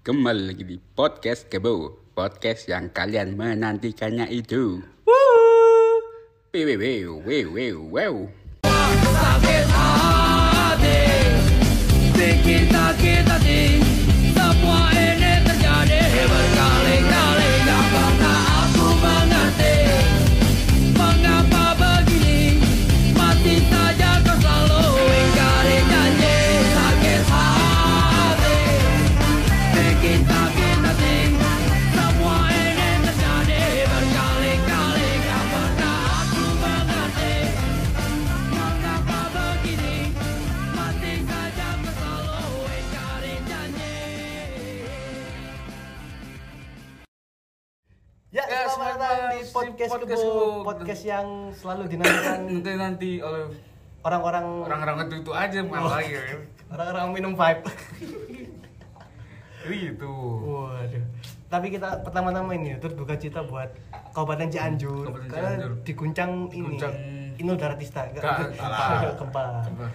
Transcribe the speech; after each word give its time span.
Kembali 0.00 0.48
lagi 0.48 0.64
di 0.64 0.80
podcast 0.80 1.52
Kebo 1.52 1.92
Podcast 2.16 2.72
yang 2.72 2.88
kalian 2.88 3.36
menantikannya 3.36 4.32
itu 4.32 4.80
Wew, 5.04 6.64
wew, 6.80 7.20
wew, 7.20 7.46
wew, 7.52 7.76
wew. 7.84 8.14
sakit 12.90 13.79
di 50.18 50.30
podcast, 50.66 51.02
yang 51.06 51.26
selalu 51.54 51.82
dinantikan 51.86 52.38
nanti 52.50 52.72
nanti 52.74 53.10
oleh 53.22 53.46
orang-orang 54.02 54.46
orang-orang 54.66 54.96
itu 55.06 55.16
itu 55.22 55.32
aja 55.36 55.58
malah 55.62 56.00
lagi 56.00 56.16
ya 56.16 56.22
orang-orang 56.70 57.06
minum 57.12 57.32
vibe. 57.34 57.66
gitu. 59.70 60.12
Waduh. 60.46 61.04
Tapi 61.50 61.66
kita 61.74 61.98
pertama-tama 62.06 62.54
ini 62.54 62.78
terbuka 62.78 63.18
cita 63.18 63.42
buat 63.42 63.74
Kabupaten 64.14 64.48
Cianjur. 64.48 65.10
Kabupaten 65.10 65.28
karena 65.28 65.50
Cianjur. 65.58 65.72
diguncang 65.82 66.30
ini. 66.54 66.78
Inul 67.40 67.56
Daratista, 67.56 68.04
enggak 68.04 68.20
Gak, 68.20 69.16
gempa, 69.16 69.64
gempa, 69.64 69.86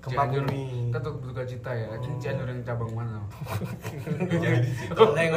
Gempa 0.00 0.24
Cianjur 0.24 0.42
bumi. 0.42 0.62
kita 0.88 0.98
tuh 0.98 1.12
berduka 1.14 1.42
cita 1.44 1.70
ya 1.70 1.86
Cianjur 2.16 2.46
yang 2.46 2.60
cabang 2.62 2.90
mana 2.90 3.20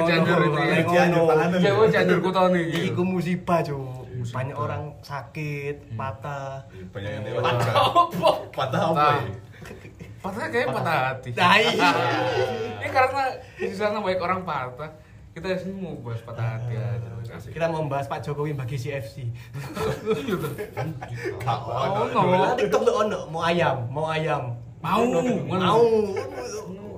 Cianjur 0.03 0.39
itu 0.41 0.59
ya. 0.59 0.77
Cianjur 0.83 1.23
panganan. 1.25 1.57
ya 1.59 1.71
gue 1.71 1.87
Cianjur 1.89 2.17
ku 2.19 2.29
tau 2.29 2.47
nih 2.47 2.63
Iku 2.87 3.01
musibah, 3.03 3.59
Cuk. 3.59 4.07
Musibah. 4.13 4.35
Banyak 4.39 4.55
orang 4.55 4.83
sakit, 5.01 5.75
patah. 5.93 6.63
banyak 6.89 7.11
yang 7.11 7.23
Eh, 7.23 7.33
dewasa 7.33 7.71
patah 8.49 8.81
apa 8.87 8.95
Nah. 8.95 9.19
patah 10.21 10.45
kayak 10.47 10.67
patah 10.69 10.95
hati 11.09 11.29
Nah, 11.33 11.55
iya. 11.57 11.89
ini 12.79 12.89
karena 12.89 13.23
di 13.53 13.73
sana 13.73 13.99
banyak 13.99 14.21
orang 14.21 14.41
patah 14.41 14.91
kita 15.33 15.49
di 15.49 15.57
sini 15.65 15.73
mau 15.81 15.97
bahas 16.05 16.21
patah 16.21 16.45
hati 16.61 16.77
aja 16.77 17.09
Kita 17.49 17.65
mau 17.73 17.81
membahas 17.81 18.05
Pak 18.05 18.21
Jokowi 18.21 18.53
bagi 18.53 18.77
CFC. 18.77 19.33
Oh, 21.49 22.05
no. 22.13 22.21
Nah, 22.29 22.53
TikTok 22.53 22.81
lu 22.85 22.91
ono, 22.93 23.19
mau 23.33 23.41
ayam, 23.41 23.89
mau 23.89 24.05
ayam. 24.05 24.53
Mau, 24.77 25.01
mau. 25.49 25.81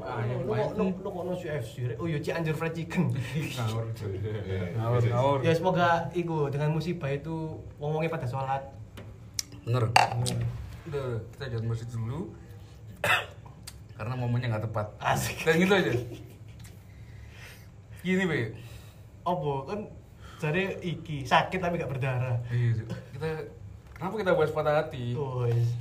Ayam, 0.06 0.38
kok 0.44 0.76
lu 0.76 0.86
kok 1.00 1.16
ono 1.16 1.34
CFC? 1.40 1.96
Oh 1.96 2.12
iya 2.12 2.20
Cianjur 2.20 2.60
fried 2.60 2.76
chicken. 2.76 3.16
ngawur 4.76 5.00
ngawur 5.08 5.40
Ya 5.40 5.56
semoga 5.56 6.12
iku 6.12 6.52
dengan 6.52 6.76
musibah 6.76 7.10
itu 7.16 7.64
ngomongnya 7.80 8.12
pada 8.12 8.28
sholat. 8.28 8.64
bener. 9.64 9.90
Udah 10.92 11.08
kita 11.34 11.46
jangan 11.56 11.66
masjid 11.72 11.88
dulu. 11.88 12.36
Karena 13.98 14.14
momennya 14.20 14.48
nggak 14.52 14.66
tepat. 14.68 14.88
Asik. 15.00 15.48
dan 15.48 15.56
gitu 15.56 15.72
aja 15.72 15.94
gini 18.06 18.24
be 18.24 18.54
Opo 19.26 19.66
kan 19.66 19.90
jadi 20.38 20.78
iki 20.78 21.26
sakit 21.26 21.58
tapi 21.58 21.80
gak 21.80 21.90
berdarah. 21.90 22.38
Iya, 22.48 22.86
kita 23.10 23.30
kenapa 23.92 24.14
kita 24.20 24.32
bahas 24.36 24.52
patah 24.52 24.76
hati 24.78 25.18
Oh, 25.18 25.48
yes. 25.48 25.74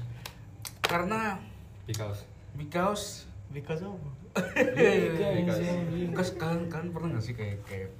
karena 0.80 1.36
because 1.84 2.24
because 2.64 3.28
Because 3.52 3.84
apa? 3.84 4.10
because 5.94 6.30
kalian 6.34 6.66
kalian 6.66 6.90
pernah 6.90 7.08
nggak 7.12 7.22
sih 7.22 7.34
kayak 7.36 7.60
kayak 7.62 7.90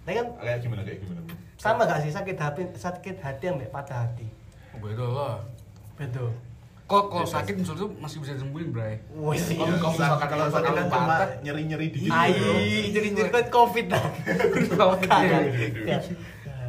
Tapi 0.00 0.14
kan 0.14 0.26
kayak 0.36 0.58
gimana 0.60 0.82
kayak 0.84 0.98
gimana 1.00 1.20
sama 1.56 1.84
gak 1.84 2.00
sih 2.00 2.12
sakit 2.12 2.36
hati 2.36 2.62
sakit 2.72 3.16
hati 3.18 3.44
yang 3.46 3.58
patah 3.66 4.04
hati? 4.04 4.26
oh, 4.70 4.78
beda 4.78 5.06
lah 5.06 5.36
Betul. 5.96 6.30
Kok 6.90 7.06
kalau 7.06 7.22
sakit 7.22 7.54
misalnya 7.54 7.86
tuh 7.86 7.90
masih 8.02 8.18
bisa 8.18 8.34
disembuhin 8.34 8.74
bray 8.74 8.98
Wes 9.14 9.46
Kalau 9.54 9.70
iya. 9.70 9.78
kamu 9.78 9.94
misalkan 9.94 10.26
kalau 10.26 10.42
kalau 10.42 10.46
sakit 10.50 10.72
kan 10.74 10.86
cuma 10.90 11.06
patah 11.06 11.28
nyeri 11.46 11.62
nyeri 11.70 11.86
dikit 11.94 12.10
Ai, 12.10 12.34
jadi 12.90 13.08
jadi 13.14 13.30
kan 13.30 13.46
covid 13.46 13.86
lah. 13.94 14.04
Iya. 15.86 15.98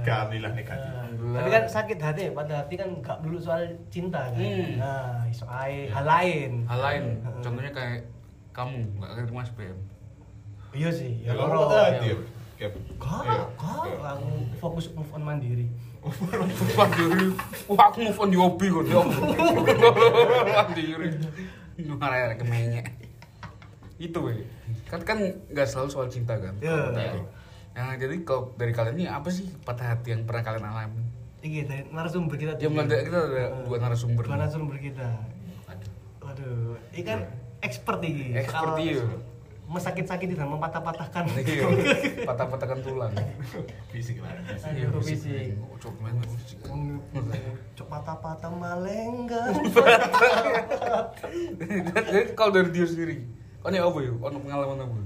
kamilah 0.06 0.54
negatif 0.54 0.90
Tapi 1.22 1.50
kan 1.54 1.64
sakit 1.70 1.98
hati, 2.02 2.24
pada 2.34 2.54
hati 2.66 2.74
kan 2.78 2.90
gak 3.06 3.22
dulu 3.22 3.38
soal 3.38 3.62
cinta 3.94 4.34
kan. 4.34 4.38
Hmm. 4.38 4.82
Nah, 4.82 5.22
iso 5.30 5.46
ae 5.50 5.90
hal 5.90 6.06
lain. 6.06 6.66
hal 6.70 6.80
lain 6.82 7.04
contohnya 7.42 7.72
kayak 7.74 8.06
kamu 8.54 8.78
nggak 9.02 9.10
keterima 9.18 9.42
SPM 9.42 9.78
Iya 10.72 10.90
sih, 10.94 11.12
ya 11.26 11.34
kalau 11.34 11.50
loro. 11.50 11.60
patah 11.68 11.84
hati 11.98 12.08
ya 12.14 12.18
kayak 12.62 12.72
iya. 12.78 13.38
kak, 13.58 13.90
aku 14.06 14.30
fokus 14.62 14.86
move 14.94 15.10
on 15.18 15.24
mandiri. 15.26 15.66
Mandiri, 16.02 17.28
wah 17.68 17.86
aku 17.88 17.98
move 18.02 18.18
on 18.18 18.30
di 18.30 18.38
hobi 18.38 18.66
kok 18.68 18.84
dia. 18.84 18.98
Mandiri, 20.50 21.08
marah. 21.94 22.42
Itu 23.96 24.18
weh, 24.26 24.42
kan 24.90 25.06
kan 25.06 25.18
nggak 25.48 25.68
selalu 25.70 25.90
soal 25.90 26.08
cinta 26.10 26.34
kan. 26.36 26.58
Iya. 26.58 26.90
Nah, 26.90 27.22
Nah, 27.72 27.96
jadi 27.96 28.28
kalau 28.28 28.52
dari 28.60 28.76
kalian 28.76 29.00
ini 29.00 29.08
apa 29.08 29.32
sih 29.32 29.48
patah 29.64 29.96
hati 29.96 30.12
yang 30.12 30.28
pernah 30.28 30.44
kalian 30.44 30.66
alami? 30.66 31.08
Dari 31.40 31.88
narasumber 31.88 32.36
kita 32.36 32.60
Ya, 32.60 32.68
dari- 32.68 33.08
kita 33.08 33.20
ada 33.24 33.46
dua 33.64 33.78
narasumber 33.80 34.24
Dua 34.28 34.36
narasumber 34.36 34.76
kita. 34.76 35.08
Waduh, 36.20 36.76
ini 36.92 37.02
kan 37.02 37.20
expert 37.64 38.04
iki. 38.04 38.36
Expert, 38.36 38.76
iya. 38.76 39.06
Mesakit-sakiti 39.72 40.36
dan 40.36 40.52
mempatah-patahkan. 40.52 41.32
Iya, 41.32 41.64
patah-patahkan 42.30 42.84
tulang. 42.84 43.16
fisik 43.88 44.20
lah 44.20 44.36
fisik. 45.00 45.56
Oh, 45.64 45.80
cok 45.80 45.96
main 46.04 46.20
fisik. 46.28 46.60
Cok 47.80 47.88
patah-patah 47.88 48.52
malenggan. 48.52 49.52
Jadi 51.96 52.36
kalau 52.36 52.52
dari 52.52 52.70
dia 52.76 52.84
sendiri, 52.84 53.24
kan 53.64 53.72
ya 53.72 53.88
apa 53.88 54.00
ya? 54.04 54.12
Ono 54.12 54.38
pengalaman 54.44 54.84
apa? 54.84 55.00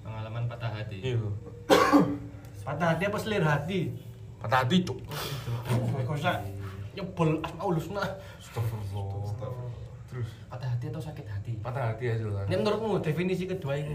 pengalaman 0.00 0.42
patah 0.48 0.70
hati 0.72 0.96
Iya. 1.04 1.28
Patah 2.64 2.86
hati 2.96 3.04
apa 3.04 3.18
selir 3.20 3.44
hati? 3.44 3.92
Patah 4.40 4.64
hati, 4.64 4.80
cok. 4.80 4.98
Kok 6.08 6.16
usah 6.16 6.40
nyebel 6.96 7.44
asmaul 7.44 7.76
husna. 7.76 8.04
Astagfirullah. 8.40 9.65
Terus 10.16 10.28
patah 10.48 10.68
hati 10.70 10.84
atau 10.86 11.02
sakit 11.02 11.26
hati 11.26 11.52
patah 11.60 11.92
hati 11.92 12.04
aja 12.08 12.24
lah. 12.26 12.42
Ini 12.44 12.56
menurutmu 12.56 12.98
definisi 12.98 13.44
kedua 13.44 13.76
itu 13.76 13.92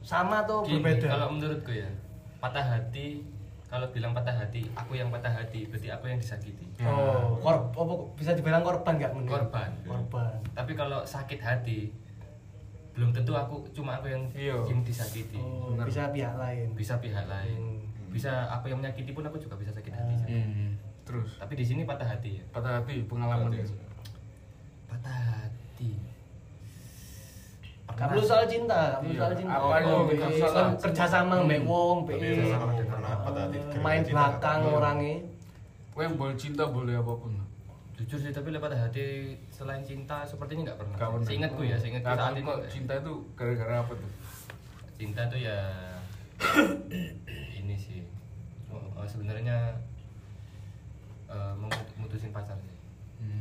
sama 0.00 0.44
atau 0.44 0.60
Gini, 0.62 0.80
berbeda? 0.80 1.08
kalau 1.08 1.32
menurutku 1.32 1.72
ya 1.72 1.88
patah 2.36 2.60
hati 2.62 3.24
kalau 3.66 3.86
bilang 3.88 4.10
patah 4.10 4.34
hati 4.34 4.68
aku 4.74 4.92
yang 4.94 5.08
patah 5.08 5.30
hati 5.30 5.64
berarti 5.64 5.88
aku 5.88 6.04
yang 6.06 6.18
disakiti 6.18 6.66
Oh, 6.80 7.36
kor 7.38 7.56
apa 7.70 7.94
bisa 8.14 8.32
dibilang 8.32 8.60
korban 8.60 8.96
nggak 8.96 9.12
menurut? 9.12 9.48
Korban. 9.48 9.70
Korban. 9.82 10.36
tapi 10.50 10.72
kalau 10.72 11.00
sakit 11.02 11.36
hati 11.38 11.92
belum 12.90 13.12
tentu 13.12 13.32
aku 13.32 13.62
cuma 13.70 13.96
aku 13.96 14.08
yang 14.08 14.24
Iya. 14.30 14.56
yang 14.66 14.80
disakiti 14.82 15.36
Oh, 15.36 15.72
Benar. 15.72 15.86
bisa 15.86 16.10
pihak 16.10 16.34
lain. 16.34 16.66
bisa 16.74 16.94
pihak 16.98 17.24
lain 17.24 17.60
Hmm. 17.60 18.10
bisa 18.10 18.30
aku 18.50 18.66
yang 18.66 18.78
menyakiti 18.78 19.12
pun 19.12 19.22
aku 19.22 19.36
juga 19.36 19.54
bisa 19.54 19.70
sakit 19.70 19.92
hati 19.92 20.14
Hmm. 20.26 20.74
Terus 21.00 21.36
tapi 21.36 21.54
di 21.54 21.64
sini 21.64 21.82
patah 21.84 22.06
hati 22.06 22.38
ya 22.38 22.44
patah 22.50 22.80
hati 22.80 23.02
pengalaman 23.04 23.46
patah 23.46 23.60
hati 23.60 23.89
Gak 27.90 28.06
perlu 28.08 28.24
soal 28.24 28.46
cinta, 28.46 28.96
perlu 28.96 29.12
Iya. 29.12 29.20
soal 29.20 29.32
cinta. 29.34 29.52
Apa 29.52 29.76
Oh, 29.84 30.02
bukan 30.08 30.16
iya. 30.24 30.40
soal 30.40 30.52
Kan 30.54 30.66
cinta. 30.70 30.82
kerja 30.82 31.04
sama 31.06 31.34
mbak 31.42 31.60
wong, 31.62 31.96
patah 33.20 33.42
hati 33.44 33.58
gara-gara 33.60 33.78
main 33.78 34.00
belakang 34.02 34.60
orangnya. 34.64 35.16
Gue 35.90 36.02
yang 36.02 36.14
boleh 36.16 36.32
cinta 36.34 36.64
boleh 36.66 36.96
apa 36.96 37.12
pun. 37.14 37.32
jujur 37.92 38.16
sih 38.18 38.32
tapi 38.32 38.48
patah 38.56 38.80
hati 38.80 39.04
selain 39.50 39.84
cinta 39.84 40.24
sepertinya 40.24 40.62
nggak 40.64 40.78
pernah 40.80 40.96
Gak 40.96 41.10
pernah. 41.12 41.26
seingatku 41.28 41.60
ya 41.62 41.76
seingatku 41.76 42.08
Nah, 42.08 42.16
saat 42.16 42.32
ini 42.32 42.40
nggak. 42.40 42.60
cinta 42.66 42.92
itu 42.96 43.12
gara-gara 43.34 43.74
apa 43.76 43.92
tuh? 43.92 44.10
cinta 44.96 45.22
tuh 45.28 45.36
ya 45.38 45.58
ini 47.60 47.76
sih 47.76 48.00
oh, 48.66 48.80
oh, 48.94 49.04
sebenarnya 49.04 49.76
eh, 51.28 51.52
memut- 51.54 51.92
mutusin 51.94 52.32
pacar 52.32 52.56
sih 52.56 52.69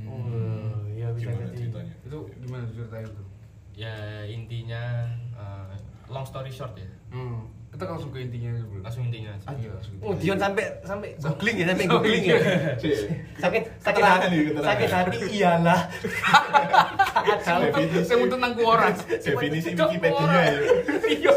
Oh, 0.06 0.84
iya 0.90 1.08
bisa 1.12 1.30
gimana 1.30 1.48
jadi. 1.48 1.58
ceritanya 1.58 1.94
Itu 2.04 2.18
gimana 2.40 2.64
ceritain 2.70 3.08
tuh? 3.08 3.28
ya 3.74 3.96
intinya 4.26 5.08
eh, 5.34 5.74
long 6.08 6.26
story 6.26 6.52
short 6.52 6.76
ya 6.76 6.90
Hmm. 7.10 7.48
Kita 7.80 7.96
langsung 7.96 8.12
ke 8.12 8.20
intinya 8.20 8.52
bro. 8.60 8.84
langsung 8.84 9.04
intinya 9.08 9.32
aja. 9.32 9.48
Iya, 9.56 9.70
langsung. 9.72 9.94
Oh, 10.04 10.12
Dion 10.20 10.36
sampai 10.36 10.64
sampai 10.84 11.10
googling 11.16 11.56
ya, 11.56 11.66
sampai 11.72 11.88
googling 11.96 12.24
ya. 12.28 12.38
Cik. 12.76 12.96
Sakit 13.40 13.64
sakit 13.80 14.04
hati, 14.04 14.38
sakit 14.52 14.90
hati 14.92 15.18
iyalah. 15.32 15.82
Sing 18.04 18.20
untuk 18.20 18.36
nang 18.36 18.52
kuoran. 18.60 18.92
Definisi 19.08 19.80
Wikipedia 19.80 20.28
ya. 20.28 20.60
Iya. 21.10 21.36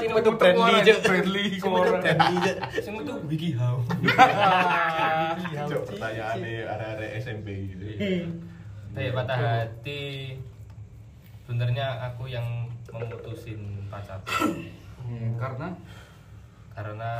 Sing 0.00 0.08
metu 0.10 0.30
Bradley, 0.40 0.74
Cuk. 0.88 0.98
Bradley 1.04 1.44
kuoran. 1.60 2.00
Sing 2.80 2.92
metu 2.96 3.14
WikiHow. 3.28 3.76
Cok, 5.68 5.82
pertanyaannya 5.84 6.64
arah-arah 6.64 7.08
SMP 7.20 7.76
gitu. 7.76 7.84
Kayak 8.96 9.12
patah 9.20 9.36
hati. 9.36 10.40
Sebenarnya 11.44 12.08
aku 12.08 12.24
yang 12.24 12.72
memutusin 12.94 13.60
pacarku 13.90 14.62
Hmm, 15.04 15.36
Karena 15.36 15.68
karena 16.72 17.12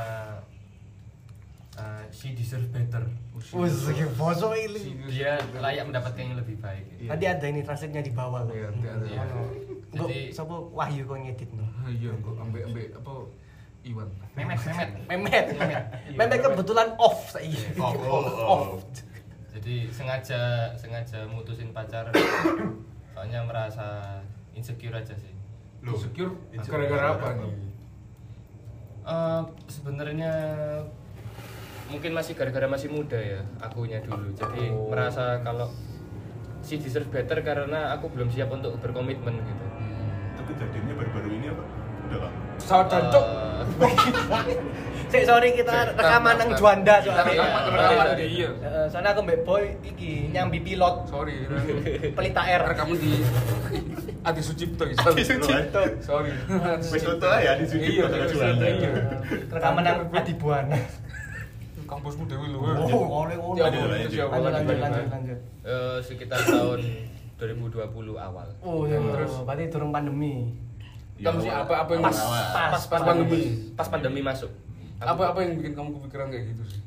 uh, 1.76 2.02
she 2.08 2.32
deserve 2.32 2.64
better. 2.70 3.04
Wes 3.52 3.84
iki 3.86 4.08
bosok 4.14 4.56
ini. 4.56 4.80
Dia 5.10 5.36
layak 5.52 5.90
mendapatkan 5.90 6.16
yang 6.16 6.38
lebih 6.38 6.56
baik. 6.58 7.04
Tadi 7.04 7.24
ada 7.26 7.44
ini 7.44 7.60
translate-nya 7.60 8.00
di 8.00 8.12
bawah. 8.14 8.46
Iya, 8.48 8.72
ada. 8.72 9.04
Iya. 9.04 9.22
Jadi- 9.92 10.32
sapa 10.32 10.56
Wahyu 10.72 11.04
kok 11.04 11.18
ngedit 11.18 11.50
no? 11.52 11.62
Ah, 11.76 11.86
Iya, 11.86 12.10
kok 12.16 12.34
ambek-ambek 12.40 12.86
apa 12.96 13.12
Iwan. 13.84 14.08
Memet, 14.32 14.58
memet. 14.64 14.90
Memet, 15.12 15.44
Memet. 15.54 15.84
Memet 16.18 16.38
kebetulan 16.40 16.88
off 16.96 17.28
saiki. 17.28 17.76
Oh, 17.76 17.92
oh, 17.92 18.22
oh. 18.40 18.62
Jadi 19.52 19.86
sengaja 19.86 20.72
sengaja 20.74 21.28
mutusin 21.28 21.68
pacar 21.70 22.08
soalnya 23.12 23.44
merasa 23.44 24.18
insecure 24.56 24.96
aja 24.96 25.12
sih. 25.12 25.33
Insecure 25.84 26.32
gara-gara 26.64 27.08
apa 27.12 27.28
nih? 27.36 27.52
Eh, 29.04 29.42
sebenarnya 29.68 30.32
mungkin 31.84 32.10
masih 32.10 32.32
gara-gara 32.32 32.64
masih 32.64 32.88
muda 32.88 33.14
ya 33.14 33.44
akunya 33.60 34.00
dulu 34.00 34.32
jadi 34.32 34.72
Oh. 34.72 34.88
merasa 34.88 35.44
kalau 35.44 35.68
si 36.58 36.80
deserve 36.80 37.12
better 37.12 37.44
karena 37.44 37.92
aku 37.92 38.08
belum 38.08 38.32
siap 38.32 38.48
untuk 38.48 38.80
berkomitmen 38.80 39.36
gitu 39.36 39.64
Itu 40.32 40.42
kejadiannya 40.48 40.94
baru-baru 40.96 41.28
ini 41.30 41.46
apa? 41.46 41.64
Udah 42.04 42.18
lama. 42.18 42.38
Pesawat 42.56 42.86
jancuk. 42.88 43.24
Eh, 43.24 44.56
Sik 45.14 45.24
sorry 45.24 45.48
kita 45.54 45.94
rekaman 45.94 46.34
nang 46.34 46.50
Juanda 46.52 46.94
Iya, 46.96 47.06
soalnya. 47.06 47.44
rekaman 47.70 48.06
di 48.12 48.26
iya. 48.34 48.50
Eh, 48.52 48.86
Soalnya 48.90 49.10
aku 49.14 49.20
mbak 49.22 49.38
boy 49.42 49.62
iki 49.80 50.10
nyambi 50.28 50.58
pilot 50.60 51.06
Sorry. 51.06 51.46
pelita 52.18 52.40
air. 52.42 52.60
Rekaman 52.64 52.96
di 52.96 53.22
Adi 54.20 54.40
Sucipto 54.40 54.82
ya. 54.84 54.96
Adi 54.98 55.22
Sucipto. 55.22 55.82
Sorry. 56.00 56.34
Wes 56.84 57.00
foto 57.00 57.28
ya 57.30 57.52
di 57.54 57.64
sini. 57.64 57.86
Iya, 57.92 58.02
foto 58.04 58.16
iya, 58.16 58.26
Juanda. 58.28 58.66
iya. 58.66 58.90
Rekaman 59.48 59.82
nang 59.82 59.98
Adibuana. 60.10 60.78
Kampusmu 61.84 62.24
dewi 62.24 62.46
lu. 62.48 62.58
Oh, 62.58 63.22
oleh 63.22 63.36
oleh. 63.36 63.60
Ya, 64.08 64.24
Lanjut, 64.26 64.66
lanjut. 64.74 65.06
Lanjut 65.06 65.38
eh, 65.62 65.96
sekitar 66.00 66.40
tahun 66.40 66.80
2020 67.36 67.80
awal 68.16 68.46
Oh 68.60 68.84
ya, 68.84 68.96
Terus? 68.96 69.32
berarti 69.42 69.64
turun 69.68 69.90
pandemi. 69.90 70.52
Iya, 71.14 71.30
Kamu 71.30 71.38
sih 71.40 71.48
awal- 71.48 71.62
apa- 71.62 71.78
apa 71.78 71.90
yang- 71.92 72.04
Pas 72.04 72.18
awal. 72.18 72.42
pas 72.42 72.70
Pas 72.72 72.84
pas 72.90 73.00
pandemi. 73.04 73.40
pas 73.72 73.86
pandemi 73.86 74.20
masuk 74.20 74.50
Apa 75.06 75.22
apa 75.28 75.38
yang 75.40 75.52
bikin 75.56 75.72
kamu 75.72 75.90
kepikiran 75.96 76.28
kayak 76.28 76.46
gitu 76.50 76.64
sih? 76.68 76.82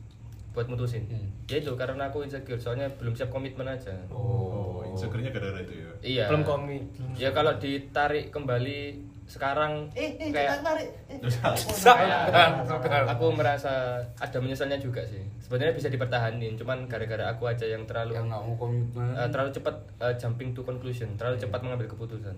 buat 0.50 0.66
mutusin 0.66 1.06
Hmm. 1.06 1.30
ya 1.46 1.62
itu 1.62 1.70
karena 1.72 2.10
aku 2.10 2.26
insecure 2.26 2.58
soalnya 2.58 2.90
belum 2.92 3.14
siap 3.14 3.30
komitmen 3.30 3.62
aja 3.64 3.94
Oh, 4.10 4.82
insecure-nya 4.84 5.30
gara-gara 5.30 5.62
itu 5.62 5.74
ya. 5.78 5.92
iya 6.02 6.26
Belum 6.26 6.42
komit. 6.42 6.82
ya 7.14 7.30
kalau 7.30 7.54
ditarik 7.56 8.34
kembali 8.34 8.98
sekarang 9.24 9.86
Eh, 9.94 10.18
eh, 10.18 10.34
kayak 10.34 10.50
kita 10.50 10.66
tarik. 10.66 10.90
Eh, 11.06 11.18
Terus 11.22 11.36
kayak 11.38 12.22
Sudah. 12.66 13.06
aku 13.06 13.26
merasa 13.32 13.70
ada 14.16 14.38
menyesalnya 14.40 14.80
juga 14.80 15.06
sih 15.06 15.22
sebenarnya 15.38 15.78
bisa 15.78 15.88
dipertahanin 15.88 16.56
cuman 16.56 16.90
gara-gara 16.90 17.30
aku 17.30 17.46
aja 17.46 17.66
yang 17.68 17.86
terlalu 17.86 18.16
yang 18.16 18.26
mau 18.26 18.50
komitmen. 18.58 19.14
eh, 19.14 19.30
terlalu 19.30 19.54
cepat 19.54 19.76
eh, 20.00 20.18
jumping 20.18 20.52
to 20.52 20.62
conclusion 20.62 21.14
terlalu 21.14 21.38
cepat 21.38 21.62
mengambil 21.62 21.86
keputusan 21.88 22.34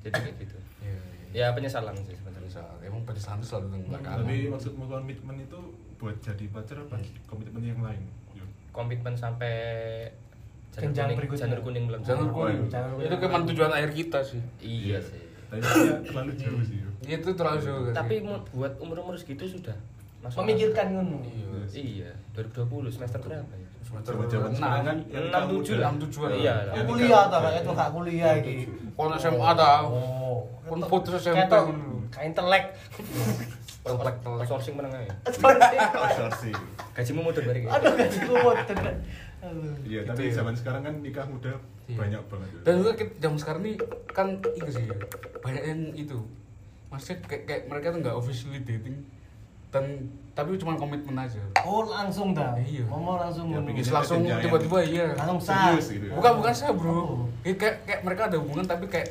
jadi 0.00 0.12
kayak 0.12 0.36
gitu 0.38 0.56
Iya, 0.82 1.00
iya. 1.32 1.48
ya 1.48 1.56
penyesalan 1.56 1.96
sih 1.96 2.12
sebenarnya 2.12 2.31
Bisa. 2.52 2.68
Emang 2.84 3.00
penyesalan 3.08 3.40
itu 3.40 3.46
selalu 3.48 3.64
tentang 3.64 3.82
belakangan. 3.88 4.18
Tapi 4.20 4.36
maksudmu 4.52 4.84
komitmen 4.84 5.36
itu 5.40 5.60
buat 5.96 6.16
jadi 6.20 6.44
pacar 6.52 6.76
apa? 6.84 6.96
Komitmen 7.24 7.62
yang 7.64 7.80
lain? 7.80 8.04
Yun. 8.36 8.48
komitmen 8.72 9.16
sampai 9.16 9.52
janur 10.72 11.16
kuning 11.16 11.40
janur 11.40 11.60
kuning 11.64 11.84
belum 11.88 12.00
Janur 12.04 12.28
kuning. 12.28 12.68
Itu 13.08 13.16
ke 13.16 13.26
mana 13.28 13.44
tujuan 13.48 13.72
akhir 13.72 13.90
kita 13.96 14.20
sih. 14.20 14.40
iya 14.60 15.00
sih 15.00 15.20
Tapi 15.48 15.60
maksudnya 15.64 15.96
terlalu 16.04 16.32
jauh 16.36 16.60
sih. 16.60 16.78
Itu 17.08 17.28
terlalu 17.32 17.58
jauh 17.64 17.82
kan 17.88 17.94
tapi 18.04 18.14
sih? 18.20 18.28
buat 18.52 18.72
umur 18.84 18.96
umur 19.00 19.14
segitu 19.16 19.48
sudah 19.48 19.76
masuk 20.20 20.44
Memikirkan 20.44 20.86
ngono. 20.92 21.24
Iya. 21.24 21.60
iya 21.72 22.10
2020 22.36 22.92
semester 22.92 23.20
berapa 23.20 23.52
ya 23.56 23.68
Semester 23.92 24.12
Zaman-zaman 24.16 24.50
sekarang 24.50 24.82
kan 24.82 24.96
yang 25.06 25.24
Enam 25.28 25.42
tujuh 25.52 25.74
enam 25.76 25.94
tujuan. 26.00 26.30
Iya. 26.32 26.54
Kuliah 26.82 27.08
nikah- 27.12 27.28
ta 27.28 27.38
kayak 27.38 27.60
itu 27.60 27.70
gak 27.70 27.90
kuliah 27.92 28.32
iki. 28.34 28.54
Kalau 28.90 29.14
SMA 29.14 29.50
tahu. 29.54 29.86
Oh, 29.92 30.38
Pun 30.64 30.78
putus 30.82 31.12
SMP 31.18 31.36
Ketok, 31.38 31.64
dulu. 31.68 31.96
Kayak 32.08 32.26
intelek. 32.26 32.64
Telek 33.82 34.16
telek. 34.16 34.46
sourcing 34.46 34.74
menengah 34.74 35.02
ya 35.02 35.14
Outsourcing. 35.92 36.54
gajimu 36.92 37.20
mudah 37.20 37.42
balik 37.42 37.62
ya 37.62 37.70
Aduh 37.74 37.92
gaji 37.92 38.18
kuat 38.22 38.58
tenan. 38.64 38.96
Aduh. 39.42 39.74
Iya, 39.82 40.00
Gitu 40.00 40.08
tapi 40.08 40.22
ya. 40.22 40.32
zaman 40.32 40.54
sekarang 40.54 40.82
kan 40.82 40.94
nikah 40.96 41.26
muda 41.26 41.52
Iya. 41.84 41.98
banyak 41.98 42.22
banget. 42.24 42.48
Yun. 42.48 42.62
Dan 42.62 42.74
juga 42.78 42.92
kita 42.94 43.12
zaman 43.20 43.38
sekarang 43.38 43.62
nih 43.62 43.74
kan 44.08 44.26
itu 44.38 44.70
sih 44.70 44.84
banyak 45.36 45.62
yang 45.66 45.80
itu. 45.94 46.18
Maksudnya 46.88 47.16
kayak, 47.26 47.42
kayak 47.44 47.62
mereka 47.66 47.86
tuh 47.90 48.00
nggak 48.00 48.14
officially 48.14 48.60
dating 48.60 48.96
dan 49.68 49.84
tapi 50.32 50.56
cuma 50.56 50.72
komitmen 50.74 51.12
aja. 51.14 51.40
Oh 51.60 51.84
langsung 51.84 52.32
dah. 52.32 52.56
Iya. 52.56 52.88
Ngomong 52.88 53.20
langsung 53.20 53.46
Ya, 53.48 53.60
langsung 53.92 54.24
tiba-tiba 54.24 54.78
iya. 54.80 55.06
Langsung 55.12 55.40
sah. 55.44 55.76
Serius 55.76 55.88
gitu 55.92 56.04
ya. 56.08 56.14
Bukan 56.16 56.32
bukan 56.40 56.52
saya 56.52 56.72
bro. 56.72 56.88
Oh. 56.90 57.28
Kayak, 57.44 57.56
kayak 57.58 57.76
kayak 57.84 58.00
mereka 58.02 58.22
ada 58.26 58.36
hubungan 58.40 58.64
tapi 58.64 58.88
kayak 58.88 59.08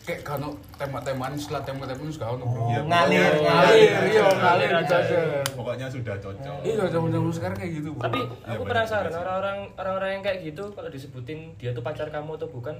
kayak 0.00 0.22
kano 0.22 0.54
tembak-tembakan 0.78 1.34
setelah 1.34 1.60
tembak-tembakan 1.60 2.08
suka 2.08 2.26
ono 2.30 2.44
bro. 2.46 2.56
Oh, 2.58 2.68
Iya, 2.70 2.80
ngalir, 2.82 3.32
ngalir, 3.36 3.90
iya 4.06 4.24
ngalir 4.24 4.70
gitu 4.80 4.94
aja. 4.94 5.16
Pokoknya 5.52 5.86
sudah 5.90 6.14
cocok. 6.16 6.56
Iya 6.62 6.82
zaman-zaman 6.88 7.30
sekarang 7.30 7.56
kayak 7.58 7.72
gitu 7.74 7.88
bro. 7.92 8.02
tapi 8.02 8.18
Iya, 8.22 8.48
aku 8.48 8.62
penasaran 8.64 9.12
orang-orang 9.12 9.58
orang-orang 9.76 10.10
yang 10.10 10.22
kayak 10.24 10.38
gitu 10.42 10.64
kalau 10.72 10.88
disebutin 10.88 11.38
dia 11.54 11.70
tuh 11.70 11.82
pacar 11.82 12.08
kamu 12.08 12.32
atau 12.34 12.48
bukan 12.48 12.76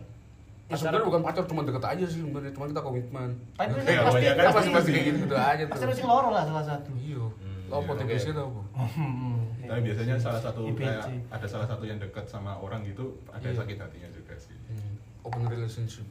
Ya, 0.67 0.75
sebenarnya 0.75 1.06
bukan 1.06 1.23
pacar 1.23 1.46
cuma 1.46 1.62
deket 1.62 1.78
aja 1.78 2.05
sih 2.05 2.19
sebenarnya 2.19 2.50
cuma 2.50 2.67
kita 2.67 2.82
komitmen. 2.82 3.28
Tapi 3.55 3.70
Iya, 3.87 4.02
pasti 4.02 4.19
kan 4.19 4.34
Kita 4.34 4.50
masih 4.50 4.70
masih 4.75 4.90
kayak 4.90 5.06
gitu 5.06 5.19
gitu 5.23 5.34
aja 5.38 5.62
tuh. 5.62 5.70
pasti 5.70 5.84
mesti 5.87 6.02
loro 6.02 6.28
lah 6.34 6.43
salah 6.43 6.64
satu. 6.64 6.90
Iya. 6.99 7.23
Hmm, 7.23 7.23
Lo 7.23 7.31
iya, 7.31 7.31
potensinya 7.31 7.46
oke. 7.71 8.31
tau 8.33 8.49
bu. 8.49 8.63
Hmm. 8.77 9.39
Tapi 9.67 9.81
biasanya 9.83 10.15
salah 10.17 10.41
satu 10.41 10.61
kayak 10.73 11.03
ada 11.29 11.47
salah 11.47 11.67
satu 11.67 11.83
yang 11.83 11.99
dekat 11.99 12.23
sama 12.25 12.55
orang 12.55 12.87
gitu 12.87 13.19
ada 13.29 13.43
Iya. 13.43 13.59
sakit 13.59 13.77
hatinya 13.81 14.09
juga 14.15 14.35
sih. 14.39 14.55
Open 15.27 15.43
relationship. 15.47 16.07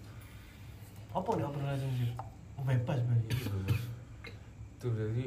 Apa 1.15 1.29
nih 1.39 1.45
open 1.47 1.61
relationship? 1.63 2.11
Oh, 2.55 2.63
bebas 2.63 2.99
berarti. 3.03 3.29
Tuh 4.79 4.91
jadi 4.91 5.23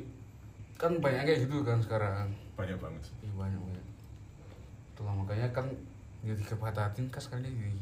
kan 0.76 0.92
banyak 1.00 1.22
kayak 1.24 1.38
gitu 1.48 1.64
kan 1.64 1.80
sekarang. 1.80 2.28
Banyak 2.54 2.76
banget. 2.78 3.02
sih. 3.04 3.14
Iya 3.24 3.32
banyak 3.34 3.60
banyak. 3.60 3.86
Itulah 4.92 5.14
makanya 5.16 5.48
kan 5.52 5.66
jadi 6.20 6.42
kepatahin 6.42 7.06
kan 7.08 7.20
sekarang 7.22 7.48
jadi 7.48 7.72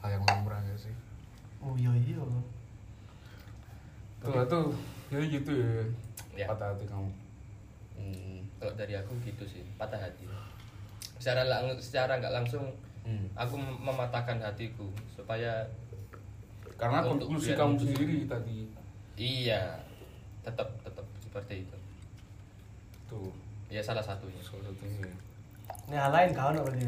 hal 0.00 0.08
yang 0.16 0.24
lumrah 0.24 0.62
ya 0.64 0.76
sih. 0.78 0.94
Oh 1.60 1.74
iya 1.76 1.92
iya. 1.92 2.22
Tuh 4.22 4.32
lah 4.32 4.46
tuh 4.48 4.72
jadi 5.12 5.26
gitu 5.28 5.52
ya. 5.52 5.84
Ya. 6.36 6.46
Patah 6.48 6.72
hati 6.72 6.84
kamu. 6.88 7.08
Hmm, 7.96 8.38
kalau 8.54 8.72
dari 8.72 8.94
aku 8.94 9.12
gitu 9.20 9.44
sih 9.44 9.64
patah 9.74 9.98
hati 9.98 10.28
secara 11.16 11.42
lang 11.42 11.64
secara 11.76 12.16
nggak 12.16 12.34
langsung 12.34 12.64
Hmm. 13.02 13.22
aku 13.32 13.54
mem- 13.54 13.80
mematahkan 13.84 14.34
hatiku 14.40 14.82
supaya 15.08 15.62
Karena 16.74 17.00
Untuk 17.00 17.30
konklusi 17.30 17.54
kamu 17.54 17.78
sendiri 17.78 18.26
tadi. 18.26 18.66
iya 19.16 19.78
tetap 20.42 20.68
tetap 20.82 21.06
seperti 21.16 21.62
itu 21.62 21.76
Tuh. 23.06 23.30
ya 23.66 23.78
salah 23.78 24.02
satunya 24.02 24.36
Salah 24.40 24.66
satunya. 24.66 25.06
Ini 25.86 25.96
hal 25.96 26.10
lain 26.10 26.30
kau 26.32 26.50
berarti. 26.50 26.84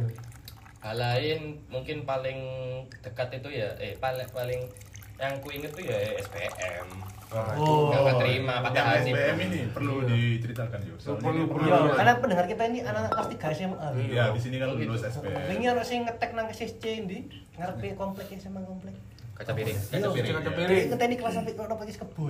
hal 0.79 0.97
lain 0.97 1.41
mungkin 1.69 2.03
paling 2.03 2.39
dekat 2.99 3.33
itu 3.35 3.49
ya 3.55 3.71
eh 3.79 3.95
paling 3.97 4.27
paling 4.29 4.61
yang 5.17 5.39
ku 5.39 5.49
inget 5.49 5.71
tuh 5.71 5.83
ya 5.83 5.97
SPM 6.19 6.87
Oh. 7.29 7.93
nggak 7.93 8.03
keterima 8.09 8.55
patah 8.65 8.73
Yang 8.73 8.87
hati 8.89 9.11
SBM 9.13 9.37
ini 9.43 9.61
perlu 9.69 9.95
diceritakan 10.01 10.79
yuk. 10.81 10.97
Soalnya 10.97 11.21
Perlu, 11.21 11.37
ini 11.37 11.45
perlu. 11.45 11.61
Iya, 11.61 11.77
Iya. 11.77 11.93
karena 11.93 12.13
pendengar 12.17 12.47
kita 12.49 12.63
ini 12.65 12.79
anak-anak 12.81 13.13
kelas 13.13 13.29
3 13.29 13.49
SMA. 13.53 13.89
Iya, 14.01 14.25
di 14.33 14.41
sini 14.41 14.57
kan 14.57 14.69
lulus 14.73 15.01
Gitu. 15.05 15.13
SBM. 15.13 15.45
Ini 15.53 15.65
orang 15.69 15.85
sing 15.85 16.01
ngetek 16.03 16.31
nang 16.33 16.47
SSC 16.49 16.83
ndi? 17.05 17.19
Ngarepe 17.55 17.87
komplek 17.95 18.27
SMA 18.35 18.61
komplek. 18.63 18.97
kaca 19.39 19.55
piring 19.55 19.71
Kaca 19.71 20.09
piring, 20.11 20.35
Kaca 20.35 20.43
iya. 20.43 20.51
piring. 20.51 20.67
Jadi 20.75 20.91
ngeteni 20.91 21.15
kelas 21.15 21.35
sampai 21.37 21.53
ono 21.55 21.75
pakai 21.77 21.95
kebo. 21.95 22.25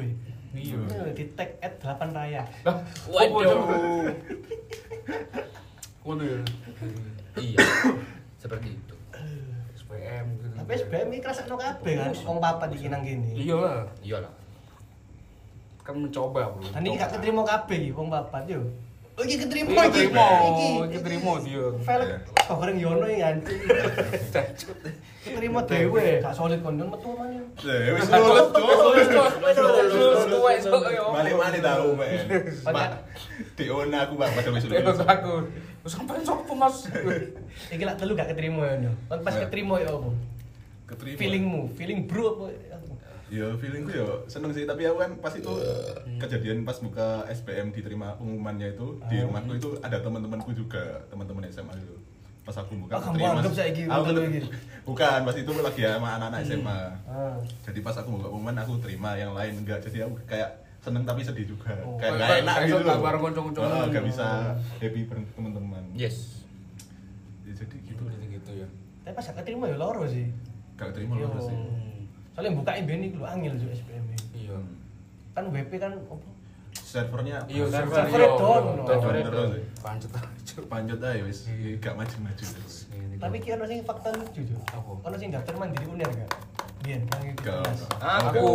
Iya. 0.52 0.76
Di 1.14 1.25
tag 1.33 1.50
at 1.59 1.75
8 1.78 2.11
raya. 2.11 2.43
Waduh. 3.07 4.12
Waduh 6.05 6.26
ya. 6.26 6.40
iya 7.38 7.59
seperti 8.43 8.75
itu 8.75 8.95
SPM 9.75 10.25
gitu. 10.37 10.47
Tapi 10.52 10.71
SBM 10.75 11.09
iki 11.11 11.21
kerasa 11.23 11.43
kabeh 11.45 11.93
kan 11.95 12.12
wong 12.25 12.38
papat 12.38 12.69
iki 12.73 12.88
nang 12.88 13.00
kene. 13.00 13.33
Iya 13.33 13.57
lah. 13.57 13.81
iyalah 14.00 14.33
Kan 15.88 15.97
mencoba 15.97 16.52
bro. 16.52 16.61
Dan 16.68 16.85
iki 16.85 17.00
gak 17.00 17.16
keterima 17.16 17.40
kabeh 17.42 17.78
iki 17.80 17.97
wong 17.97 18.12
papat 18.12 18.45
yo. 18.45 18.61
Oh 19.16 19.25
iki 19.25 19.40
keterima 19.40 19.73
Iya, 19.73 19.83
iki. 19.83 19.88
keterima, 20.04 20.26
Iki 20.45 20.68
keterima 20.95 21.33
dia. 21.40 21.64
Velg 21.80 22.09
oh 22.45 22.54
goreng 22.54 22.76
Yono 22.76 23.07
ya 23.09 23.33
anjing. 23.33 23.59
Keterima 25.25 25.61
dhewe, 25.64 26.21
gak 26.21 26.35
solid 26.37 26.61
kon 26.61 26.76
metu 26.76 27.09
mana. 27.12 27.40
Ya 27.64 27.92
wis 27.97 28.04
lulus 28.07 28.47
tuh. 28.52 28.68
Terus 29.49 30.25
tuwek 30.28 30.57
sok 30.61 30.85
yo. 30.92 31.04
Balik 31.11 31.35
mana 31.35 31.57
tahu 31.59 31.88
men. 31.97 32.21
Pak 32.62 32.71
Banyak. 32.71 33.00
Dion 33.57 33.88
aku 33.90 34.12
Pak 34.14 34.28
padahal 34.37 34.52
wis 34.54 34.64
lulus. 34.68 34.99
aku. 35.02 35.35
Sampai 35.88 36.21
sopo 36.21 36.52
Mas? 36.52 36.85
Iki 37.73 37.80
lak 37.83 37.97
telu 37.97 38.12
gak 38.12 38.28
keterima 38.28 38.76
Yono. 38.76 38.92
Kon 39.09 39.25
pas 39.25 39.33
Ya. 39.33 39.49
keterima 39.49 39.80
ya 39.80 39.88
apa? 39.90 40.11
Keterima. 40.85 41.16
Feelingmu, 41.16 41.61
feeling 41.75 42.04
bro 42.04 42.37
apa? 42.38 42.45
Ya 43.28 43.44
feelingku 43.54 43.92
ya 43.92 44.08
seneng 44.25 44.50
sih 44.50 44.64
tapi 44.64 44.82
aku 44.82 44.99
kan 44.99 45.11
pas 45.18 45.30
itu 45.30 45.52
kejadian 46.16 46.64
pas 46.64 46.76
buka 46.76 47.28
SPM 47.28 47.68
diterima 47.70 48.16
pengumumannya 48.16 48.73
itu 48.73 48.97
di 49.04 49.16
Ah. 49.16 49.25
rumahku 49.25 49.52
itu 49.54 49.68
ada 49.78 49.99
teman-temanku 49.99 50.50
juga 50.52 50.80
teman-teman 51.06 51.44
SMA 51.47 51.76
itu 51.76 51.92
pas 52.40 52.56
aku 52.56 52.73
buka 52.78 52.97
Ah, 52.97 53.04
kamu 53.04 53.20
anggap 53.20 53.52
saiki 53.52 53.85
aku 53.85 53.92
undang 54.02 54.16
tuh- 54.16 54.25
lagi? 54.25 54.40
bukan 54.82 55.18
pas 55.23 55.37
itu 55.37 55.50
lagi 55.54 55.80
sama 55.82 56.08
anak-anak 56.14 56.40
SMA 56.42 56.80
Ah. 57.04 57.37
jadi 57.62 57.78
pas 57.78 57.94
aku 57.94 58.08
buka 58.11 58.26
pengumuman 58.26 58.56
aku 58.56 58.73
terima 58.78 59.11
yang 59.14 59.30
lain 59.30 59.52
enggak 59.58 59.78
jadi 59.82 60.08
aku 60.08 60.16
kayak 60.25 60.49
seneng 60.78 61.04
tapi 61.04 61.20
sedih 61.20 61.44
juga 61.47 61.76
Oh. 61.78 62.00
kayak 62.00 62.16
nggak 62.16 62.30
enak 62.40 62.56
gitu 62.64 62.80
loh 62.80 62.97
bareng 62.99 63.20
konco-konco. 63.23 63.61
Ah, 63.61 63.85
nggak 63.85 64.04
bisa 64.06 64.26
happy 64.75 65.00
bareng 65.04 65.26
teman-teman 65.30 65.85
Yes. 65.92 66.40
Ya, 67.44 67.52
jadi 67.54 67.76
gitu 67.82 68.00
Gitu 68.00 68.25
gitu 68.30 68.50
ya. 68.56 68.68
Tapi 69.04 69.12
pas 69.14 69.25
gak 69.26 69.37
keterima 69.38 69.64
ya 69.66 69.76
loro 69.76 70.04
sih. 70.04 70.32
gak 70.75 70.94
terima 70.94 71.18
loh 71.18 71.37
sih 71.38 71.58
Soalnya 72.38 72.54
buka 72.54 72.71
beni 72.87 73.11
lu 73.18 73.26
angel 73.26 73.59
juga 73.59 73.75
SPM. 73.75 74.14
Iya. 74.30 74.62
Kan 75.35 75.50
WP 75.50 75.75
kan 75.83 75.99
apa? 75.99 76.26
servernya 76.71 77.42
Iya, 77.50 77.66
server 77.66 77.99
iya, 78.07 78.30
down, 78.38 78.62
iya, 78.78 79.26
no. 79.26 79.30
down. 79.35 79.50
Pancet 79.83 80.14
aja. 80.14 80.62
panjat 80.71 81.02
aja 81.02 81.26
wis 81.26 81.50
gak 81.83 81.99
maju-maju 81.99 82.45
terus 82.47 82.87
Tapi 83.18 83.37
ki 83.42 83.59
ono 83.59 83.66
sing 83.66 83.83
fakta 83.83 84.14
lucu 84.14 84.54
jo. 84.54 84.54
Apa? 84.71 85.02
Ono 85.11 85.16
sing 85.18 85.35
daftar 85.35 85.59
mandiri 85.59 85.90
UNER 85.90 86.07
gak? 86.14 86.30
Biyen 86.87 87.02
itu. 87.11 87.42
Kelas. 87.42 87.90
Aku. 87.99 88.47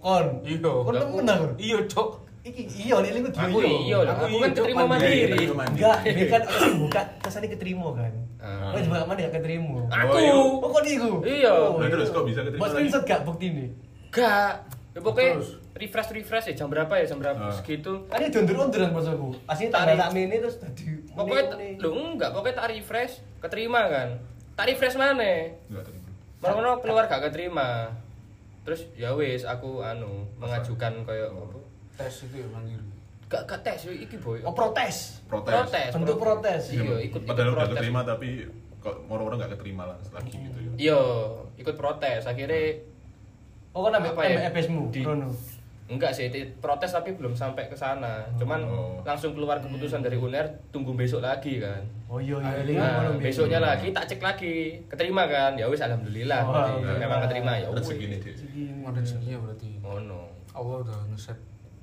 Kon. 0.00 0.26
Iya. 0.48 0.72
Kon 0.72 0.94
temen 0.96 1.28
aku. 1.28 1.44
Iya, 1.60 1.78
Cok. 1.84 2.08
Iki 2.48 2.62
iya 2.80 2.96
nek 2.98 3.12
liku 3.12 3.28
Aku 3.30 3.58
iya 3.60 3.98
lah. 4.00 4.14
Aku 4.14 4.24
Aku 4.24 4.36
kan 4.40 4.50
keterima 4.50 4.84
mandiri. 4.84 5.44
Enggak, 5.46 5.96
ini 6.02 6.22
kan 6.26 6.42
buka 6.78 7.02
kesane 7.20 7.46
keterima 7.46 7.88
kan. 7.92 8.12
Ah. 8.38 8.72
Kok 8.72 8.80
juga 8.82 9.04
mana 9.04 9.18
gak 9.20 9.34
keterima? 9.36 9.84
Aku. 9.86 10.08
Oh, 10.08 10.18
iya. 10.18 10.32
Oh 10.32 10.68
kok 10.70 10.82
iku? 10.82 11.10
Iya. 11.20 11.52
Oh, 11.52 11.76
Lah, 11.76 11.84
iya. 11.84 11.92
terus 11.92 12.08
kok 12.08 12.24
bisa 12.24 12.40
keterima 12.40 12.60
Buat 12.60 12.70
screenshot 12.72 13.02
gak 13.04 13.20
bukti 13.22 13.46
ini? 13.48 13.66
Gak. 14.08 14.52
Ya 14.88 15.00
pokoknya 15.00 15.32
Terus? 15.36 15.50
refresh 15.74 16.10
refresh 16.10 16.46
ya 16.48 16.54
jam 16.56 16.68
berapa 16.68 16.90
ya 16.90 17.04
jam 17.04 17.18
berapa 17.18 17.38
Ah. 17.38 17.52
segitu. 17.52 18.08
Kan 18.08 18.18
ini 18.18 18.30
dondur-donduran 18.30 18.90
pas 18.90 19.06
aku. 19.06 19.28
Aslinya 19.44 19.70
tak 19.70 19.82
Tarik. 19.84 19.98
tak 20.00 20.10
mini 20.10 20.36
terus 20.38 20.56
tadi. 20.56 20.86
Pokoknya 21.12 21.42
lu 21.76 21.90
enggak, 21.92 22.30
pokoknya 22.32 22.54
tak 22.56 22.68
refresh, 22.72 23.12
keterima 23.38 23.80
kan. 23.86 24.08
Tak 24.54 24.64
refresh 24.66 24.96
mana? 24.96 25.52
Enggak 25.68 25.84
terima. 25.84 26.08
Malah 26.40 26.78
keluar 26.78 27.04
gak 27.04 27.22
keterima. 27.24 27.92
Terus 28.62 28.86
ya 28.94 29.12
wis 29.12 29.42
aku 29.42 29.80
anu 29.80 30.26
mengajukan 30.36 31.02
koyo 31.02 31.30
apa? 31.30 31.58
Tes 31.98 32.14
itu 32.22 32.36
ya 32.36 32.46
mandiri. 32.48 32.86
Gak 33.26 33.42
gak 33.44 33.60
tes 33.60 33.78
yo 33.82 33.92
iki 33.92 34.16
boy. 34.16 34.38
Oh 34.40 34.54
protes. 34.54 35.20
protes, 35.26 35.52
Protes. 35.52 35.90
Bentuk 35.92 36.16
protes. 36.16 36.62
Iya, 36.70 36.80
ikut 36.80 37.02
ikut 37.04 37.22
padahal 37.24 37.52
udah 37.52 37.58
protes. 37.60 37.74
keterima 37.76 38.00
tapi 38.02 38.28
kok 38.78 38.94
moro-moro 39.04 39.34
gak 39.36 39.52
keterima 39.52 39.84
lah 39.84 39.98
lagi 40.08 40.32
gitu 40.32 40.58
ya 40.58 40.70
Iya, 40.80 41.00
ikut 41.58 41.74
protes. 41.74 42.24
Akhirnya 42.24 42.86
Oh 43.68 43.84
kan 43.84 43.94
Apa 43.94 44.24
ya? 44.24 44.48
FSmu, 44.48 44.88
Di- 44.88 45.04
Rono. 45.04 45.28
enggak 45.86 46.10
sih, 46.10 46.26
itu 46.26 46.40
protes 46.58 46.88
tapi 46.90 47.12
belum 47.12 47.32
sampai 47.32 47.64
ke 47.64 47.74
sana. 47.74 48.24
Cuman 48.34 48.64
Oh. 48.64 48.98
langsung 49.02 49.32
keluar 49.32 49.56
keputusan 49.58 50.00
dari 50.00 50.16
UNER, 50.16 50.44
tunggu 50.68 50.92
besok 50.92 51.20
lagi 51.20 51.56
kan. 51.58 51.84
Oh 52.06 52.16
iya 52.16 52.36
iya. 52.38 52.48
Ah, 52.50 52.60
iya, 52.60 52.80
Nah, 52.80 53.16
besoknya 53.18 53.58
lagi 53.58 53.88
tak 53.90 54.04
cek 54.06 54.20
lagi, 54.20 54.54
keterima 54.84 55.24
kan? 55.26 55.52
Ya 55.54 55.64
wis 55.64 55.78
alhamdulillah. 55.78 56.40
Oh. 56.42 56.80
Memang 56.80 57.20
keterima 57.22 57.52
ya 57.54 57.68
wis. 57.68 57.84
rezeki 57.84 58.18
Segini. 58.34 58.82
Ada 58.82 58.98
rezekinya 58.98 59.38
berarti. 59.38 59.68
Oh 59.80 59.98
no. 59.98 60.20
Allah 60.50 60.76
udah 60.82 60.98
ngeset 61.06 61.38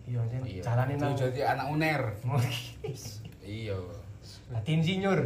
Iya, 0.06 0.22
Jen. 0.30 0.42
Iya. 0.46 0.62
jalanin 0.62 0.98
nang. 1.02 1.18
jadi 1.18 1.42
anak 1.58 1.68
uner. 1.74 2.02
Iya. 3.46 3.78
Hati 4.50 4.72
insinyur. 4.74 5.22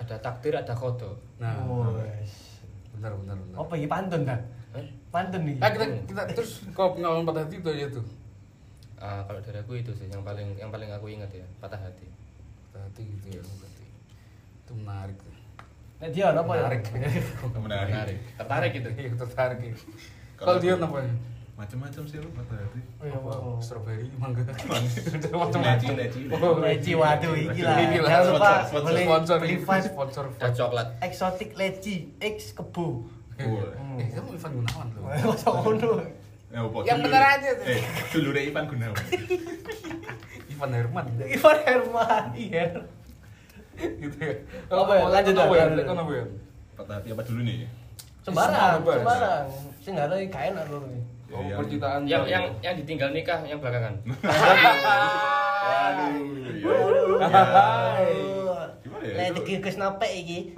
Ada 0.00 0.16
takdir, 0.24 0.56
ada 0.56 0.72
kodo. 0.72 1.20
Nah, 1.36 1.52
Oh, 1.68 1.92
wes. 2.00 2.64
bentar 2.96 3.12
bentar 3.12 3.36
bentar. 3.36 3.56
Apa 3.60 3.74
ya 3.76 3.86
pantun 3.88 4.22
dah? 4.24 4.40
Eh? 4.72 4.86
Pantun 5.12 5.42
nih. 5.44 5.56
Nah, 5.60 5.68
kita 5.68 5.84
kita 6.08 6.22
terus 6.32 6.64
kalau 6.72 6.96
pengalaman 6.96 7.28
patah 7.28 7.44
hati 7.44 7.60
itu 7.60 7.68
aja 7.68 7.86
tuh. 7.92 8.04
Ah, 8.98 9.20
kalau 9.28 9.40
dari 9.44 9.60
aku 9.60 9.72
itu 9.76 9.92
sih 9.92 10.08
yang 10.08 10.24
paling 10.24 10.56
yang 10.56 10.72
paling 10.72 10.88
aku 10.90 11.12
ingat 11.12 11.28
ya, 11.30 11.44
patah 11.60 11.76
hati. 11.76 12.08
Patah 12.72 12.82
hati 12.88 13.02
gitu 13.04 13.36
ya 13.36 13.42
berarti. 13.44 13.86
Itu 14.64 14.72
menarik 14.74 15.16
tuh. 15.20 15.34
Nek 15.98 16.10
dia 16.14 16.30
apa 16.30 16.40
ya? 16.40 16.62
Menarik. 16.66 16.82
menarik 17.58 17.90
Menarik. 17.92 18.18
Tertarik 18.38 18.70
gitu. 18.80 18.88
Iya, 18.96 19.10
tertarik. 19.12 19.58
ya. 19.60 19.74
Kalau 20.40 20.56
dia 20.56 20.72
apa? 20.78 20.98
Macam-macam 21.58 22.02
sih 22.06 22.22
lu 22.22 22.30
patah 22.30 22.54
hati 22.54 22.80
Oh 23.02 23.04
iya, 23.04 23.18
apa? 23.18 23.30
Strawberry, 23.58 24.06
mangga. 24.14 24.46
leci 24.46 25.26
Macam-macam. 25.34 25.90
leci 25.98 26.20
Oh, 26.30 26.54
Leci 26.62 26.92
waduh 26.94 27.34
iki 27.34 27.60
lah. 27.66 27.76
Jangan 27.82 28.22
lupa 28.30 28.52
sponsor, 28.62 28.82
boleh 28.86 29.02
sponsor 29.02 29.36
beli 29.42 29.54
ini, 29.58 29.62
sponsor 29.82 30.24
Ada 30.38 30.48
coklat. 30.54 30.86
eksotik 31.02 31.50
leci 31.58 32.14
X 32.16 32.54
kebo. 32.54 33.10
Eh, 33.38 33.46
kamu 34.14 34.38
Ivan 34.38 34.50
Gunawan 34.54 34.86
loh. 34.94 35.02
Masa 35.34 35.48
ngono. 35.50 35.90
Ya, 36.48 36.58
apa, 36.64 36.78
Yang 36.80 36.98
bener 37.04 37.22
aja 37.26 37.48
tuh. 37.58 37.66
eh 37.66 37.80
dulure 38.14 38.40
Ivan 38.40 38.64
Gunawan 38.70 38.96
Ivan 40.54 40.70
Herman. 40.72 41.04
Ivan 41.20 41.58
Herman, 41.60 42.24
iya. 42.38 42.66
gitu 43.78 44.16
ya. 44.16 44.34
Apa 44.70 44.92
ya? 44.94 45.02
Lanjut, 45.06 45.34
apa 45.34 45.54
ya? 45.54 45.64
lanjut. 45.66 45.84
Kan 45.84 45.98
apa 45.98 46.12
ya? 46.14 46.24
patah 46.78 46.94
hati 47.02 47.08
apa 47.10 47.22
dulu 47.26 47.40
nih 47.42 47.66
Sembarang, 48.22 48.78
sembarang. 48.86 49.44
Sing 49.82 49.92
tahu 49.98 50.14
gak 50.30 50.44
enak 50.54 50.64
loh. 50.70 50.82
Oh, 51.28 51.40
Iya, 51.40 51.54
percintaan. 51.54 52.00
Yang 52.02 52.24
yang 52.26 52.44
yang 52.58 52.74
ditinggal 52.74 53.10
nikah 53.10 53.40
yang 53.42 53.58
belakangan. 53.58 53.94
waduh 56.58 57.20
ya. 57.20 57.44
Gimana 58.80 59.04
ya, 59.04 59.14
Lah 59.14 59.26
itu- 59.26 59.36
dikikis 59.38 59.76
nape 59.76 60.08
iki? 60.10 60.38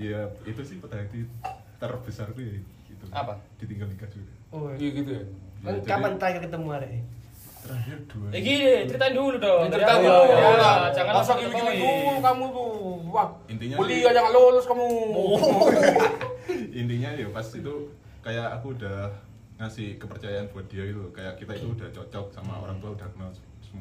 Iya, 0.00 0.32
itu 0.42 0.64
sih 0.64 0.80
patah 0.80 0.96
hati 0.96 1.28
terbesar 1.76 2.32
tuh 2.32 2.40
ya 2.40 2.56
itu. 2.88 3.04
Apa? 3.10 3.36
Ditinggal 3.60 3.84
nikah 3.86 4.08
juga. 4.08 4.32
Oh. 4.48 4.72
Iya 4.72 4.88
gitu 4.94 5.10
ya. 5.12 5.22
Kan 5.60 5.76
Ya, 5.76 5.84
kapan 5.84 6.00
jadi- 6.06 6.18
terakhir 6.18 6.40
ketemu 6.40 6.66
hari? 6.72 7.04
Terakhir 7.60 7.96
dua. 8.08 8.28
Iki 8.32 8.54
ceritain 8.88 9.12
dulu 9.12 9.36
dong. 9.36 9.68
Cerita 9.68 9.92
Ya, 9.92 10.00
dulu. 10.00 10.22
ya, 10.24 10.40
Ya, 10.56 10.72
jangan 10.90 11.12
langsung 11.14 11.36
ketahui. 11.36 11.76
dulu 11.76 12.16
kamu 12.16 12.44
tuh. 12.48 12.72
Wah, 13.12 13.28
Intinya 13.44 13.74
kuliah 13.76 14.08
jangan 14.10 14.32
lulus 14.32 14.64
kamu. 14.64 14.88
Intinya 16.80 17.10
ya 17.12 17.26
pas 17.28 17.46
itu 17.52 17.74
kayak 18.20 18.48
aku 18.60 18.76
udah 18.76 19.12
ngasih 19.60 20.00
kepercayaan 20.00 20.48
buat 20.52 20.66
dia 20.72 20.88
gitu. 20.88 21.12
Kayak 21.12 21.36
kita 21.40 21.52
itu 21.56 21.68
udah 21.72 21.88
cocok 21.92 22.26
sama 22.32 22.60
orang 22.60 22.80
tua 22.80 22.96
udah 22.96 23.08
kenal 23.12 23.30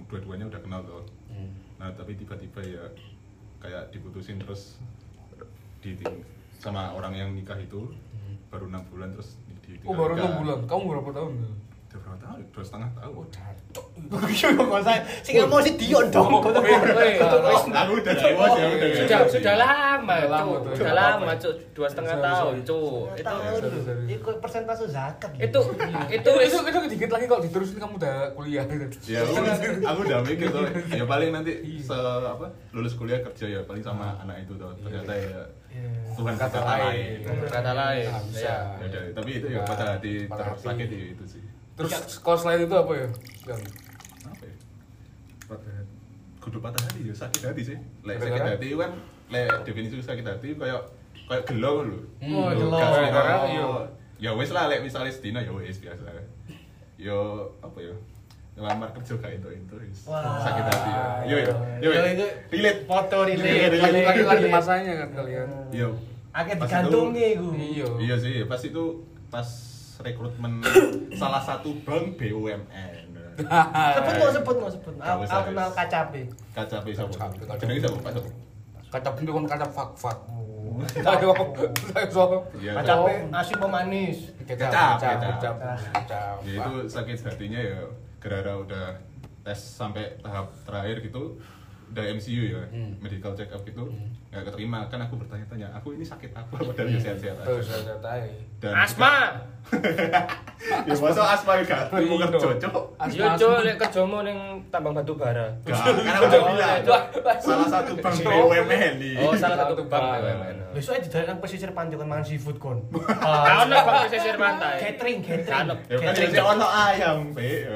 dua-duanya 0.10 0.46
udah 0.52 0.62
kenal 0.62 0.82
tuh. 0.86 1.04
Hmm. 1.32 1.50
Nah, 1.82 1.90
tapi 1.96 2.14
tiba-tiba 2.20 2.62
ya 2.62 2.84
kayak 3.60 3.92
diputusin 3.92 4.40
terus 4.40 4.80
di 5.80 5.96
sama 6.60 6.92
orang 6.92 7.16
yang 7.16 7.30
nikah 7.32 7.56
itu 7.56 7.88
baru 8.52 8.68
enam 8.68 8.84
bulan 8.92 9.16
terus 9.16 9.40
di, 9.64 9.80
Oh 9.88 9.96
baru 9.96 10.18
enam 10.18 10.32
bulan. 10.44 10.60
Kamu 10.68 10.84
berapa 10.90 11.10
tahun? 11.16 11.34
Udah 11.90 12.00
berapa 12.06 12.18
tahun? 12.22 12.40
Dua 12.54 12.62
setengah 12.62 12.90
tahun. 13.02 13.26
Iya 14.30 14.48
kok 14.54 14.82
saya 14.86 15.02
sing 15.26 15.34
mau 15.50 15.58
si 15.58 15.74
Dion 15.74 16.06
dong. 16.14 16.30
Udah 16.38 16.62
Sudah 18.94 19.20
sudah 19.26 19.56
lama, 19.58 20.16
Sudah 20.78 20.94
lama 20.94 21.34
Cuk. 21.34 21.54
Dua 21.74 21.88
setengah 21.90 22.22
tahun. 22.22 22.62
Cuk. 22.62 23.18
Itu. 23.18 23.34
Itu 24.06 24.30
persentase 24.38 24.86
zakat. 24.86 25.34
itu 25.34 25.50
itu 25.50 25.98
Itu 26.14 26.32
itu, 26.46 26.58
itu 26.62 26.80
dikit 26.94 27.10
lagi 27.10 27.26
kalau 27.26 27.42
diterusin 27.42 27.82
kamu 27.82 27.98
udah 27.98 28.16
kuliah. 28.38 28.66
Ya, 29.10 29.26
aku, 29.26 30.00
udah 30.06 30.22
mikir 30.22 30.46
tuh. 30.54 30.70
Ya 30.94 31.10
paling 31.10 31.34
nanti 31.34 31.58
se 31.82 31.98
apa 32.22 32.54
lulus 32.70 32.94
kuliah 32.94 33.18
kerja 33.26 33.50
ya 33.50 33.62
paling 33.66 33.82
sama 33.82 34.14
anak 34.22 34.46
itu 34.46 34.54
tuh. 34.54 34.70
Ternyata 34.86 35.14
ya 35.18 35.42
Iya. 35.70 35.86
Tuhan 36.18 36.34
Kata 36.34 36.60
lain. 36.66 37.22
kata 37.46 37.72
lain. 37.78 38.10
Ya. 38.34 38.58
Tapi 39.14 39.30
itu 39.38 39.48
ya 39.54 39.62
pada 39.62 39.98
hati. 39.98 40.26
tersakit 40.26 40.88
ya 40.90 41.06
itu 41.14 41.26
sih. 41.30 41.44
Terus 41.80 42.20
kalau 42.20 42.36
selain 42.36 42.68
itu 42.68 42.76
apa 42.76 42.92
ya? 42.92 43.08
Gang? 43.48 43.64
Apa 44.28 44.44
ya? 44.44 44.56
Patah 45.48 45.72
hati. 45.72 45.96
Kudu 46.44 46.58
patah 46.60 46.82
hati 46.84 47.08
ya 47.08 47.16
sakit 47.16 47.42
hati 47.48 47.62
sih. 47.64 47.78
Lek 48.04 48.20
sakit 48.20 48.44
hati 48.44 48.68
kan 48.76 48.92
lek 49.32 49.48
definisi 49.64 49.96
sakit 50.04 50.26
hati 50.28 50.60
kayak 50.60 50.82
kayak 51.32 51.44
gelo 51.48 51.88
lho. 51.88 52.00
Oh, 52.36 52.52
Lho, 52.52 52.68
gelo. 52.68 52.76
ora, 52.76 53.36
iya. 53.48 53.66
Ya 54.20 54.32
wis 54.36 54.52
lah 54.52 54.68
lek 54.68 54.84
misalnya 54.84 55.08
sedina 55.16 55.40
ya 55.40 55.56
wis 55.56 55.80
biasa. 55.80 56.04
Yo 57.00 57.48
apa 57.64 57.80
ya? 57.80 57.96
Ngelamar 58.60 58.92
kerja 58.92 59.16
gak 59.16 59.40
itu 59.40 59.48
itu. 59.56 59.76
Sakit 60.04 60.64
hati 60.68 60.90
ya. 60.92 61.04
Yo 61.32 61.38
yo. 61.48 61.54
Yo. 61.80 61.90
Yo, 61.96 62.00
Relate. 62.52 62.84
Foto 62.84 63.24
Relate. 63.24 63.72
Lagi 63.80 64.04
lagi 64.04 64.24
lagi 64.28 64.48
masanya 64.52 64.94
kan 65.08 65.10
kalian. 65.16 65.48
Yo. 65.72 65.96
Pas 66.36 66.44
digantungi 66.44 67.40
iku. 67.40 67.50
Iya. 67.56 67.88
Iya 68.04 68.16
sih, 68.20 68.44
pas 68.52 68.60
itu 68.68 68.84
pas 69.32 69.48
rekrutmen 70.00 70.64
salah 71.20 71.40
satu 71.40 71.76
bank 71.84 72.16
BUMN. 72.16 73.08
Sebut 73.40 74.14
mau 74.16 74.30
sebut 74.30 74.56
mau 74.58 74.70
sebut. 74.70 74.94
Aku 74.98 75.24
kenal. 75.46 75.70
KCP. 75.72 76.14
KCP 76.52 76.86
siapa? 76.94 77.14
Jenenge 77.56 77.80
siapa? 77.82 77.98
Pak 78.00 78.12
siapa? 78.16 78.30
Kaca 78.90 79.10
pun 79.14 79.24
kon 79.24 79.46
kaca 79.46 79.68
fak 79.68 79.92
fak. 79.94 80.18
KCP 82.66 83.08
nasi 83.30 83.54
pemanis. 83.54 84.18
Kecap, 84.44 84.98
kecap. 84.98 85.56
Ya 86.42 86.54
itu 86.58 86.74
sakit 86.86 87.18
hatinya 87.22 87.60
ya 87.60 87.80
gara-gara 88.18 88.54
udah 88.58 88.88
tes 89.42 89.56
sampai 89.56 90.20
tahap 90.20 90.52
terakhir 90.64 91.00
gitu 91.02 91.40
udah 91.90 92.04
MCU 92.12 92.44
ya 92.50 92.62
Hmm. 92.70 92.94
medical 93.00 93.32
check 93.34 93.50
up 93.50 93.64
itu 93.64 93.82
nggak 94.30 94.44
keterima 94.46 94.86
kan 94.86 95.02
aku 95.02 95.18
bertanya-tanya 95.18 95.74
aku 95.74 95.98
ini 95.98 96.06
sakit 96.06 96.30
apa 96.32 96.54
padahal 96.54 96.86
ya 96.86 97.00
sehat-sehat 97.02 97.38
aja 97.42 97.50
Terus 97.50 97.66
dan 98.60 98.74
Asma. 98.76 99.14
ya 100.60 100.94
masa 100.94 101.22
asma 101.30 101.62
gak 101.62 101.88
terima 101.88 102.14
Iya. 102.16 102.26
kerja 102.28 102.50
cok 102.60 102.84
Yo 103.10 103.26
cuk 103.38 103.58
lek 103.64 103.76
kerjamu 103.78 104.18
ning 104.22 104.38
tambang 104.68 104.92
batu 104.92 105.14
bara. 105.14 105.46
Gak, 105.64 105.78
kan 105.78 106.14
aku 106.16 106.26
udah 106.26 106.40
Oh, 106.40 106.48
bilang 106.52 106.74
itu. 106.76 106.92
salah 107.40 107.68
satu 107.70 107.92
bank 107.96 108.16
BUMN 108.20 108.96
Oh, 109.20 109.34
salah 109.34 109.58
satu 109.64 109.84
bank. 109.86 110.04
BUMN. 110.20 110.56
Besok 110.70 110.92
aja 110.96 111.08
jalan 111.08 111.38
pesisir 111.40 111.72
pantai 111.72 111.96
kan 111.96 112.08
mangan 112.08 112.26
seafood 112.26 112.58
kon. 112.58 112.78
Kau 112.92 113.64
nak 113.66 113.80
bang 113.80 113.98
pesisir 114.06 114.36
pantai. 114.36 114.76
Catering, 114.82 115.20
catering. 115.22 115.48
Ya 115.48 115.96
kan 115.96 116.12
Catering. 116.12 116.30
jadi 116.30 116.40
ono 116.44 116.68
ayam 116.68 117.18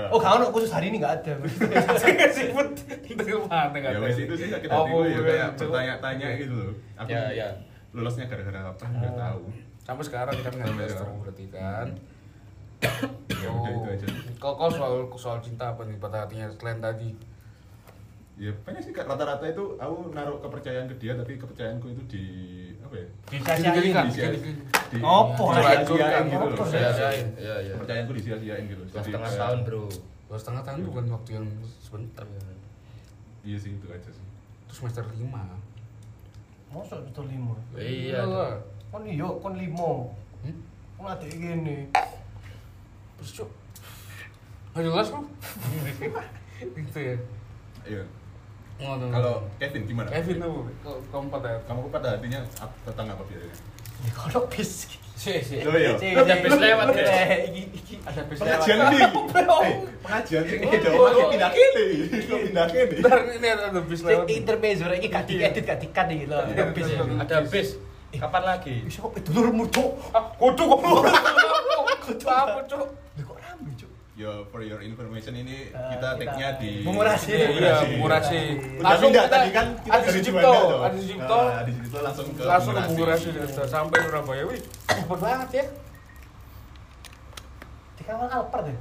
Oh, 0.09 0.17
gak 0.17 0.31
ono 0.33 0.45
khusus 0.49 0.69
hari 0.69 0.89
ini 0.89 0.97
gak 0.97 1.23
ada. 1.23 1.33
Seafood. 2.35 2.69
Itu 3.05 3.37
mana 3.45 3.77
ya 3.77 3.99
wes 3.99 4.17
itu 4.17 4.33
sih 4.33 4.47
sakit 4.49 4.67
hatiku 4.67 4.97
ya 4.99 5.07
iya, 5.07 5.19
kayak 5.21 5.49
bertanya-tanya 5.55 6.27
gitu 6.43 6.53
loh 6.53 6.71
aku 6.95 7.09
Ya, 7.09 7.23
ya. 7.29 7.47
lulusnya 7.91 8.25
gara-gara 8.25 8.59
apa 8.67 8.83
nggak 8.83 9.13
tahu 9.13 9.43
Sampai 9.81 10.03
sekarang 10.03 10.31
kita 10.33 10.49
nggak 10.49 10.89
sekarang. 10.89 11.15
berarti 11.19 11.45
kan. 11.49 11.87
ya 13.37 13.49
udah 13.49 13.71
itu 13.73 13.87
aja 13.89 14.05
Kau 14.37 14.53
kau 14.53 14.69
soal 14.69 14.93
soal 15.13 15.37
cinta 15.39 15.65
apa 15.69 15.83
nih 15.83 15.95
pada 15.97 16.23
hatinya 16.23 16.47
selain 16.53 16.79
tadi? 16.79 17.11
ya 18.33 18.49
banyak 18.59 18.81
sih 18.81 18.89
Kak. 18.89 19.05
rata-rata 19.05 19.45
itu 19.45 19.77
aku 19.77 20.09
naruh 20.09 20.39
kepercayaan 20.39 20.87
ke 20.87 20.97
dia 20.97 21.13
tapi 21.13 21.35
kepercayaanku 21.35 21.85
itu 21.87 22.01
di 22.07 22.25
apa 22.79 22.95
ya 22.95 23.07
Disia-siain. 23.29 23.93
Disia- 24.09 24.33
di 24.89 24.97
Opo, 24.99 25.43
disia-siain 25.51 25.85
ya, 26.01 26.19
gitu 26.25 26.45
opo, 26.47 26.57
loh 26.57 26.67
ya, 26.67 26.89
ya, 26.89 27.09
ya, 27.37 27.55
ya. 27.61 27.71
kepercayaanku 27.73 28.13
disia-siain 28.13 28.63
gitu 28.65 28.83
Dua 28.83 28.97
Jadi 28.97 29.05
setengah 29.07 29.31
tahun 29.37 29.59
bro. 29.63 29.85
Dua 30.25 30.37
setengah 30.39 30.63
tahun 30.63 30.79
bukan 30.83 31.05
waktu 31.09 31.29
yang 31.35 31.45
sebentar. 31.77 32.25
iya 33.43 33.55
sih 33.55 33.71
itu 33.71 33.85
aja 33.85 34.09
sih 34.09 34.25
Terus 34.65 34.77
semester 34.81 35.05
lima. 35.13 35.43
Mosok 36.73 36.99
itu 37.05 37.21
lima. 37.23 37.55
Iya. 37.73 38.25
lah. 38.25 38.53
Kon 38.89 39.05
iya, 39.05 39.27
kon 39.29 39.53
limo. 39.53 40.09
Hmm? 40.41 40.57
Kon 40.97 41.05
adek 41.07 41.29
gini. 41.31 41.85
Terus 43.15 43.31
cuk. 43.35 43.49
Nggak 44.73 44.83
jelas 44.83 45.07
lu. 45.09 45.21
Gitu 46.63 46.95
ya. 46.97 47.15
iya 47.83 48.03
Ngono. 48.79 49.11
kalau 49.11 49.35
Kevin 49.59 49.83
gimana 49.83 50.07
Kevin 50.07 50.39
tuh 50.39 50.63
ke- 50.79 51.01
keempat 51.11 51.41
ya. 51.43 51.55
kamu 51.67 51.91
pada 51.91 52.15
hatinya 52.15 52.39
tentang 52.87 53.11
apa 53.11 53.19
biasanya 53.27 53.57
Ya 53.99 54.11
kono 54.15 54.39
bis. 54.47 54.87
Si 55.23 55.39
si. 55.39 55.55
oh 55.63 55.71
iya 55.71 55.95
Ada 55.95 56.35
bis 56.43 56.51
lewat. 56.59 56.85
Eh, 56.99 57.47
iki 57.47 57.61
iki. 57.79 57.95
Ada 58.03 58.21
bis 58.27 58.37
pengajian 58.43 58.77
lewat. 58.91 59.11
pengajian 60.03 60.43
sih 60.43 60.57
ini 60.59 60.77
jauh 60.83 60.99
lagi 60.99 61.23
pindah 61.31 61.49
kene 61.55 61.83
kok 62.27 62.39
pindah 62.43 62.65
kene 62.67 62.83
Bentar, 62.99 63.19
ini 63.31 63.47
ada 63.47 63.79
bis 63.87 64.01
lewat. 64.03 64.27
Intermezzo 64.27 64.85
iki 64.91 65.07
gak 65.07 65.23
diedit 65.23 65.63
gak 65.63 65.79
dikat 65.79 66.07
iki 66.11 66.25
lho. 66.27 66.39
Bis. 66.75 66.87
Ada 67.23 67.35
bis. 67.47 67.69
Kapan 68.13 68.43
lagi? 68.43 68.83
Wis 68.83 68.99
kok 68.99 69.15
dulurmu 69.23 69.63
cuk. 69.71 69.89
Ah, 70.11 70.27
kudu 70.35 70.63
kok. 70.67 70.79
Kudu 72.03 72.27
apa 72.27 72.59
cuk? 72.67 72.87
Kok 73.23 73.37
ya 74.13 74.29
for 74.47 74.61
your 74.61 74.77
information 74.79 75.33
ini 75.35 75.69
Eh, 75.69 75.89
kita 75.89 76.09
take-nya 76.15 76.49
di 76.57 76.85
Mengurasi. 76.85 77.33
Iya, 77.33 77.47
iya, 77.49 77.75
mengurasi. 77.91 78.41
Udah 78.77 78.85
Langsung 78.85 79.09
pindah 79.09 79.25
kita- 79.25 79.33
tadi 79.33 79.49
kan 79.49 79.65
kita 79.75 79.89
Adi 79.91 80.03
dari 80.03 80.13
Sucipto, 80.15 80.37
Juanda 80.37 80.53
tuh. 80.69 80.79
Adi 80.79 80.97
Sucipto. 80.99 81.39
Nah, 81.39 81.57
Adi 81.57 81.71
Sucipto 81.73 81.99
langsung 81.99 82.27
ke 82.29 82.41
Langsung 82.43 82.73
ke. 82.73 82.81
Mengurasi 82.85 83.27
sampai 83.65 83.97
Surabaya. 83.99 84.43
Wih, 84.45 84.61
cepet 84.85 85.17
banget 85.19 85.49
ya. 85.51 85.65
Dikawal 87.95 88.27
Alphard 88.29 88.65
ya. 88.67 88.77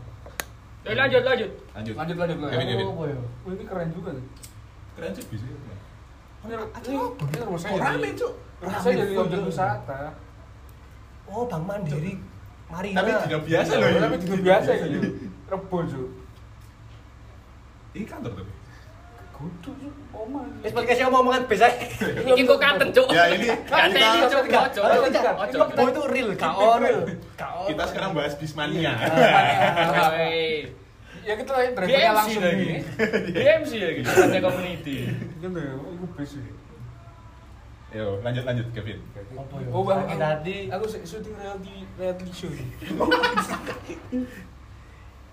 Eh, 0.83 0.95
lanjut 0.95 1.23
lanjut. 1.23 1.51
lanjut 1.71 1.95
Lanjut 1.95 2.17
lanjut 2.19 2.37
Kevin, 2.37 2.45
lanjut. 2.45 2.59
Kevin. 2.59 2.87
Ya? 3.09 3.17
Wih, 3.47 3.53
ini 3.55 3.65
keren 3.65 3.89
juga 3.91 4.11
nih. 4.13 4.27
keren 4.93 5.11
sih 5.15 5.25
bisa 5.27 5.45
Ini, 6.43 6.53
ini, 6.53 6.97
ini 6.99 7.37
rumah 7.41 7.57
saya. 7.57 7.71
Kok 7.71 7.81
rame, 7.81 7.97
jadi- 8.03 8.19
Cuk? 8.19 8.33
Rumah 8.61 8.81
saya 8.83 8.95
jadi 8.99 9.15
objek 9.17 9.41
wisata. 9.47 10.01
Oh, 11.25 11.47
Bang 11.47 11.65
Mandiri. 11.65 12.13
Marina. 12.73 12.97
tapi 12.99 13.11
tidak 13.23 13.43
biasa 13.45 13.71
Iya, 13.71 13.77
loh 13.77 13.89
ini. 13.89 14.01
Tapi 14.01 14.15
juga 14.19 14.37
biasa 14.41 14.71
ini. 14.75 14.99
Rebo 15.45 15.79
cuk. 15.85 16.09
ini 17.93 18.05
kantor 18.09 18.33
tapi 18.33 18.53
Kudu 19.33 19.71
cuk. 19.75 19.93
Oma. 20.13 20.41
Wis 20.61 20.71
podcast 20.71 20.99
yang 20.99 21.11
omongan 21.11 21.43
bis 21.45 21.61
ae. 21.61 21.75
Iki 22.25 22.43
kok 22.47 22.59
kanten 22.59 22.89
cuk. 22.91 23.09
ya 23.11 23.25
ini 23.29 23.47
Kanten 23.73 24.01
iki 24.01 24.21
cuk. 24.25 24.45
Ojo. 24.49 24.81
Ojo. 24.81 25.61
Ini 25.69 25.91
itu 25.91 26.03
real, 26.07 26.29
gak 26.33 26.53
ono. 26.53 26.89
kita 27.67 27.83
sekarang 27.87 28.11
bahas 28.15 28.33
bismania. 28.39 28.93
Ya 31.23 31.39
kita 31.39 31.53
lagi 31.55 31.71
langsung 32.09 32.43
lagi. 32.43 32.83
BMC 33.37 33.73
lagi. 33.79 34.01
Ada 34.03 34.39
community. 34.43 34.97
Gitu 35.39 35.55
ya, 35.55 35.73
aku 35.75 36.07
bis 36.19 36.33
ya. 36.35 36.43
Yo 37.93 38.17
lanjut 38.25 38.45
lanjut 38.49 38.67
Kevin 38.73 38.99
Apa 39.37 39.55
ya? 39.61 39.69
Oh, 39.69 39.85
bang, 39.85 40.01
Sakit 40.09 40.73
aku- 40.73 41.05
syuting 41.05 41.35
reality 41.37 41.85
reality 41.97 42.25
show. 42.33 42.49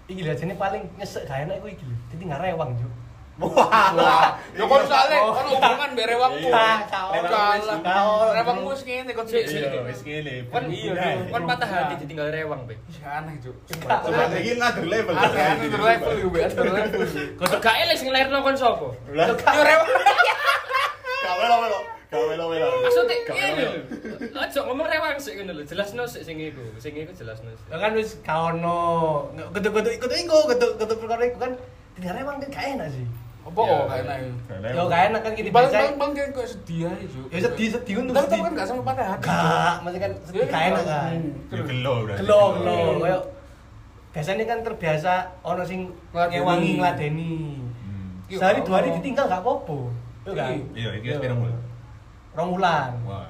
Iki 0.09 0.21
lho 0.25 0.33
jane 0.33 0.57
paling 0.57 0.81
nyesek 0.97 1.23
gak 1.23 1.45
enak 1.45 1.61
iku 1.61 1.67
iki 1.69 1.83
lho. 1.85 1.95
Ditinggal 2.09 2.41
rewang, 2.41 2.73
Juk. 2.81 2.89
Wah, 3.39 4.35
ya 4.51 4.67
kon 4.67 4.83
soalnya 4.83 5.23
Oh. 5.23 5.31
kon 5.31 5.47
hubungan 5.47 5.89
bare. 5.95 6.11
Iya. 6.11 6.65
Kalah. 6.91 7.77
Kau. 7.79 8.35
Rewangku 8.35 8.67
wis 8.75 8.83
ngene 8.83 9.11
kon 9.15 9.23
Sik. 9.23 9.47
Iya, 9.47 9.79
wis 9.87 10.01
ngene. 10.03 10.49
Kon 10.51 10.67
Iya, 10.67 10.91
iya, 10.91 11.23
iya. 11.23 11.31
kon 11.31 11.43
patah 11.47 11.69
hati 11.69 11.93
ditinggal 12.03 12.35
rewang, 12.35 12.67
Be. 12.67 12.75
Aneh 12.99 13.39
cuk. 13.39 13.55
Coba 13.79 14.27
lagi 14.27 14.51
ngatur 14.59 14.85
level. 14.91 15.13
Under 15.15 15.79
level 15.79 16.11
gue, 16.25 16.41
under 16.41 16.67
level. 16.67 16.99
Kok 17.39 17.61
gak 17.63 17.75
elek 17.79 17.95
sing 17.95 18.09
lairno 18.11 18.43
kon 18.43 18.57
sapa? 18.57 18.91
Yo 18.91 19.61
rewang. 19.63 19.87
melo. 21.39 21.98
Gak 22.09 22.25
melo 22.25 22.45
melo. 22.49 22.67
Maksudnya 22.81 23.17
ngene 23.21 23.61
lho. 23.61 23.71
Aja 24.33 24.59
ngomong 24.65 24.87
rewang 24.89 25.13
sik 25.21 25.37
ngono 25.37 25.51
lho. 25.53 25.63
Jelasno 25.63 26.03
sik 26.09 26.25
sing 26.25 26.41
iku. 26.41 26.65
Sing 26.81 26.97
iku 26.97 27.13
jelasno 27.13 27.53
sik. 27.53 27.69
Ya 27.69 27.77
kan 27.77 27.93
wis 27.93 28.17
gak 28.25 28.57
ono. 28.57 29.29
Kudu-kudu 29.53 29.89
ikut 29.93 30.09
iku, 30.09 30.37
kudu-kudu 30.49 30.93
perkara 30.97 31.23
iku 31.29 31.37
kan 31.37 31.51
ditinggal 31.93 32.15
rewang 32.17 32.35
kan 32.41 32.49
gak 32.49 32.65
enak 32.73 32.89
sih. 32.89 33.05
Apa 33.39 33.61
Iya. 33.61 33.69
kok 33.71 33.85
gak 33.85 33.99
enak? 34.01 34.17
Yo 34.73 34.83
gak 34.89 35.01
enak 35.05 35.21
kan 35.21 35.31
gini 35.37 35.49
Bang 35.49 35.65
biasa. 35.69 35.77
bang 35.77 35.93
bang 35.95 36.11
kayak 36.17 36.29
kok 36.33 36.47
sedih 36.49 36.81
aja 36.89 37.05
cuk. 37.05 37.25
Ya 37.29 37.39
sedih 37.45 37.67
sedih 37.77 37.95
untuk 38.01 38.13
Tapi 38.17 38.27
tapi 38.27 38.41
kan 38.41 38.53
gak 38.57 38.67
sama 38.67 38.81
pada 38.81 39.03
hati. 39.05 39.27
Gak, 39.29 39.73
maksudnya 39.79 40.01
kan 40.01 40.11
sedih 40.25 40.39
gak 40.43 40.63
enak 40.65 40.83
kan. 40.83 41.19
Ya 41.53 41.61
gelo 41.61 41.93
berarti. 42.03 42.19
Gelo, 42.19 42.41
gelo. 42.57 42.77
Kayak 42.99 43.21
biasanya 44.09 44.43
kan 44.43 44.59
terbiasa 44.65 45.13
ono 45.45 45.61
sing 45.61 45.79
ngewangi 46.09 46.71
ngladeni. 46.81 47.37
Hmm. 47.61 48.09
Sehari 48.27 48.65
dua 48.65 48.81
hari 48.81 48.97
ditinggal 48.97 49.29
gak 49.29 49.45
apa-apa. 49.45 49.77
Yo 50.25 50.31
kan. 50.33 50.57
Iya, 50.73 50.89
iki 50.97 51.07
wis 51.07 51.21
pirang 51.21 51.37
bulan? 51.37 51.68
Rong 52.31 52.49
wulan. 52.53 52.91
Wah, 53.03 53.25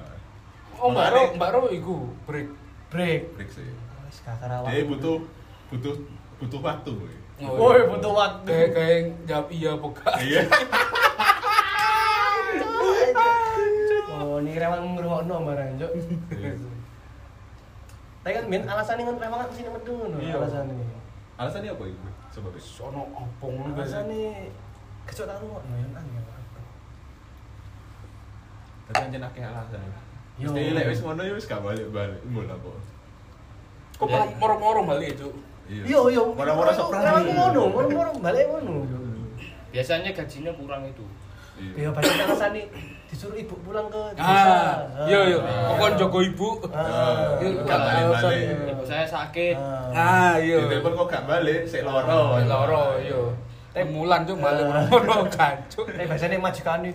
Oh 0.80 0.88
Mbak 0.88 1.08
Ro, 1.12 1.22
Mbak 1.36 1.50
Ro 1.52 1.60
iku 1.68 1.96
break. 2.24 2.48
Break. 2.88 3.22
break 3.36 3.50
sih. 3.52 3.68
Wis 4.08 4.18
gak 4.24 4.40
karawang. 4.40 4.72
Dia 4.72 4.84
butuh 4.84 5.16
butuh 5.68 5.94
butuh 6.38 6.60
waktu. 6.60 6.90
boy. 6.90 7.14
Woi, 7.40 7.80
butuh 7.86 8.12
waktu. 8.12 8.48
Kayak 8.48 8.68
kayak 8.72 9.00
jawab 9.24 9.46
iya 9.50 9.70
apa. 9.72 9.88
Iya. 10.18 10.42
Oh, 14.20 14.36
ini 14.36 14.52
rewang 14.52 14.94
ngrungokno 14.94 15.48
barang, 15.48 15.80
Cuk. 15.80 15.92
Tapi 18.20 18.32
kan 18.36 18.44
men 18.46 18.68
alasannya 18.68 19.08
kan 19.08 19.16
rewang 19.16 19.38
kan 19.40 19.48
sini 19.48 19.68
medeng 19.72 19.96
ngono 19.96 20.16
Iya. 20.20 20.36
alasannya. 20.36 20.84
Alasannya 21.40 21.70
apa 21.72 21.84
itu? 21.88 22.08
Coba 22.36 22.48
guys. 22.52 22.66
Sono 22.68 23.02
apa 23.10 23.44
ngono 23.48 23.72
guys. 23.72 23.88
Alasannya 23.88 24.52
kecok 25.08 25.24
tak 25.24 25.36
rungokno 25.40 25.72
ya 25.72 25.86
angel. 25.96 26.24
Tapi 28.90 29.06
anjen 29.06 29.22
akeh 29.22 29.42
alasan. 29.42 29.80
Yo. 30.36 30.50
Mesti 30.50 30.72
lek 30.72 30.84
wis 30.88 31.00
ngono 31.00 31.22
ya 31.22 31.32
wis 31.32 31.46
gak 31.46 31.62
balik-balik. 31.62 32.20
Mbul 32.26 32.46
apa? 32.46 32.70
Kok 33.94 34.06
moro- 34.08 34.34
moro-moro 34.40 34.80
balik 34.88 35.14
cuk. 35.14 35.34
Iya, 35.70 36.00
iya. 36.10 36.22
Mora-mora 36.26 36.74
soprano. 36.74 37.04
Rewang 37.06 37.26
ngono, 37.30 37.62
moro-moro 37.70 38.10
balik 38.18 38.44
ngono. 38.48 38.74
Biasanya 39.70 40.10
gajinya 40.10 40.50
kurang 40.58 40.82
itu. 40.82 41.04
Ya 41.76 41.92
pasti 41.92 42.16
alasannya 42.16 42.64
disuruh 43.04 43.36
ibu 43.36 43.52
pulang 43.60 43.84
ke 43.86 44.00
desa. 44.16 44.24
Ah, 44.24 44.74
iya 45.04 45.20
iya. 45.28 45.38
Ah. 45.38 45.68
Kok 45.68 45.76
kon 45.76 45.92
jago 45.94 46.18
ibu. 46.24 46.48
Ah. 46.72 47.36
Iya, 47.36 47.60
Gak 47.62 47.78
balik-balik. 47.78 48.44
Ibu 48.72 48.82
saya 48.82 49.04
sakit. 49.04 49.54
Ah. 49.60 49.92
Ah, 49.92 50.34
iya. 50.40 50.56
Telepon 50.56 50.96
kok 50.96 51.08
gak 51.12 51.24
balik, 51.28 51.68
sik 51.68 51.84
loro. 51.84 52.40
loro 52.40 52.96
iya. 52.96 53.20
Tapi 53.70 53.86
mulan 53.86 54.24
cuk 54.24 54.40
balik 54.40 54.64
moro 54.88 55.28
gancuk. 55.28 55.84
Tapi 55.84 56.08
biasanya 56.08 56.40
majikan 56.40 56.80
ini 56.80 56.90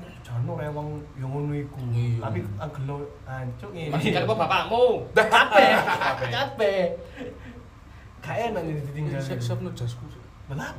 jano 0.46 0.62
rewang 0.62 0.88
yang 1.18 1.30
ngono 1.34 1.54
iku. 1.58 1.82
Iya. 1.90 2.22
Tapi 2.22 2.40
anggelo 2.62 2.96
ancuk 3.26 3.72
ini. 3.74 3.90
Masih 3.90 4.10
kan 4.14 4.22
kok 4.30 4.38
bapakmu. 4.38 4.86
capek, 5.18 5.74
capek. 6.30 6.86
Gak 8.22 8.38
enak 8.54 8.62
nih 8.62 8.74
ditinggal. 8.86 9.22
Siap 9.26 9.42
siap 9.42 9.60
no 9.66 9.74
jasku. 9.74 10.06
Lah, 10.54 10.78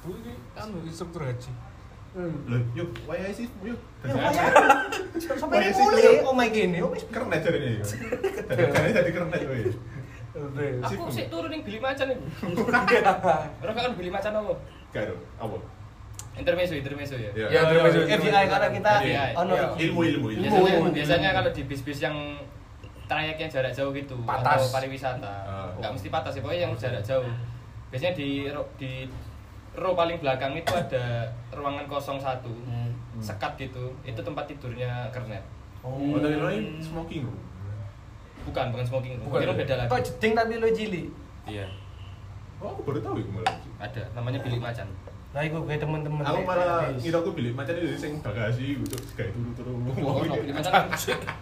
Bu 0.00 0.16
ini 0.16 0.32
anu 0.56 0.80
instruktur 0.88 1.20
haji. 1.20 1.52
Loh, 2.48 2.64
yuk, 2.72 2.88
wayai 3.04 3.36
sih, 3.36 3.44
yuk. 3.60 3.76
Ya, 4.00 4.32
sampai 5.36 5.68
mulai 5.68 6.24
oh 6.24 6.32
my 6.32 6.48
gini, 6.48 6.80
oh 6.80 6.88
wis 6.96 7.04
Keren 7.12 7.28
aja 7.28 7.52
ini. 7.52 7.84
Jadi 7.84 8.90
jadi 8.96 9.10
keren 9.12 9.28
aja. 9.28 9.44
woy. 9.44 9.68
Aku 10.88 11.12
sih 11.12 11.28
turun 11.28 11.52
ning 11.52 11.60
bilik 11.60 11.84
macan 11.84 12.16
iku. 12.16 12.24
Ora 13.60 13.70
kan 13.76 13.92
bilik 14.00 14.08
macan 14.08 14.32
apa? 14.40 14.54
Gak 14.96 15.02
ada, 15.04 15.14
apa? 15.36 15.56
Intermezzo, 16.38 16.72
intermezzo 16.72 17.14
ya. 17.14 17.30
Ya. 17.32 17.46
Ya, 17.48 17.60
terima 17.64 17.82
kasih. 17.84 18.00
FBI 18.08 18.44
karena 18.46 18.68
kita 18.70 18.90
FBI. 18.96 19.30
ono 19.34 19.52
Iya. 19.52 19.66
iki. 19.68 19.82
Ilmu, 19.84 20.00
ilmu, 20.04 20.26
ilmu. 20.28 20.42
Biasanya, 20.44 20.70
Ilmu. 20.72 20.88
biasanya 20.92 21.30
kalau 21.32 21.50
di 21.50 21.62
bis-bis 21.64 21.98
yang 22.00 22.16
trayek 23.04 23.36
yang 23.36 23.50
jarak 23.50 23.72
jauh 23.72 23.90
gitu 23.90 24.14
Patas. 24.22 24.46
atau 24.54 24.66
pariwisata, 24.70 25.34
Ah. 25.42 25.68
nggak 25.74 25.92
mesti 25.92 26.08
patas 26.08 26.30
sih, 26.30 26.40
pokoknya 26.40 26.62
yang 26.62 26.74
jarak 26.74 27.00
jauh. 27.00 27.24
Biasanya 27.88 28.14
di 28.14 28.28
ro- 28.46 28.68
di 28.76 29.08
row 29.74 29.92
paling 29.92 30.18
belakang 30.18 30.52
itu 30.52 30.68
ada 30.70 31.24
ruangan 31.50 31.86
01 31.86 32.52
Hmm. 32.60 32.92
sekat 33.18 33.56
gitu. 33.58 33.96
Itu 34.02 34.20
tempat 34.20 34.44
tidurnya 34.46 35.08
kernet. 35.08 35.40
Oh, 35.80 35.96
tadi 36.16 36.36
lain 36.36 36.78
smoking 36.78 37.24
room. 37.24 37.38
Bukan, 38.44 38.70
bukan 38.70 38.84
smoking 38.84 39.14
room. 39.16 39.26
Bukan. 39.26 39.40
Room 39.42 39.56
beda 39.56 39.74
lagi. 39.76 39.88
Kok 39.88 40.00
jeding 40.04 40.32
tapi 40.34 40.52
lo 40.54 40.68
cilik. 40.68 41.06
Iya, 41.44 41.64
Oh, 42.58 42.74
aku 42.74 42.82
baru 42.84 42.98
tahu 43.00 43.16
itu 43.16 43.30
malah. 43.30 43.54
ada. 43.78 44.02
Namanya 44.12 44.42
bilik 44.42 44.58
macan. 44.58 44.84
Lah 45.36 45.42
iku 45.44 45.60
kayak 45.68 45.80
temen-temen. 45.84 46.24
Aku 46.24 46.40
malah 46.48 46.88
ngira 46.96 47.20
aku 47.20 47.30
bilik 47.36 47.52
macan 47.52 47.76
itu 47.76 48.00
sing 48.00 48.12
bagasi 48.24 48.80
gitu, 48.80 48.96
kayak 49.12 49.36
turu-turu. 49.36 49.72
Oh, 50.00 50.24
no, 50.24 50.34
bilik 50.40 50.56
macan. 50.56 50.88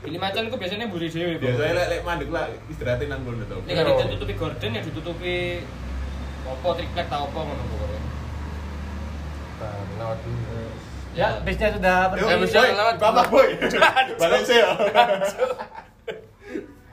bilik 0.02 0.20
macan 0.20 0.42
itu 0.50 0.56
biasanya 0.58 0.86
buri 0.90 1.06
dewe. 1.06 1.38
Biasanya 1.38 1.74
lek 1.78 1.86
lek 1.94 2.00
mandek 2.02 2.28
lah 2.34 2.50
istirahatin 2.66 3.06
nang 3.14 3.22
kono 3.22 3.46
to. 3.46 3.56
Ini 3.62 3.72
kan 3.78 4.06
ditutupi 4.10 4.34
gorden 4.34 4.70
ya 4.74 4.82
ditutupi 4.82 5.34
apa 6.46 6.68
triplek 6.78 7.06
tau 7.06 7.30
apa 7.30 7.38
ngono 7.46 7.64
lewat 9.96 10.18
dulu. 10.20 10.62
Ya, 11.16 11.40
bisnya 11.40 11.72
sudah 11.72 12.12
pergi. 12.12 12.28
Bisa 12.44 12.60
boy, 12.60 12.70
lewat. 12.76 12.94
Bapak 13.00 13.26
boy. 13.32 13.48
Balik 14.20 14.42
saya. 14.44 14.68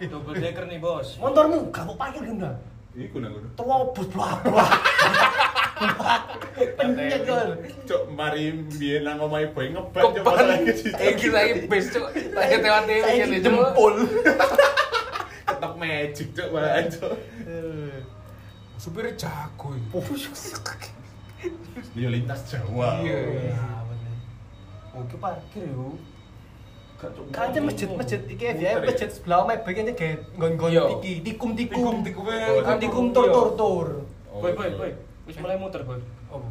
Double 0.04 0.36
decker 0.36 0.68
nih, 0.68 0.84
Bos. 0.84 1.16
Motormu 1.16 1.72
gak 1.72 1.88
mau 1.88 1.96
parkir 1.96 2.24
genda. 2.28 2.60
Iku 2.96 3.20
nang 3.20 3.36
kono. 3.36 3.48
Terobos 3.56 4.08
blak 4.12 4.40
kan. 7.26 7.48
Cok 7.84 8.04
mari 8.14 8.44
biyen 8.78 9.02
nang 9.04 9.20
omahe 9.20 9.50
boy 9.52 9.68
cok. 9.74 9.86
Eh 11.02 11.14
kita 11.18 11.32
lagi 11.34 11.54
cok. 11.68 12.06
Lagi 12.34 12.56
TV 13.26 13.36
jempol. 13.42 13.94
Ketok 15.48 15.74
magic 15.76 16.28
cok 16.38 16.50
cok. 16.94 17.14
Supirnya 18.78 19.12
jago. 19.16 19.72
Dia 21.94 22.10
lintas 22.10 22.42
Jawa. 22.50 23.00
Iya. 23.06 23.60
Oke 24.98 25.16
parkir 25.18 25.66
yo. 25.70 25.98
Gak, 26.98 27.10
Cok. 27.14 27.26
Kan 27.30 27.52
aja 27.52 27.60
masjid 27.62 27.90
masjid 27.94 28.22
iki 28.30 28.44
ya 28.46 28.54
ya? 28.58 28.72
masjid 28.82 29.10
sebelah 29.12 29.46
nggon-nggon 30.38 30.70
Iya. 30.74 30.84
iki 30.98 31.12
tikum 31.22 31.52
tikum 31.58 32.02
tikum 32.02 32.26
tikum 32.82 33.06
tur 33.14 33.26
tur 33.30 33.48
tur. 33.58 33.88
Oh, 34.34 34.42
Boy, 34.42 34.52
boy, 34.58 34.66
iya. 34.66 34.78
boy. 34.78 34.92
Wis 35.24 35.36
mulai 35.38 35.56
muter, 35.56 35.82
Boy. 35.82 36.00
Oh, 36.28 36.44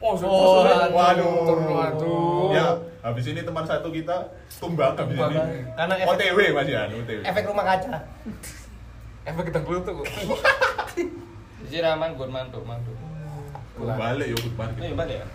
Oh, 0.00 0.16
oh, 0.16 0.64
Waduh. 0.88 1.44
waduh. 1.68 2.48
Ya, 2.50 2.72
habis 3.02 3.20
ini 3.26 3.44
teman 3.44 3.60
satu 3.62 3.92
kita 3.92 4.32
tumbang 4.48 4.96
habis 4.96 5.12
ini. 5.12 5.36
Karena 5.76 5.94
efek- 5.94 6.08
OTW 6.16 6.38
Mas 6.56 6.68
Yan, 6.72 6.88
OTW. 6.90 7.20
Efek 7.20 7.44
rumah 7.44 7.64
kaca. 7.68 8.00
Efek 9.22 9.44
kita 9.44 9.60
tuh. 9.84 10.00
Jadi 11.60 11.76
raman 11.78 12.16
gue 12.16 12.24
mantuk, 12.26 12.64
mantuk. 12.64 12.96
Balik 13.76 14.26
yo 14.26 14.36
ikut 14.38 14.48
Ini 14.48 14.56
parkir. 14.56 14.92
balik 14.96 15.16
ya? 15.20 15.26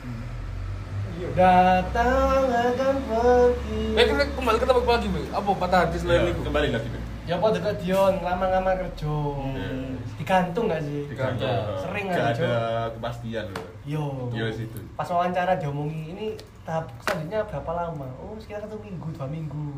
Datang 1.32 2.44
akan 2.50 2.96
pergi. 3.06 3.82
Eh 3.94 4.04
kita 4.04 4.24
kembali 4.34 4.58
ke 4.58 4.66
lagi, 4.90 5.08
Be. 5.08 5.22
Apa 5.30 5.50
patah 5.56 5.80
hati 5.86 5.98
selain 6.02 6.26
Iya, 6.26 6.34
itu? 6.34 6.42
Kembali 6.42 6.68
lagi. 6.74 6.90
Ya 7.26 7.42
apa 7.42 7.58
dekat 7.58 7.82
Dion, 7.82 8.22
ngelamar-ngelamar 8.22 8.86
kerja. 8.86 9.10
Hmm. 9.10 9.98
Digantung 10.22 10.70
gak 10.70 10.86
sih? 10.86 11.10
Di 11.10 11.18
kantor. 11.18 11.50
Iya. 11.50 11.82
Sering 11.82 12.06
Gak 12.14 12.28
ada 12.38 12.54
kepastian 12.94 13.46
loh. 13.50 13.68
Yo. 13.82 14.30
Yo 14.30 14.46
situ. 14.54 14.78
Pas 14.94 15.10
wawancara 15.10 15.58
diomongi 15.58 16.14
ini 16.14 16.28
tahap 16.62 16.86
selanjutnya 17.02 17.42
berapa 17.50 17.72
lama? 17.74 18.06
Oh 18.22 18.38
sekitar 18.38 18.70
satu 18.70 18.78
minggu, 18.78 19.10
dua 19.18 19.26
minggu. 19.26 19.74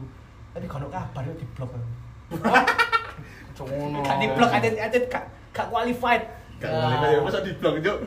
Tapi 0.51 0.67
kalau 0.67 0.91
kabar 0.91 1.23
yuk 1.23 1.39
di 1.39 1.47
blok. 1.55 1.71
Ngono. 3.57 4.03
Gak 4.03 4.17
di 4.19 4.27
blok 4.35 4.51
aja 4.51 4.67
aja 4.67 4.97
gak 5.07 5.23
gak 5.55 5.67
qualified. 5.71 6.27
Gak 6.59 6.67
boleh 6.67 6.97
kayak 6.99 7.21
masa 7.23 7.39
di 7.47 7.51
blog 7.55 7.75
Cok. 7.79 7.99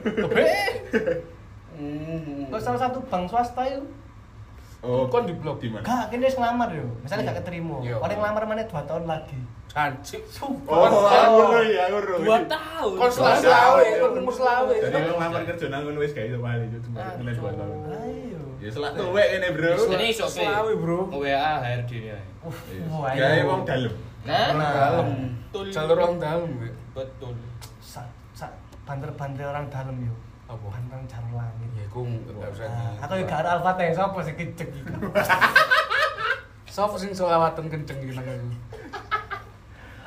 Hmm. 1.81 2.45
Kok 2.53 2.61
salah 2.61 2.81
satu 2.85 3.01
bank 3.09 3.25
swasta 3.25 3.65
itu 3.65 3.89
Oh, 4.81 5.05
Kon 5.07 5.29
di 5.29 5.35
blog? 5.35 5.61
di 5.61 5.69
mana? 5.69 5.85
gak 5.85 6.09
kini 6.09 6.25
wis 6.25 6.35
ngelamar 6.35 6.73
yo. 6.73 6.89
Misalnya 7.01 7.29
gak 7.29 7.45
keterima. 7.45 7.77
Iya. 7.81 7.97
Orang 7.97 8.17
ngelamar 8.17 8.43
mana 8.45 8.65
dua 8.65 8.83
tahun 8.83 9.05
lagi. 9.05 9.37
Cancik. 9.67 10.25
Oh, 10.67 10.83
aku 10.83 11.55
ya, 11.65 11.87
aku 11.87 12.25
Dua 12.25 12.39
tahun. 12.43 12.93
Kon 12.97 13.11
selawe, 13.11 13.39
selawe, 13.39 13.85
kon 14.01 14.13
umur 14.19 14.35
selawe. 14.35 14.75
Jadi 14.75 14.97
ngelamar 15.07 15.43
kerja 15.45 15.67
nang 15.69 15.81
ngono 15.85 15.99
wis 15.99 16.11
gak 16.11 16.27
iso 16.27 16.39
balik 16.39 16.67
Cok. 16.71 16.81
cuma 16.89 16.99
kena 17.13 17.31
dua 17.31 17.51
tahun. 17.53 17.77
Ayo. 17.93 18.41
Ya 18.57 18.69
selak 18.69 18.93
tuwek 18.93 19.29
ini, 19.31 19.49
Bro. 19.53 19.73
Ini 19.91 20.07
iso. 20.11 20.25
Selawe, 20.27 20.73
Bro. 20.75 20.99
WA 21.13 21.53
HRD 21.61 21.93
ya. 22.09 22.19
Uh, 22.41 22.53
Iya. 22.67 22.85
wah, 22.91 23.13
Gawe 23.13 23.41
wong 23.47 23.63
dalem. 23.63 23.95
Nah, 24.21 24.49
Dalam. 24.53 25.09
Betul. 25.45 25.65
Jalur 25.69 25.97
orang 25.99 26.17
dalam, 26.17 26.49
Be. 26.57 26.69
betul. 26.93 27.33
Sa, 27.81 28.01
sa, 28.33 28.49
banter-banter 28.85 29.45
orang 29.45 29.69
dalam 29.69 29.97
yo. 29.99 30.13
Apa? 30.51 30.67
Banter 30.67 30.99
jalur 31.07 31.33
langit. 31.39 31.71
Ya, 31.79 31.85
aku 31.87 32.01
nggak 32.03 32.51
usah. 32.51 32.67
Ah, 32.67 33.07
aku 33.07 33.13
juga 33.23 33.35
ada 33.39 33.49
alfa 33.55 33.71
teh, 33.79 33.95
siapa 33.95 34.19
sih 34.21 34.35
kecek 34.35 34.69
gitu. 34.75 34.91
Sopo 36.67 36.99
sing 37.03 37.15
selawatan 37.15 37.71
kenceng 37.71 37.99
gitu 38.03 38.19
nang 38.19 38.27
aku. 38.27 38.49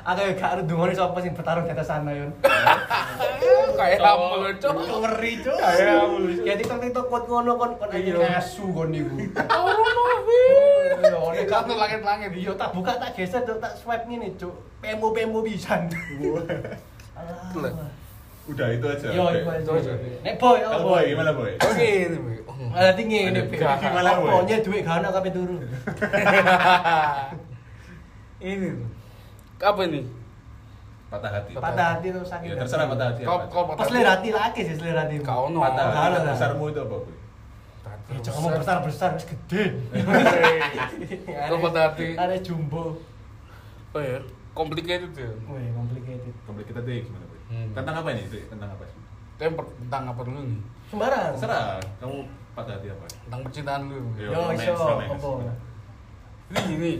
Aku 0.04 0.20
juga 0.20 0.46
ada 0.52 0.60
dungoni 0.60 0.92
siapa 0.92 1.16
sih 1.18 1.32
bertarung 1.32 1.64
di 1.64 1.72
atas 1.72 1.88
sana 1.88 2.12
yon. 2.12 2.28
Kayak 3.80 4.04
kamu 4.04 4.26
cok. 4.60 4.74
Ngeri 4.76 5.32
cuy. 5.40 5.56
Kayak 5.56 5.86
kamu. 5.96 6.16
Ya 6.44 6.52
TikTok 6.54 6.78
TikTok 6.78 7.06
kon 7.08 7.24
ngono 7.24 7.52
kon 7.56 7.72
kon 7.80 7.88
aja 7.88 7.98
Iya. 7.98 8.16
ngasu 8.36 8.64
kon 8.70 8.88
niku. 8.92 9.16
Satu 11.00 11.48
kamu 11.48 11.72
langit-langit. 11.74 12.30
Iya, 12.36 12.52
tak 12.54 12.70
buka 12.76 12.92
tak 13.00 13.16
geser 13.16 13.42
Cuk, 13.42 13.58
tak 13.58 13.72
swipe 13.80 14.04
ngene, 14.06 14.36
Cuk. 14.36 14.52
Pemo 14.78 15.10
pemo 15.10 15.40
pisan. 15.40 15.88
Telek. 15.88 17.72
Alah. 17.74 18.03
Udah 18.44 18.68
itu 18.68 18.84
aja. 18.84 19.08
Yo, 19.08 19.24
Itu 19.32 19.70
aja. 19.72 19.92
Nek 20.20 20.34
boy, 20.36 20.60
oh 20.60 20.84
boy. 20.84 20.86
boy 21.00 21.02
gimana 21.08 21.30
boy? 21.32 21.52
Oke, 21.56 21.88
ini, 22.04 22.18
Be. 22.20 22.32
Ada 22.74 22.92
tinggi 22.92 23.18
ini. 23.30 23.40
Ada 23.40 23.76
gimana, 23.80 24.10
Boy? 24.20 24.30
Pokoknya 24.30 24.56
duit 24.60 24.82
gak 24.82 24.96
ono 25.00 25.08
kabeh 25.10 25.30
turu. 25.32 25.56
Ini 28.44 28.66
tuh. 28.76 28.88
Apa 29.64 29.80
ini? 29.88 30.00
Patah 31.08 31.30
hati. 31.32 31.52
Patah 31.56 31.86
hati 31.96 32.06
tuh 32.12 32.24
sakit. 32.26 32.48
Ya 32.52 32.56
terserah 32.58 32.86
patah 32.90 33.06
hati. 33.14 33.22
Kau 33.24 33.38
kau 33.48 33.62
Pas 33.72 33.86
selera 33.88 34.18
hati 34.18 34.28
lagi 34.34 34.60
sih 34.66 34.74
selera 34.76 35.06
hati. 35.06 35.16
Kau 35.24 35.48
no. 35.48 35.62
Patah 35.64 35.84
Patah 35.88 36.02
hati 36.04 36.16
hati. 36.20 36.28
besarmu 36.34 36.64
itu 36.68 36.80
apa, 36.82 36.96
boy? 37.00 37.14
Ya, 38.04 38.20
Jangan 38.20 38.36
ngomong 38.36 38.60
besar-besar, 38.60 39.10
wis 39.16 39.24
gede. 39.24 39.64
Kau 41.48 41.56
patah 41.62 41.82
hati. 41.88 42.06
Ada 42.20 42.36
jumbo. 42.44 43.00
Oh 43.94 44.02
ya, 44.02 44.18
complicated 44.52 45.14
ya. 45.14 45.30
Wih, 45.48 45.70
complicated. 45.72 46.34
Komplit 46.44 46.66
kita 46.68 46.82
deh 46.82 47.06
gimana? 47.06 47.24
Hmm. 47.54 47.70
Tentang 47.72 47.94
apa 48.02 48.08
ini? 48.10 48.22
Tentang 48.50 48.68
apa 48.68 48.82
sih? 48.82 48.98
Temper 49.34 49.64
tentang 49.78 50.02
apa 50.10 50.20
dulu 50.20 50.40
nih? 50.42 50.58
Sembarang. 50.90 51.32
Terserah. 51.34 51.78
Kamu 51.98 52.16
patah 52.52 52.74
hati 52.74 52.88
apa? 52.90 53.04
Tentang 53.06 53.40
percintaan 53.42 53.82
lu. 53.86 53.98
Yo, 54.14 54.30
Yo, 54.30 54.40
iso, 54.52 54.74
apa? 54.74 55.54
Ini 56.50 56.60
gini. 56.66 56.92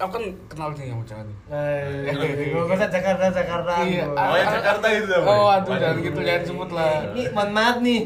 Aku 0.00 0.08
kan 0.08 0.24
kenal 0.50 0.72
sih 0.74 0.90
sama. 0.90 1.04
Eh, 1.52 2.10
gue 2.10 2.64
usah 2.66 2.90
Jakarta, 2.90 3.28
Jakarta. 3.30 3.72
Iya. 3.86 4.08
gua. 4.08 4.18
Oh, 4.18 4.34
yang 4.34 4.50
Jakarta 4.50 4.86
itu? 4.90 5.14
Oh, 5.14 5.46
aduh, 5.46 5.68
Waduh. 5.68 5.78
jangan 5.78 5.96
gitu, 6.00 6.18
jangan 6.18 6.42
sebut 6.42 6.70
lah. 6.74 6.92
Ini 7.12 7.22
mohon 7.30 7.50
maaf 7.54 7.76
nih. 7.78 7.98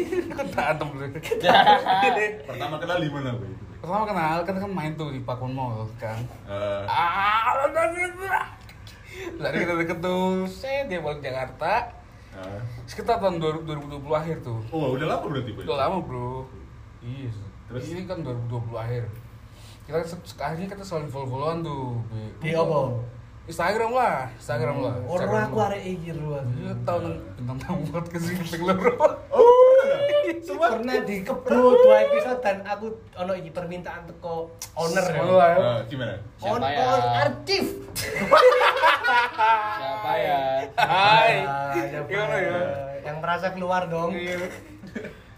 Berantem 0.50 0.88
dulu. 0.90 1.06
Pertama 2.48 2.74
kenal 2.80 2.98
di 2.98 3.10
mana, 3.12 3.30
Boy? 3.38 3.52
Pertama 3.78 4.04
kenal 4.08 4.36
kan 4.42 4.54
kan 4.56 4.70
main 4.72 4.92
tuh 4.96 5.12
di 5.12 5.20
Pakun 5.20 5.52
Mall 5.52 5.84
kan. 6.00 6.16
Eh, 6.48 6.82
Ah, 6.88 7.68
Lari 9.36 9.56
kita 9.60 9.74
deket 9.76 9.98
tuh, 9.98 10.44
saya 10.44 10.84
dia 10.84 10.98
balik 10.98 11.20
Jakarta. 11.20 11.90
eh. 12.34 12.60
Sekitar 12.84 13.16
tahun 13.16 13.38
2020 13.38 13.78
akhir 14.10 14.36
tuh. 14.40 14.58
Oh, 14.68 14.92
udah 14.92 15.06
lama 15.08 15.24
berarti? 15.24 15.50
Udah 15.54 15.78
lama 15.78 15.96
bro. 15.98 16.44
Iya. 17.00 17.30
Terus? 17.66 17.82
Ini 17.88 18.04
kan 18.04 18.20
2020 18.20 18.74
akhir. 18.74 19.04
Kita 19.84 19.98
se- 20.02 20.26
sekarang 20.26 20.56
kita 20.60 20.80
selalu 20.80 21.08
follow-followan 21.08 21.58
tuh. 21.60 22.00
Be. 22.08 22.20
Di 22.40 22.50
apa? 22.52 22.96
Instagram 23.44 23.92
lah, 23.92 24.24
Instagram 24.32 24.76
lah. 24.80 24.94
Orang 25.04 25.28
aku 25.44 25.58
arek 25.62 25.84
iki 25.84 26.10
lu. 26.10 26.32
Iya 26.32 26.72
tahu 26.80 26.98
nang 27.04 27.16
bintang 27.36 27.58
tamu 27.60 27.84
buat 27.86 28.06
ke 28.08 28.16
sini 28.16 28.40
loro. 28.58 28.96
Oh, 29.36 29.53
pernah? 30.40 30.68
Pernah 30.74 30.94
dikebut 31.00 31.50
dua 31.76 31.96
episode 32.02 32.40
dan 32.40 32.56
aku 32.64 32.86
ono 33.14 33.32
iki 33.32 33.50
permintaan 33.50 34.02
teko 34.04 34.50
owner 34.74 35.04
ya. 35.04 35.20
Oh. 35.20 35.38
Eh, 35.38 35.78
gimana? 35.86 36.14
On 36.40 36.56
Siapa 36.56 36.68
ya? 36.68 36.84
on 36.84 37.02
archive. 37.14 37.70
Siapa 39.74 40.10
Hai. 40.76 41.34
Ah, 41.44 41.72
ya, 41.72 42.00
Gimana 42.04 42.36
ya? 42.36 42.58
Yang 43.02 43.16
merasa 43.20 43.46
keluar 43.52 43.82
dong. 43.86 44.10
Iya. 44.10 44.36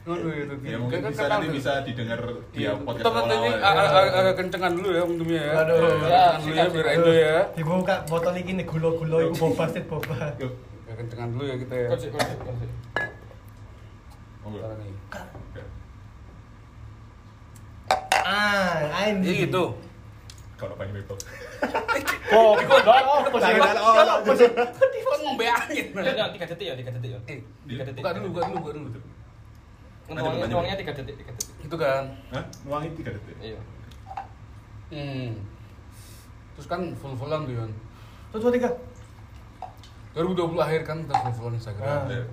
Ngono 0.06 0.28
ya. 0.30 0.44
Ya 0.62 0.76
mungkin 0.78 0.98
Kan 1.00 1.10
bisa 1.10 1.26
nanti 1.26 1.46
bisa 1.50 1.72
didengar 1.82 2.20
di 2.50 2.62
Iya, 2.62 2.78
podcast 2.78 3.04
teman 3.04 3.22
ini 3.24 3.34
awal-awal 3.34 3.50
ya. 3.50 3.66
ag- 3.66 3.90
ag- 3.90 4.14
agak 4.14 4.34
kencengan 4.38 4.72
dulu 4.72 4.88
ya 4.88 5.02
untungnya 5.02 5.40
ya. 5.42 5.52
Aduh. 5.58 5.74
Agak 5.74 5.98
kencengan 5.98 6.38
dulu 6.38 6.54
ya 6.54 6.66
biar 6.70 6.86
endo 6.88 7.12
ya. 7.12 7.36
Dibuka 7.52 7.94
botol 8.06 8.34
iki 8.34 8.52
nih 8.54 8.64
gulo-gulo 8.64 9.16
iku 9.24 9.34
boba 9.42 9.64
sih 9.68 9.82
boba. 9.82 10.16
Kencengan 10.86 11.28
dulu 11.34 11.44
ya 11.44 11.56
kita 11.58 11.74
ya. 11.74 11.88
Enggak. 14.50 15.66
Ah, 18.26 19.06
ain. 19.06 19.22
Iya 19.22 19.46
gitu. 19.46 19.64
Kalau 20.56 20.72
apa 20.72 20.88
ini 20.88 21.04
Bebek? 21.04 21.20
Oh, 22.32 22.56
kok 22.56 22.64
oh, 22.64 22.80
kok 22.80 22.96
oh, 23.04 23.18
Kok 23.28 23.38
kok 24.24 24.34
sih? 24.40 24.48
Kan 25.06 25.18
ngombe 25.20 25.44
angin. 25.44 25.86
Ya, 25.92 26.12
ya, 26.16 26.24
tiga 26.32 26.46
detik 26.48 26.66
ya, 26.72 26.74
tiga 26.74 26.90
detik 26.96 27.10
ya. 27.12 27.20
Eh, 27.28 27.38
Tiga 27.68 27.82
detik. 27.84 28.00
buka 28.00 28.10
dulu, 28.16 28.26
buka 28.32 28.42
dulu, 28.48 28.58
buka 28.58 28.70
dulu. 28.72 28.88
Nuangnya, 30.06 30.46
nuangnya 30.48 30.76
tiga 30.80 30.92
detik, 30.96 31.14
tiga 31.20 31.32
detik. 31.36 31.54
Itu 31.60 31.76
kan. 31.76 32.02
Hah? 32.32 32.44
Nuangin 32.64 32.92
tiga 32.96 33.10
detik? 33.12 33.36
Iya. 33.38 33.60
Hmm. 34.96 35.28
Terus 36.56 36.66
kan 36.72 36.80
full-fullan 36.96 37.44
tuh 37.44 37.52
Yon. 37.52 37.70
Tuh, 38.32 38.38
tuh, 38.40 38.50
tiga. 38.54 38.70
2020 40.16 40.56
akhir 40.56 40.80
kan 40.88 40.96
kita 41.04 41.14
full-fullan 41.20 41.54
Instagram. 41.60 41.84
Ah. 41.84 42.08
Ya. 42.08 42.24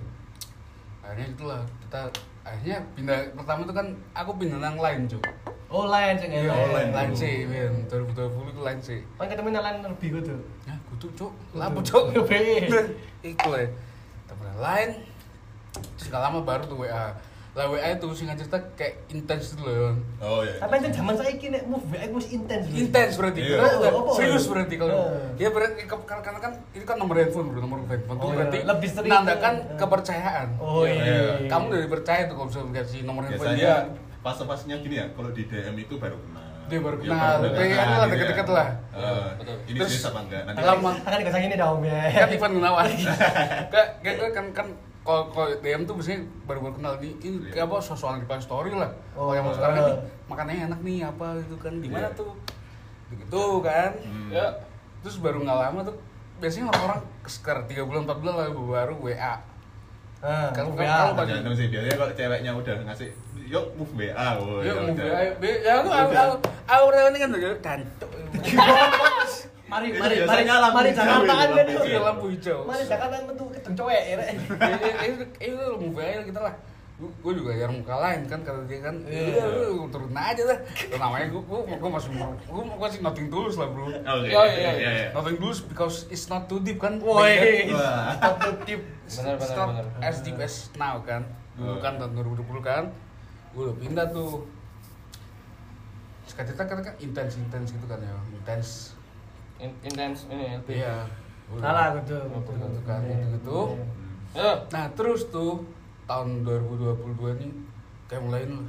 Akhirnya 1.04 1.28
itulah 1.36 1.60
kita 1.94 2.10
akhirnya 2.42 2.78
pindah 2.98 3.18
pertama 3.38 3.60
itu 3.62 3.70
kan 3.78 3.86
aku 4.18 4.30
pindah 4.34 4.58
nang 4.58 4.74
lain 4.82 5.06
cuy. 5.06 5.22
Oh, 5.70 5.86
lain 5.86 6.18
sing 6.18 6.30
Iya, 6.34 6.50
lain. 6.50 6.90
lain 6.90 7.10
sih, 7.14 7.46
Win. 7.46 7.86
2020 7.86 8.50
itu 8.50 8.60
lain 8.66 8.78
sih. 8.82 8.98
Kan 9.14 9.30
ketemu 9.30 9.54
nang 9.54 9.62
lain 9.62 9.76
lebih 9.86 10.18
kudu. 10.18 10.34
Ya, 10.66 10.74
kudu 10.90 11.06
cuk. 11.14 11.32
Lapo 11.54 11.78
cuk. 11.86 12.10
Be. 12.26 12.66
Iku 13.30 13.46
lah. 13.46 13.70
Temen 14.26 14.54
lain. 14.58 14.90
Terus 15.94 16.06
gak 16.10 16.18
lama 16.18 16.42
baru 16.42 16.66
tuh 16.66 16.82
WA. 16.82 17.14
Lah 17.54 17.70
WA 17.70 17.86
itu 17.88 18.06
sih 18.12 18.26
cerita 18.26 18.58
kayak 18.74 19.06
intens 19.08 19.54
gitu 19.54 19.62
loh. 19.62 19.94
Oh 20.18 20.42
iya. 20.42 20.58
Tapi 20.58 20.74
itu 20.76 20.88
zaman 20.92 21.14
saiki 21.14 21.46
nek 21.48 21.62
move 21.64 21.86
WA 21.86 22.02
wis 22.10 22.26
intens. 22.28 22.66
Intens 22.66 23.14
berarti. 23.14 23.40
Iya. 23.40 23.62
Nggak? 23.62 23.92
Oh? 23.94 24.10
Serius 24.10 24.44
berarti 24.44 24.74
kalau. 24.74 25.14
Eh. 25.38 25.38
Ya 25.38 25.48
berarti 25.48 25.80
karena 25.86 26.40
kan 26.40 26.52
itu 26.70 26.82
kan 26.82 26.96
nomor 26.96 27.14
handphone 27.14 27.46
bro, 27.48 27.60
nomor 27.60 27.78
handphone 27.84 28.18
Oh, 28.18 28.26
iya. 28.26 28.34
berarti 28.36 28.58
Lebih 28.60 28.88
sering. 28.90 29.06
menandakan 29.08 29.54
Eh. 29.54 29.78
kepercayaan. 29.78 30.48
Oh 30.58 30.82
Iya. 30.82 30.98
iya. 30.98 31.46
Kamu 31.46 31.64
udah 31.68 31.80
percaya 31.88 32.22
tuh 32.26 32.34
kalau 32.34 32.46
misalnya 32.50 32.66
dikasih 32.72 33.00
nomor 33.02 33.22
handphone 33.22 33.46
Biasanya 33.48 33.74
dia. 33.86 34.18
fase-fasenya 34.20 34.76
gini 34.80 34.94
ya, 34.96 35.06
kalau 35.10 35.30
di 35.30 35.42
DM 35.44 35.76
itu 35.78 35.94
baru 35.94 36.16
kenal. 36.18 36.42
Dia 36.64 36.80
baru 36.80 36.96
Ya, 36.96 37.02
kenal. 37.06 37.34
baru 37.38 37.54
Kayak 37.54 37.70
kenal 37.76 37.86
lah, 37.94 38.08
deket-deket 38.08 38.46
ya. 38.46 38.54
lah. 38.56 38.68
Eh. 38.90 39.26
Ini 39.64 39.78
Terus 39.78 39.90
serius 39.92 40.06
apa 40.08 40.18
enggak? 40.22 40.42
Nanti 40.42 40.58
lama. 40.60 40.90
Akan 40.98 41.18
dikasih 41.22 41.40
ini 41.44 41.54
dong 41.54 41.78
ya. 41.86 42.00
kan 42.10 42.28
Ivan 42.28 42.50
Gunawan 42.52 42.84
kayak 43.72 43.88
kayak 44.02 44.32
kan 44.32 44.46
kan 44.52 44.66
kalau 45.04 45.22
kalau 45.30 45.52
DM 45.60 45.84
tuh 45.84 45.94
biasanya 45.94 46.20
baru 46.48 46.58
baru 46.64 46.74
kenal 46.74 46.92
nih 46.96 47.12
ini 47.20 47.36
Iya. 47.44 47.50
kayak 47.52 47.66
apa 47.68 47.76
sosokan 47.78 48.18
di 48.18 48.40
story 48.40 48.72
lah 48.72 48.88
Oh, 49.12 49.28
oh 49.28 49.32
yang 49.36 49.44
mau 49.44 49.52
eh. 49.52 49.56
sekarang 49.56 49.74
kan 49.76 49.84
nih 49.84 49.96
makanannya 50.24 50.62
enak 50.66 50.80
nih 50.80 50.98
apa 51.04 51.26
gitu 51.44 51.56
kan 51.60 51.72
di 51.76 51.88
mana 51.88 52.08
Iya. 52.08 52.16
tuh 52.16 52.32
gitu 53.12 53.44
kan 53.60 53.90
Hmm. 54.00 54.28
Ya. 54.32 54.46
terus 55.04 55.20
baru 55.20 55.44
nggak 55.44 55.58
lama 55.60 55.80
tuh 55.84 55.96
biasanya 56.40 56.72
orang-orang 56.72 57.00
sekitar 57.28 57.68
tiga 57.68 57.84
bulan 57.84 58.08
empat 58.08 58.16
bulan 58.18 58.34
lah 58.34 58.46
baru 58.50 58.96
WA 58.98 59.34
Ah, 60.24 60.48
Kalau- 60.56 60.72
WA. 60.72 60.88
kalau 60.88 61.12
bagi- 61.12 61.36
Tergantung 61.36 61.52
sih, 61.52 61.66
biasanya 61.68 61.96
kalau 62.00 62.12
ceweknya 62.16 62.52
udah 62.56 62.74
ngasih 62.88 63.08
Yuk 63.44 63.66
move 63.76 63.92
WA 63.92 64.28
oh, 64.40 64.64
Yuk, 64.64 64.72
ya 64.72 64.72
udah. 64.88 65.04
WA, 65.36 65.52
ya 65.60 65.72
aku 65.76 65.88
aku 65.92 66.12
aku 66.16 66.34
aku 66.64 66.84
ini 67.12 67.18
kan 67.20 67.28
tuh 67.28 67.40
kantuk 67.60 68.10
Mari 69.64 69.88
mari 69.92 70.16
mari 70.22 70.42
lampu 70.44 70.76
mari 70.76 70.90
Jakarta 70.92 71.32
kan 71.32 71.48
lampu 71.50 71.72
itu. 71.82 71.98
Lampu 71.98 72.26
hijau. 72.30 72.58
Mari 72.64 72.82
Jakarta 72.84 73.16
metu 73.24 73.44
keteng 73.50 73.74
cowek 73.74 74.02
ya. 74.02 74.16
Itu 75.02 75.24
itu 75.38 75.64
mau 75.74 75.90
WA 75.94 76.20
kita 76.22 76.40
lah 76.40 76.54
gue 76.94 77.32
juga 77.34 77.50
jarang 77.50 77.82
muka 77.82 77.98
lain 77.98 78.22
kan 78.24 78.38
kata 78.40 78.70
dia 78.70 78.78
kan 78.78 78.94
Iya. 79.02 79.42
ya 79.42 79.66
turun 79.90 80.14
aja 80.14 80.42
dah 80.46 80.58
Dan 80.86 81.02
namanya 81.02 81.26
gue 81.26 81.42
gue 81.42 81.60
gue 81.74 81.90
masih 81.90 82.08
gue 82.14 82.62
masih 82.78 82.98
nothing 83.02 83.26
tulus 83.26 83.58
lah 83.58 83.66
bro 83.66 83.90
Oke. 83.90 83.98
Iya, 83.98 84.40
iya, 84.46 84.70
iya, 84.70 84.90
iya. 84.94 85.06
nothing 85.10 85.34
tulus 85.36 85.58
because 85.60 86.06
it's 86.06 86.30
not 86.30 86.46
too 86.46 86.62
deep 86.62 86.78
kan 86.78 87.02
Woi. 87.02 87.66
Wah. 87.74 88.14
Satu 88.14 88.62
tip. 88.62 88.78
Benar, 89.10 89.34
it's 89.34 89.42
benar, 89.42 89.58
not 89.58 89.68
benar. 89.74 90.06
as 90.06 90.16
deep 90.22 90.38
as 90.38 90.70
now 90.74 91.02
kan 91.02 91.26
dulu 91.58 91.66
Oh. 91.66 91.82
kan 91.82 91.98
tahun 91.98 92.14
2020 92.14 92.62
kan 92.62 92.84
gue 93.50 93.62
udah 93.64 93.76
pindah 93.76 94.06
tuh 94.08 94.46
Sekarang 96.24 96.46
kita 96.46 96.62
kan 96.64 96.78
kan 96.80 96.94
intens 96.96 97.32
intens 97.36 97.68
gitu 97.70 97.86
kan 97.86 97.98
ya 97.98 98.14
intens 98.32 98.93
In- 98.93 98.93
Intens 99.82 100.18
ini 100.28 100.44
LP. 100.60 100.68
iya 100.76 101.06
Salah 101.60 101.94
gitu. 102.00 102.16
gitu 102.16 102.52
kan 102.82 103.00
gitu 103.04 103.26
gitu 103.36 103.60
nah 104.72 104.86
terus 104.98 105.28
tuh 105.30 105.62
tahun 106.04 106.42
2022 106.42 107.38
ini 107.38 107.48
kayak 108.08 108.22
mulai 108.24 108.42
nih 108.44 108.64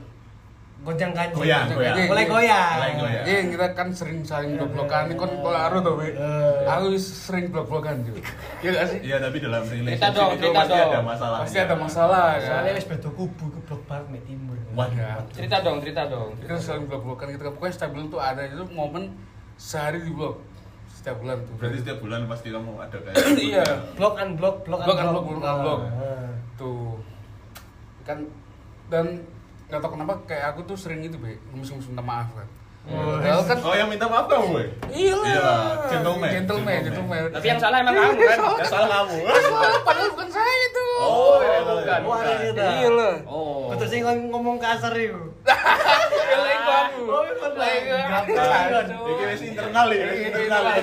Goncang 0.83 1.15
ganjing. 1.15 1.39
Goyang, 1.39 1.71
goyang. 1.71 1.95
Mulai 2.11 2.25
goyang. 2.27 2.75
Mulai 2.75 2.93
goyang. 2.99 3.23
Iya, 3.23 3.39
kita 3.47 3.67
kan 3.71 3.87
sering 3.95 4.19
saling 4.27 4.59
blok-blokan, 4.59 5.07
ini 5.07 5.15
kan 5.15 5.31
kalau 5.39 5.55
Aru 5.55 5.77
tau, 5.79 5.95
Be. 5.95 6.11
Eh. 6.11 6.67
Aku 6.67 6.91
sering 6.99 7.47
blok-blokan 7.47 8.03
juga. 8.03 8.19
Iya 8.59 8.69
gak 8.75 8.85
sih? 8.91 8.99
Iya 8.99 9.17
tapi 9.23 9.39
dalam 9.39 9.63
Cerita 9.63 9.79
relationship 9.79 10.13
dong, 10.13 10.29
itu 10.29 10.41
cerita 10.43 10.59
pasti 10.59 10.73
dong. 10.75 10.91
ada 10.91 10.99
masalah. 11.01 11.37
Pasti 11.41 11.57
ada 11.63 11.75
masalah 11.79 12.23
kan. 12.27 12.43
Soalnya 12.43 12.71
wis 12.75 12.87
beda 12.91 13.09
kubu 13.09 13.45
ke 13.55 13.59
blok 13.63 13.81
barat 13.87 14.07
mek 14.11 14.23
timur. 14.27 14.57
Wah, 14.75 14.87
Ya. 14.91 15.11
Cerita 15.31 15.57
dong, 15.63 15.77
cerita 15.79 16.01
dong. 16.11 16.29
Kita 16.43 16.53
saling 16.59 16.85
blok-blokan 16.85 17.25
gitu. 17.31 17.41
Pokoknya 17.55 17.87
bulan 17.87 18.05
tuh 18.11 18.19
ada 18.19 18.41
itu 18.43 18.63
momen 18.67 19.03
sehari 19.55 20.03
di 20.03 20.11
blok. 20.11 20.43
Setiap 21.05 21.21
bulan 21.21 21.37
tuh. 21.39 21.53
Berarti 21.55 21.77
setiap 21.77 21.97
bulan 22.01 22.19
pasti 22.25 22.47
kamu 22.49 22.71
ada 22.75 22.97
kayak 22.97 23.15
Iya. 23.53 23.65
Blok 23.93 24.17
unblock, 24.17 24.55
blok 24.65 24.79
Blok 24.81 24.97
unblock, 24.97 25.23
blok 25.23 25.45
unblock. 25.45 25.79
Ah. 25.93 26.33
tuh 26.55 26.97
kan 28.01 28.17
dan 28.87 29.21
nggak 29.65 29.77
tau 29.77 29.91
kenapa 29.91 30.13
kayak 30.25 30.45
aku 30.49 30.65
tuh 30.65 30.73
sering 30.73 31.01
itu 31.01 31.13
be 31.15 31.29
ngemis-ngemis 31.47 31.89
minta 31.89 32.01
maaf 32.01 32.33
kan 32.33 32.49
Oh, 32.85 33.17
Padahal 33.17 33.41
kan 33.43 33.57
Oh 33.59 33.73
yang 33.73 33.85
minta 33.85 34.05
maaf 34.05 34.25
kamu, 34.25 34.45
boy? 34.51 34.65
iya 34.87 35.13
lah 35.13 35.25
Iya, 35.27 35.49
gentleman. 35.89 36.29
gentleman 36.31 36.79
gentleman 36.83 37.21
Tapi 37.29 37.45
yang 37.47 37.57
salah 37.57 37.77
emang 37.81 37.93
kamu 37.93 38.13
kan? 38.19 38.39
Ya 38.55 38.65
salah 38.65 38.89
kamu. 38.95 39.17
Padahal 39.81 40.09
bukan 40.09 40.29
saya 40.31 40.53
itu 40.63 40.84
Oh, 40.97 41.37
iya, 41.37 41.59
bukan. 41.59 41.75
bukan. 41.75 41.99
Wah, 42.05 42.19
iya 42.23 42.51
dah. 42.51 42.69
iya 42.73 42.89
lah 42.89 43.15
Oh. 43.25 43.67
Sih 43.85 43.99
ngom- 43.99 44.29
ngomong 44.29 44.57
kasar 44.57 44.93
itu. 44.93 45.19
Iya 45.43 46.35
lah 46.35 46.49
itu 46.49 46.71
aku 46.71 47.01
Oh, 47.05 47.21
iya, 47.21 47.79
iya. 47.79 47.99
Gampang. 48.25 48.87
Iki 49.05 49.23
wis 49.27 49.41
internal 49.45 49.87
ya, 49.89 50.07
internal. 50.09 50.63
ya. 50.65 50.81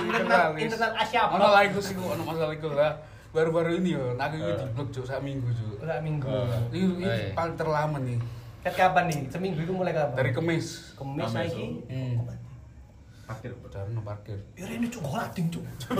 Internal 0.00 0.48
internal 0.54 0.90
Asia. 0.94 1.22
Ono 1.28 1.46
lah 1.46 1.62
iku 1.62 1.78
sih 1.78 1.94
ono 1.94 2.22
masalah 2.22 2.50
iku 2.50 2.70
lah 2.70 2.94
baru-baru 3.30 3.78
ini 3.78 3.94
yo 3.94 4.10
aku 4.12 4.34
iki 4.36 4.42
Eh. 4.44 4.56
di 4.56 4.66
blok 4.72 4.88
cuk 4.90 5.04
sak 5.04 5.20
minggu 5.20 5.46
cuk 5.48 5.78
Udah 5.80 5.98
minggu. 6.00 6.26
Oh. 6.26 6.50
ini, 6.70 6.98
ini 6.98 7.06
iya. 7.06 7.30
paling 7.30 7.54
terlama 7.54 7.98
nih 8.00 8.18
Kat 8.60 8.74
kapan 8.76 9.06
nih? 9.06 9.30
Seminggu 9.30 9.62
itu 9.62 9.70
mulai 9.70 9.94
kapan? 9.94 10.18
dari 10.18 10.30
Kemis 10.30 10.92
Kamis, 10.92 11.30
lagi. 11.30 11.78
hmm. 11.86 12.26
Parkir. 13.24 13.54
No 13.88 14.02
parkir 14.02 14.34
Ya 14.52 14.66
ini 14.66 14.86
cuk 14.86 15.06
lading 15.06 15.46
cuk. 15.48 15.62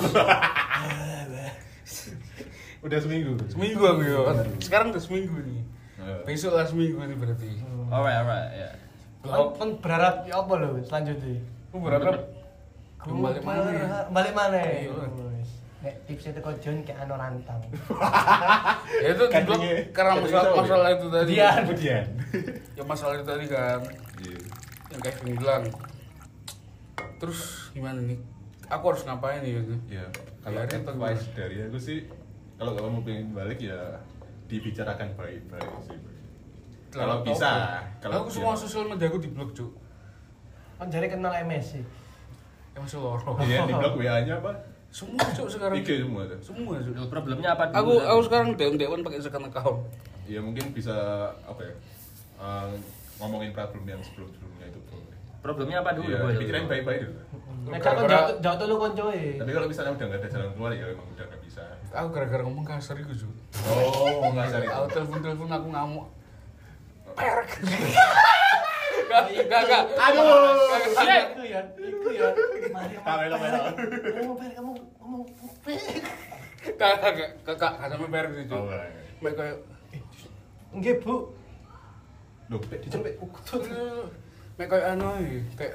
Udah 2.81 2.97
seminggu. 2.97 3.37
seminggu 3.47 3.83
aku 3.83 4.03
yo 4.03 4.21
sekarang 4.59 4.89
udah 4.91 5.03
seminggu 5.03 5.37
nih 5.41 5.61
Eh. 6.01 6.25
besok 6.25 6.57
lah 6.57 6.65
seminggu 6.65 6.97
nih 6.99 7.13
berarti 7.15 7.61
Alright, 7.87 8.17
alright, 8.19 8.49
ya. 8.55 8.69
Kan 9.21 9.53
kan 9.53 9.69
berharap 9.79 10.25
ya 10.25 10.35
apa 10.39 10.53
lo 10.55 10.81
selanjutnya? 10.81 11.37
aku 11.69 11.77
berharap 11.79 12.17
balik 13.01 13.43
mana 13.43 13.69
ya 13.69 13.87
Balik 14.09 14.33
mana? 14.33 14.57
Iya. 14.59 14.93
Nek 15.81 15.95
tipsnya 16.05 16.31
itu 16.31 16.41
kau 16.41 16.53
John 16.59 16.77
kayak 16.83 17.05
anu 17.05 17.17
rantang. 17.17 17.61
ya 19.03 19.09
itu 19.11 19.23
di 19.23 19.33
blok 19.39 19.61
Kandungnya- 19.61 19.85
karena 19.91 20.13
masalah 20.15 20.45
ya? 20.47 20.53
masalah 20.55 20.89
itu 20.91 21.07
tadi 21.11 21.31
Dia. 21.31 21.51
Kemudian. 21.59 22.05
ya 22.77 22.83
masalah 22.83 23.15
itu 23.15 23.27
tadi 23.27 23.45
kan 23.47 23.81
Iya. 24.19 24.39
yang 24.89 25.01
kayak 25.01 25.17
bilang 25.23 25.63
terus 27.17 27.41
gimana 27.71 28.01
nih 28.01 28.17
aku 28.67 28.85
harus 28.87 29.03
ngapain 29.03 29.41
nih 29.41 29.61
Ya, 29.91 30.05
kalau 30.41 30.57
Biarin 30.59 30.81
atau 30.81 30.93
advice 30.95 31.25
dari 31.35 31.57
aku 31.61 31.77
sih, 31.77 31.99
kalau 32.61 32.77
kamu 32.77 32.99
pengen 33.01 33.27
balik 33.33 33.57
ya 33.59 33.97
dibicarakan 34.45 35.17
baik-baik 35.17 35.73
sih. 35.81 35.97
Kalau 36.93 37.23
bisa, 37.23 37.81
kalau 37.99 38.21
aku 38.21 38.29
semua 38.29 38.53
media 38.87 39.07
aku 39.07 39.17
di 39.17 39.31
blok 39.31 39.55
cuk 39.55 39.71
Kan 40.77 40.91
jari 40.91 41.07
kenal 41.07 41.33
MS 41.41 41.67
sih. 41.73 41.85
ya 42.71 42.79
masih 42.79 42.99
loro 42.99 43.39
Iya, 43.41 43.65
di 43.65 43.73
blog 43.73 43.95
WA-nya 44.01 44.37
apa? 44.37 44.53
semua 44.91 45.23
cuk 45.25 45.47
sekarang 45.49 45.79
IG 45.79 46.03
semua 46.03 46.27
tuh. 46.27 46.39
semua 46.43 46.75
cuk 46.77 47.09
Problemnya 47.09 47.55
apa 47.55 47.65
dulu? 47.65 47.79
aku 47.79 47.93
aku 48.05 48.21
sekarang 48.27 48.49
DM 48.53 48.75
DM 48.75 49.01
pakai 49.01 49.23
second 49.23 49.47
account 49.47 49.79
Ya 50.27 50.39
mungkin 50.39 50.71
bisa 50.71 50.95
apa 51.41 51.63
ya? 51.63 51.75
eh, 52.39 52.71
ngomongin 53.17 53.51
problem 53.51 53.85
yang 53.87 54.03
sebelum-sebelumnya 54.03 54.67
itu 54.69 54.79
bro. 54.83 54.99
Problemnya 55.41 55.79
apa 55.81 55.91
dulu? 55.95 56.11
Boy? 56.11 56.35
pikirin 56.37 56.67
baik-baik 56.67 57.01
dulu. 57.07 57.21
Nek 57.61 57.81
kan 57.81 57.95
jauh 58.01 58.33
jauh 58.41 58.57
dulu 58.57 58.75
koncoe. 58.81 59.23
Tapi 59.37 59.51
kalau 59.53 59.67
misalnya 59.69 59.93
udah 59.93 60.07
nggak 60.09 60.21
ada 60.21 60.29
jalan 60.31 60.49
keluar 60.57 60.71
ya 60.73 60.85
emang 60.89 61.09
udah 61.11 61.25
nggak 61.29 61.41
bisa. 61.45 61.63
aku 61.91 62.09
gara-gara 62.15 62.43
ngomong 62.47 62.63
kasar 62.63 62.97
itu 62.97 63.27
cuk 63.27 63.35
Oh, 63.67 64.31
nggak 64.31 64.47
cari. 64.49 64.67
aku 64.71 64.87
telepon 64.95 65.19
telepon 65.21 65.51
aku 65.51 65.67
ngamuk 65.69 66.07
perak 67.19 67.51
gak 69.11 69.27
gak 69.51 69.63
gak 69.67 69.83
Aduh, 69.99 70.23
itu 70.79 71.43
ya, 71.51 71.61
itu 71.83 72.09
ya. 72.15 72.29
Mari 72.71 72.95
Kamera, 73.03 73.27
kamera. 73.35 73.59
Kamu 74.15 74.33
kamu 74.39 74.51
kamu 74.55 74.73
ngomong 75.03 75.23
Kakak 76.79 76.99
kakak 77.03 77.31
kakak 77.43 77.73
sampe 77.91 78.07
bareng 78.07 78.33
sih. 78.39 78.45
Oh, 78.53 78.63
enggak. 78.63 78.87
Mek 79.19 79.33
kayak 79.35 79.57
Nggih, 80.71 80.95
Bu. 81.03 81.15
Loh, 82.47 82.61
dicepet. 82.63 83.15
mek 84.55 84.67
kayak 84.71 84.87
anu 84.95 85.11
kayak 85.59 85.75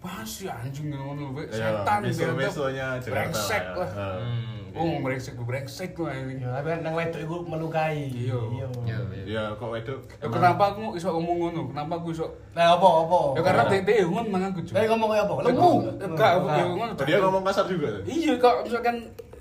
Pas 0.00 0.24
sih 0.24 0.48
anjing 0.48 0.88
ngono 0.88 1.12
lho, 1.12 1.26
Bek. 1.36 1.52
Ya, 1.52 1.84
setan 1.84 2.00
meso-mesonya 2.08 2.86
brengsek 3.04 3.64
lah. 3.76 3.90
ya. 3.92 4.08
Hmm. 4.16 4.72
Oh, 4.72 4.96
brengsek 5.04 5.36
brengsek 5.36 5.92
lah 6.00 6.14
ini. 6.16 6.40
Ya, 6.40 6.56
tapi 6.56 6.72
nang 6.80 6.96
wedok 6.96 7.20
iku 7.20 7.36
melukai. 7.44 8.08
Iya. 8.08 8.38
Ya, 8.56 8.68
ya. 8.88 8.98
Ya, 9.28 9.42
kok 9.60 9.68
wedok. 9.68 10.00
Ya 10.16 10.26
kenapa 10.32 10.72
aku 10.72 10.96
iso 10.96 11.12
ngomong 11.12 11.36
ngono? 11.52 11.60
Kenapa 11.68 12.00
aku 12.00 12.16
iso 12.16 12.32
Nah, 12.56 12.80
apa 12.80 12.88
apa? 13.04 13.20
Ya 13.36 13.40
karena 13.44 13.62
dia 13.68 13.80
dia 13.84 14.04
ngono 14.08 14.28
nang 14.32 14.42
aku. 14.48 14.60
Kayak 14.72 14.88
ngomong 14.96 15.08
kayak 15.12 15.24
apa? 15.28 15.34
Lemu. 15.44 15.72
Enggak, 16.00 16.30
aku 16.40 16.46
ya 16.48 16.64
ngono. 16.64 16.92
Dia 16.96 17.16
ngomong 17.20 17.42
kasar 17.44 17.64
juga. 17.68 17.88
Iya, 18.08 18.32
kok 18.40 18.54
misalkan 18.64 18.96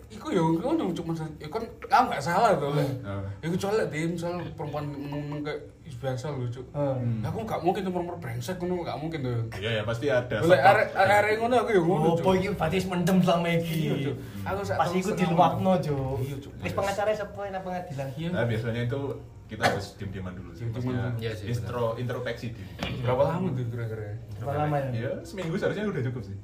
iku 0.10 0.28
ya 0.34 0.41
ngono 0.43 0.84
cuma 0.91 1.13
ya 1.38 1.48
kan 1.48 1.63
kamu 1.88 2.06
enggak 2.12 2.24
salah 2.26 2.52
tuh 2.60 2.76
lah. 2.76 2.84
Hmm. 3.06 3.24
Ya 3.39 3.48
kecuali 3.48 3.84
dia 3.93 4.06
misal 4.12 4.34
perempuan 4.58 4.86
meneng 4.91 5.39
kayak 5.45 5.62
biasa 5.97 6.25
lho, 6.36 6.45
Cuk. 6.54 6.65
Hmm. 6.75 7.25
Aku 7.25 7.38
enggak 7.41 7.60
mungkin 7.65 7.82
tuh 7.82 7.93
perempuan 7.95 8.19
brengsek 8.21 8.56
ngono 8.62 8.86
enggak 8.86 8.97
mungkin 9.02 9.19
tuh. 9.25 9.39
Iya, 9.58 9.71
ya 9.80 9.84
pasti 9.84 10.06
ada. 10.12 10.36
Boleh 10.43 10.60
stok. 10.62 10.69
arek 10.69 10.88
arek 10.93 11.36
ngono 11.41 11.56
aku 11.65 11.69
ya 11.73 11.82
ngono, 11.82 12.08
Oh, 12.10 12.15
boy 12.21 12.36
iki 12.38 12.47
berarti 12.54 12.75
wis 12.78 12.88
mendem 12.88 13.17
selama 13.25 13.47
iki. 13.49 13.75
Iya, 13.89 13.95
Cuk. 14.06 14.15
Aku 14.45 14.60
sak 14.62 14.78
Pas 14.78 14.89
iku. 14.93 15.10
Cuk. 15.15 16.17
Iya, 16.21 16.36
Cuk. 16.38 16.52
Wis 16.62 16.73
pengacara 16.78 17.10
sepo 17.15 17.39
nang 17.47 17.63
pengadilan. 17.65 18.08
Iya. 18.13 18.30
Nah, 18.30 18.43
biasanya 18.45 18.82
itu 18.86 19.02
kita 19.49 19.63
harus 19.65 19.86
diam-diaman 19.97 20.34
dulu 20.38 20.52
sih. 20.54 20.65
Maksudnya. 20.69 21.10
Iya 21.17 21.32
sih, 21.34 21.45
intro 21.49 21.97
introspeksi 21.97 22.54
diri. 22.54 22.69
Berapa 23.02 23.23
lama 23.34 23.49
tuh 23.58 23.65
kira-kira? 23.65 24.13
Berapa 24.38 24.54
lama 24.62 24.78
ya? 24.78 24.89
Ya, 24.93 25.12
seminggu 25.25 25.58
seharusnya 25.58 25.89
udah 25.89 26.04
cukup 26.06 26.21
sih. 26.21 26.38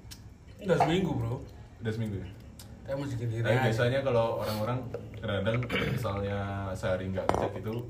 Udah 0.66 0.78
seminggu, 0.82 1.12
Bro. 1.14 1.46
Udah 1.86 1.94
seminggu 1.94 2.18
ya. 2.18 2.28
Tapi 2.86 3.58
biasanya 3.66 4.06
kalau 4.06 4.42
orang-orang 4.46 4.78
kadang-kadang 5.18 5.62
misalnya 5.90 6.70
sehari 6.78 7.10
nggak 7.10 7.26
ngechat 7.34 7.52
gitu, 7.58 7.82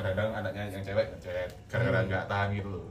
kadang-kadang 0.00 0.28
anaknya 0.32 0.62
yang 0.72 0.80
cewek 0.80 1.06
ngechat, 1.12 1.50
gara-gara 1.68 2.00
nggak 2.08 2.24
tahan 2.24 2.48
gitu 2.56 2.68
loh. 2.72 2.84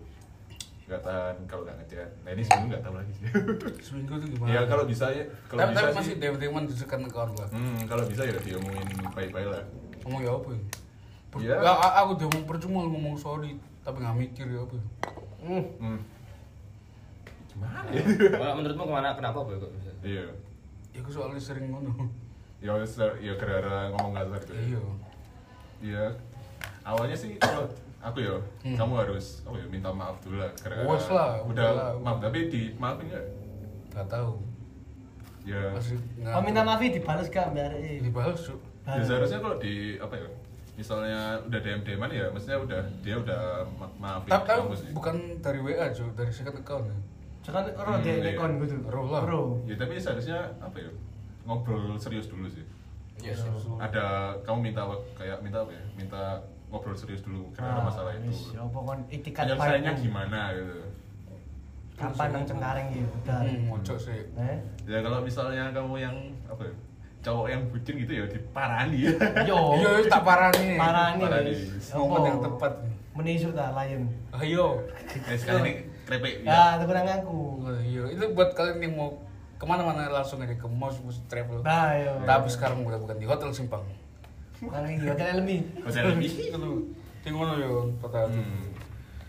Nggak 0.86 1.02
tahan 1.02 1.36
kalau 1.50 1.62
nggak 1.66 1.78
ngechat. 1.82 2.10
Nah 2.22 2.32
ini 2.38 2.44
seminggu 2.46 2.68
nggak 2.70 2.84
tahu 2.86 2.94
lagi 3.02 3.14
sih. 3.18 3.26
seminggu 3.90 4.14
tuh 4.22 4.28
gimana? 4.30 4.50
ya 4.54 4.62
kalau 4.70 4.84
bisa 4.86 5.06
ya, 5.10 5.26
kalau 5.50 5.60
tapi, 5.66 5.72
bisa 5.74 5.82
tapi 5.82 5.90
sih. 5.90 5.98
masih 5.98 6.14
DM-DM 6.22 6.56
di 6.70 6.76
second 6.78 7.04
account 7.10 7.34
lah. 7.34 7.50
Hmm, 7.50 7.78
kalau 7.90 8.04
bisa 8.06 8.22
ya 8.22 8.38
diomongin 8.38 8.88
baik-baik 9.10 9.48
lah. 9.50 9.64
Ngomong 10.06 10.22
ya 10.22 10.32
apa 10.38 10.50
ya? 10.54 10.62
Per- 11.30 11.42
Iya. 11.42 11.56
Ya, 11.62 11.74
aku 12.06 12.12
diomong 12.18 12.44
percuma 12.46 12.80
lu 12.86 12.94
ngomong 12.94 13.18
sorry, 13.18 13.58
tapi 13.82 13.98
nggak 14.02 14.18
mikir 14.18 14.46
ya 14.46 14.62
apa 14.62 14.74
ya? 14.78 14.86
Hmm. 15.42 15.66
Hmm. 15.82 16.00
Gimana 17.50 17.90
ya? 17.90 18.04
Kalau 18.38 18.54
menurutmu 18.62 18.84
ke 18.86 18.94
mana 18.94 19.10
kenapa 19.18 19.38
boy 19.42 19.58
kok 19.58 19.72
bisa? 19.74 19.92
Iya. 20.06 20.26
Ya 20.94 21.00
aku 21.02 21.10
soalnya 21.10 21.42
sering 21.42 21.74
ngono. 21.74 21.90
Ya, 22.60 22.76
ya 23.24 23.34
gara-gara 23.40 23.88
ngomong 23.96 24.12
kasar 24.20 24.42
gitu. 24.44 24.54
ya. 24.54 24.62
Iya. 24.62 24.82
Iya. 25.80 26.06
Awalnya 26.90 27.14
sih 27.14 27.38
kalau 27.38 27.70
aku 28.00 28.18
ya, 28.20 28.34
Hmm. 28.62 28.74
kamu 28.76 28.94
harus 28.98 29.26
oh 29.44 29.54
ya 29.54 29.66
minta 29.66 29.90
maaf 29.92 30.18
dulu 30.20 30.38
lah 30.38 30.50
gara-gara 30.56 30.88
Wes 30.88 31.06
lah, 31.08 31.32
udah 31.40 31.52
udah 31.52 31.70
lah. 31.70 31.90
maaf 32.00 32.18
tapi 32.20 32.48
di 32.48 32.62
maafin 32.76 33.06
nggak? 33.08 33.26
Gak 33.92 34.08
tahu. 34.08 34.32
Ya. 35.44 35.64
Masih 35.72 35.98
nggak- 36.16 36.34
Oh, 36.34 36.42
minta 36.42 36.62
maaf 36.62 36.80
dibales 36.80 37.28
gak 37.28 37.46
mbak 37.50 37.64
Arek? 37.70 38.02
Dibalas, 38.02 38.40
Cuk. 38.40 38.60
ya 38.88 39.02
seharusnya 39.02 39.40
kalau 39.40 39.58
di 39.58 39.74
apa 39.98 40.16
ya? 40.16 40.28
Misalnya 40.74 41.20
udah 41.44 41.60
DM 41.60 41.82
DM 41.84 42.02
ya, 42.10 42.26
maksudnya 42.30 42.58
udah 42.58 42.82
dia 43.04 43.16
udah 43.18 43.42
ma- 43.76 43.96
maafin 44.00 44.32
Tapi 44.32 44.48
kamu 44.48 44.74
sih. 44.74 44.90
bukan 44.90 45.16
dari 45.38 45.60
WA, 45.60 45.92
Cuk, 45.92 46.16
dari 46.16 46.32
second 46.32 46.56
account 46.58 46.88
ya. 46.88 46.98
Jangan 47.42 47.64
orang 47.74 47.94
Hmm, 47.96 48.04
dia 48.04 48.14
iya. 48.16 48.24
nekon 48.32 48.52
gitu. 48.60 48.76
Ro 48.86 49.02
lah. 49.06 49.22
Bro. 49.22 49.42
Ya 49.66 49.76
tapi 49.76 49.96
seharusnya 49.96 50.40
apa 50.58 50.78
ya? 50.78 50.92
Ngobrol 51.44 51.94
serius 51.96 52.28
dulu 52.28 52.48
sih. 52.48 52.64
Iya 53.20 53.36
sih. 53.36 53.52
Ada 53.76 54.32
kamu 54.42 54.60
minta 54.66 54.88
kayak 55.14 55.40
minta 55.40 55.60
apa 55.60 55.72
ya? 55.72 55.84
Minta 55.94 56.24
ngobrol 56.70 56.94
serius 56.94 57.22
dulu 57.22 57.50
karena 57.52 57.76
Ah, 57.76 57.84
masalah 57.84 58.14
itu. 58.14 58.30
ya 58.54 58.62
apa 58.62 58.78
kon 58.78 59.00
itikat 59.08 59.44
Penyelesaiannya 59.44 59.92
baik. 59.92 60.02
gimana 60.02 60.40
gitu. 60.54 60.76
Kapan 61.96 62.28
nang 62.32 62.44
cengkareng 62.46 62.88
gitu. 62.90 63.12
Udah. 63.20 63.40
Hmm, 63.42 63.60
mojok 63.68 63.98
sih. 64.00 64.20
Eh? 64.32 64.58
Ya 64.86 64.98
kalau 65.02 65.20
misalnya 65.20 65.64
kamu 65.70 65.96
yang 65.98 66.16
apa 66.46 66.64
ya? 66.64 66.74
Cowok 67.20 67.48
yang 67.50 67.62
bucin 67.68 67.96
gitu 67.98 68.14
ya 68.14 68.26
diparani 68.26 68.98
ya. 69.04 69.12
Yo. 69.44 69.60
Iya, 69.76 69.90
itu 70.00 70.08
tak 70.08 70.24
parani. 70.24 70.68
Parani 70.74 71.20
Parani. 71.20 71.52
Momen 71.92 72.22
yang 72.24 72.40
tepat. 72.40 72.74
Menisuk 73.12 73.52
ta 73.52 73.76
lain. 73.76 74.08
Ayo. 74.32 74.80
Nah, 75.20 75.36
sekarang 75.36 75.64
ini 75.66 75.74
krepek 76.06 76.34
Ya, 76.42 76.80
itu 76.80 76.88
kurang 76.88 77.04
aku. 77.06 77.38
Oh, 77.60 77.76
Iya, 77.76 78.04
itu 78.10 78.24
buat 78.32 78.56
kalian 78.56 78.80
yang 78.80 78.94
mau 78.96 79.10
ke 79.60 79.66
mana-mana 79.68 80.08
langsung 80.08 80.40
aja 80.40 80.56
ke 80.56 80.64
Mos 80.66 80.96
Mus 81.04 81.20
Travel. 81.28 81.60
Nah, 81.60 81.92
yo. 81.92 82.24
Tapi 82.24 82.48
sekarang 82.48 82.80
udah 82.82 82.96
bukan 82.98 83.20
di 83.20 83.28
Hotel 83.28 83.52
Simpang. 83.52 83.84
Nang 84.60 84.92
iki 84.92 85.08
hotel 85.08 85.28
Elmi. 85.40 85.58
Hotel 85.80 86.04
lebih. 86.12 86.32
Itu 86.52 86.72
di 87.20 87.30
ngono 87.32 87.54
ya 87.56 87.70
kota. 88.00 88.28
Hmm. 88.28 88.68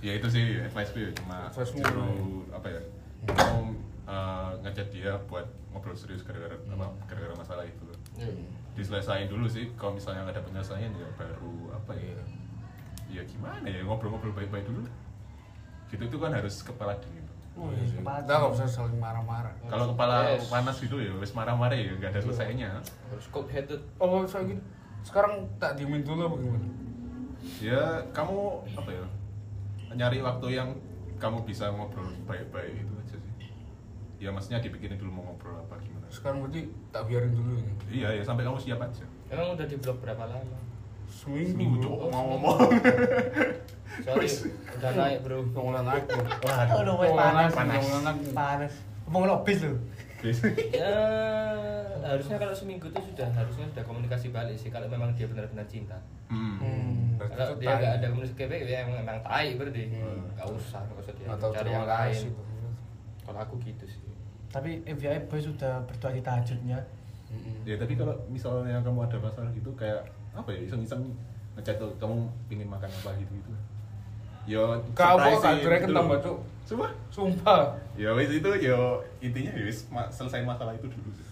Ya 0.00 0.12
itu 0.16 0.26
sih 0.26 0.58
advice 0.58 0.90
gue 0.96 1.12
cuma 1.12 1.46
Advice-mu. 1.52 1.84
dulu 1.84 2.08
apa 2.50 2.66
ya? 2.66 2.80
Kamu 3.28 3.62
uh, 4.08 4.50
ngechat 4.64 4.88
dia 4.90 5.12
buat 5.28 5.44
ngobrol 5.70 5.92
serius 5.94 6.24
gara-gara 6.24 6.56
apa? 6.56 6.86
Gara-gara 7.06 7.34
masalah 7.36 7.64
itu. 7.68 7.84
Diselesain 8.74 9.28
dulu 9.28 9.44
sih. 9.46 9.68
Kalau 9.76 9.94
misalnya 9.94 10.24
nggak 10.26 10.40
ada 10.40 10.42
penyelesaian 10.46 10.90
ya 10.90 11.08
baru 11.14 11.54
apa 11.76 11.92
ya? 11.94 12.16
Ya 13.10 13.22
gimana 13.26 13.66
ya 13.66 13.82
ngobrol-ngobrol 13.84 14.32
baik-baik 14.32 14.64
dulu. 14.66 14.82
Gitu 15.90 16.02
itu 16.06 16.16
kan 16.16 16.30
harus 16.32 16.62
kepala 16.62 16.94
dingin. 17.02 17.26
Oh, 17.58 17.66
iya, 17.74 17.82
kepala 17.82 18.22
Kita 18.22 18.34
nggak 18.40 18.52
usah 18.56 18.66
saling 18.70 18.96
marah-marah. 18.96 19.52
Kalau 19.68 19.92
kepala 19.92 20.32
Yes. 20.32 20.46
panas 20.48 20.78
gitu 20.78 20.96
ya 21.02 21.12
wis 21.18 21.34
marah-marah 21.34 21.74
ya 21.76 21.92
nggak 21.98 22.14
ada 22.14 22.20
selesainya. 22.22 22.70
Harus 23.10 23.26
cold 23.28 23.50
headed. 23.50 23.82
Oh, 24.00 24.22
saya 24.24 24.46
gini. 24.48 24.62
Sekarang 25.02 25.48
tak 25.56 25.76
diemin 25.76 26.02
dulu 26.02 26.20
apa 26.26 26.36
gimana? 26.36 26.66
Ya 27.58 27.82
kamu 28.12 28.38
apa 28.76 28.90
ya? 28.90 29.04
Nyari 29.90 30.18
waktu 30.20 30.46
yang 30.54 30.70
kamu 31.16 31.44
bisa 31.44 31.68
ngobrol 31.72 32.08
baik-baik 32.24 32.72
itu 32.78 32.92
aja 32.96 33.16
sih. 33.16 33.48
Ya 34.20 34.28
maksudnya 34.30 34.60
dipikirin 34.60 34.96
dulu 34.96 35.10
mau 35.10 35.24
ngobrol 35.26 35.56
apa 35.58 35.80
gimana. 35.80 36.06
Sekarang 36.08 36.44
berarti 36.44 36.68
tak 36.90 37.08
biarin 37.08 37.32
dulu 37.32 37.58
ini. 37.58 37.72
Iya 37.90 38.20
ya 38.20 38.22
sampai 38.22 38.44
kamu 38.44 38.58
siap 38.60 38.80
aja. 38.80 39.04
Emang 39.28 39.56
udah 39.56 39.66
di 39.66 39.76
blok 39.76 39.98
berapa 40.00 40.24
lama? 40.26 40.58
Seminggu. 41.10 41.50
Seminggu 41.54 41.76
cowok 41.82 42.06
mau 42.12 42.24
ngomong. 42.34 42.56
Sorry, 44.00 44.28
udah 44.78 44.90
naik 44.94 45.18
bro. 45.26 45.42
Udah 45.42 45.62
mulai 45.66 45.82
naik. 45.82 46.04
bro. 46.06 46.22
Aduh, 46.22 46.94
wis 47.02 47.10
Udah 47.10 47.26
mulai 47.26 47.50
panas. 47.50 47.50
naik. 47.52 47.82
Panas. 48.32 48.72
Ngomong 49.04 49.22
lo 49.26 49.36
bis 49.42 49.58
lu. 49.66 49.74
Ya 50.80 50.94
harusnya 52.00 52.36
kalau 52.42 52.54
seminggu 52.54 52.90
itu 52.90 53.00
sudah 53.12 53.28
harusnya 53.30 53.64
sudah 53.70 53.84
komunikasi 53.86 54.34
balik 54.34 54.56
sih 54.58 54.68
kalau 54.72 54.90
memang 54.90 55.14
dia 55.14 55.30
benar-benar 55.30 55.66
cinta. 55.70 55.96
Hmm. 56.26 56.58
Hmm. 56.58 57.16
Kalau 57.18 57.56
dia 57.60 57.70
nggak 57.70 57.92
ada 58.02 58.06
komunikasi 58.10 58.34
kayak 58.36 58.66
ya 58.66 58.78
emang 58.86 59.02
emang 59.04 59.18
tai 59.22 59.54
berarti. 59.54 59.84
Hmm. 59.94 60.26
Nggak 60.34 60.48
usah, 60.50 60.80
nggak 60.86 60.98
usah 61.06 61.14
dia 61.14 61.26
tahu 61.36 61.50
cari 61.54 61.70
yang 61.70 61.86
lain. 61.86 62.14
kasih. 62.14 62.32
Kalau 63.26 63.38
aku 63.38 63.54
gitu 63.62 63.84
sih. 63.86 64.00
Tapi 64.50 64.82
FBI 64.82 65.30
Boy 65.30 65.38
sudah 65.38 65.78
berdoa 65.86 66.10
di 66.10 66.22
tahajudnya. 66.24 66.78
Mm-mm. 67.30 67.62
Ya 67.62 67.78
tapi 67.78 67.94
kalau 67.94 68.18
misalnya 68.26 68.82
kamu 68.82 69.06
ada 69.06 69.18
masalah 69.22 69.50
gitu 69.54 69.70
kayak 69.78 70.02
apa 70.34 70.50
ya 70.50 70.66
iseng-iseng 70.66 71.14
ngechat 71.54 71.78
tuh 71.78 71.94
kamu 72.02 72.26
pingin 72.50 72.66
makan 72.66 72.90
apa 72.90 73.14
gitu 73.22 73.30
gitu. 73.38 73.52
Ya 74.50 74.64
Kamu 74.90 75.30
tambah 75.86 76.18
loh. 76.18 76.24
cuk. 76.26 76.38
Sumpah. 76.66 76.90
Sumpah. 77.08 77.60
Ya 77.94 78.10
wis 78.12 78.30
itu 78.30 78.50
ya 78.58 78.78
intinya 79.18 79.52
ya 79.52 79.64
wis 79.64 79.86
ma- 79.86 80.06
selesai 80.08 80.42
masalah 80.42 80.74
itu 80.74 80.86
dulu 80.86 81.10
sih. 81.12 81.26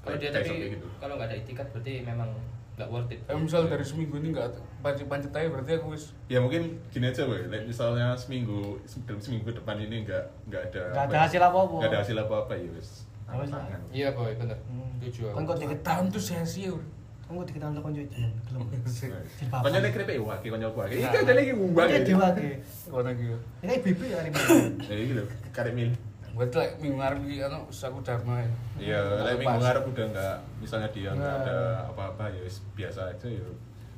Kalau 0.00 0.16
dia 0.16 0.28
sampai 0.28 0.76
gitu. 0.76 0.86
kalau 0.96 1.16
nggak 1.16 1.28
ada 1.28 1.36
itikat 1.36 1.66
berarti 1.72 1.92
memang 2.02 2.28
nggak 2.76 2.88
worth 2.88 3.10
it. 3.10 3.20
Eh, 3.24 3.34
misal 3.34 3.66
dari 3.66 3.82
seminggu 3.82 4.16
ini 4.16 4.30
nggak 4.30 4.48
pancet-pancet 4.78 5.32
aja 5.32 5.48
berarti 5.48 5.72
aku 5.74 5.92
wis 5.92 6.12
Ya 6.26 6.38
mungkin 6.38 6.78
gini 6.88 7.08
aja 7.08 7.24
boy, 7.24 7.42
like, 7.46 7.66
misalnya 7.66 8.14
seminggu 8.14 8.78
dalam 9.02 9.18
seminggu 9.18 9.50
depan 9.50 9.76
ini 9.78 10.06
nggak 10.06 10.24
nggak 10.46 10.62
ada 10.70 10.82
Nggak 10.88 11.04
ada 11.04 11.12
ya, 11.12 11.20
hasil 11.24 11.40
apa-apa. 11.42 11.74
nggak 11.74 11.90
ada 11.90 11.98
hasil 12.00 12.16
apa 12.16 12.34
apa 12.38 12.52
ya 12.54 12.68
wis. 12.70 12.90
Ya. 13.28 13.78
Iya 13.90 14.08
boy, 14.12 14.32
bener. 14.32 14.56
Hmm. 14.64 14.88
Setuju 14.98 15.20
Kan 15.30 15.42
aku. 15.42 15.48
kok 15.48 15.58
dikit 15.60 15.80
tahun 15.82 16.06
tuh 16.08 16.22
sia-sia. 16.22 16.72
Kan 17.28 17.36
kok 17.36 17.44
dikit 17.44 17.60
tahun 17.60 17.84
konco 17.84 18.00
itu. 18.00 18.16
Belum. 18.48 18.62
Jilbaban. 18.88 19.60
Konyol 19.68 19.80
nek 19.84 19.92
krepek 19.92 20.16
wae, 20.18 20.48
konyol 20.48 20.72
wae. 20.72 20.88
Iki 20.88 21.04
Nah. 21.04 21.12
kan 21.22 21.36
iki 21.36 21.52
ngubah. 21.52 21.84
Oke, 21.84 21.98
dewa 22.02 22.28
ke. 22.32 22.48
Kau 22.88 23.00
lagi. 23.04 23.24
Ini 23.60 23.72
ibu 23.78 24.02
ya 24.02 24.16
hari 24.16 24.28
ini. 24.32 24.40
Ya 24.88 24.96
iki 24.96 25.12
lho, 25.12 25.24
karek 25.52 25.72
mil. 25.76 25.90
Berarti 26.32 26.56
like, 26.56 26.74
minggu 26.78 26.96
ngarep 26.96 27.18
iki 27.26 27.36
anu 27.42 27.58
saku 27.68 27.98
dharma 28.00 28.34
ya. 28.38 28.50
Iya, 28.78 29.00
like 29.20 29.36
Lepas. 29.36 29.40
minggu 29.44 29.60
ngarep 29.60 29.84
udah 29.84 30.04
nggak 30.08 30.36
misalnya 30.56 30.88
dia 30.88 31.10
nggak 31.10 31.34
Nah. 31.34 31.42
ada 31.42 31.56
apa-apa 31.90 32.24
ya 32.30 32.40
wis 32.40 32.56
biasa 32.72 33.00
aja 33.10 33.28
ya. 33.28 33.44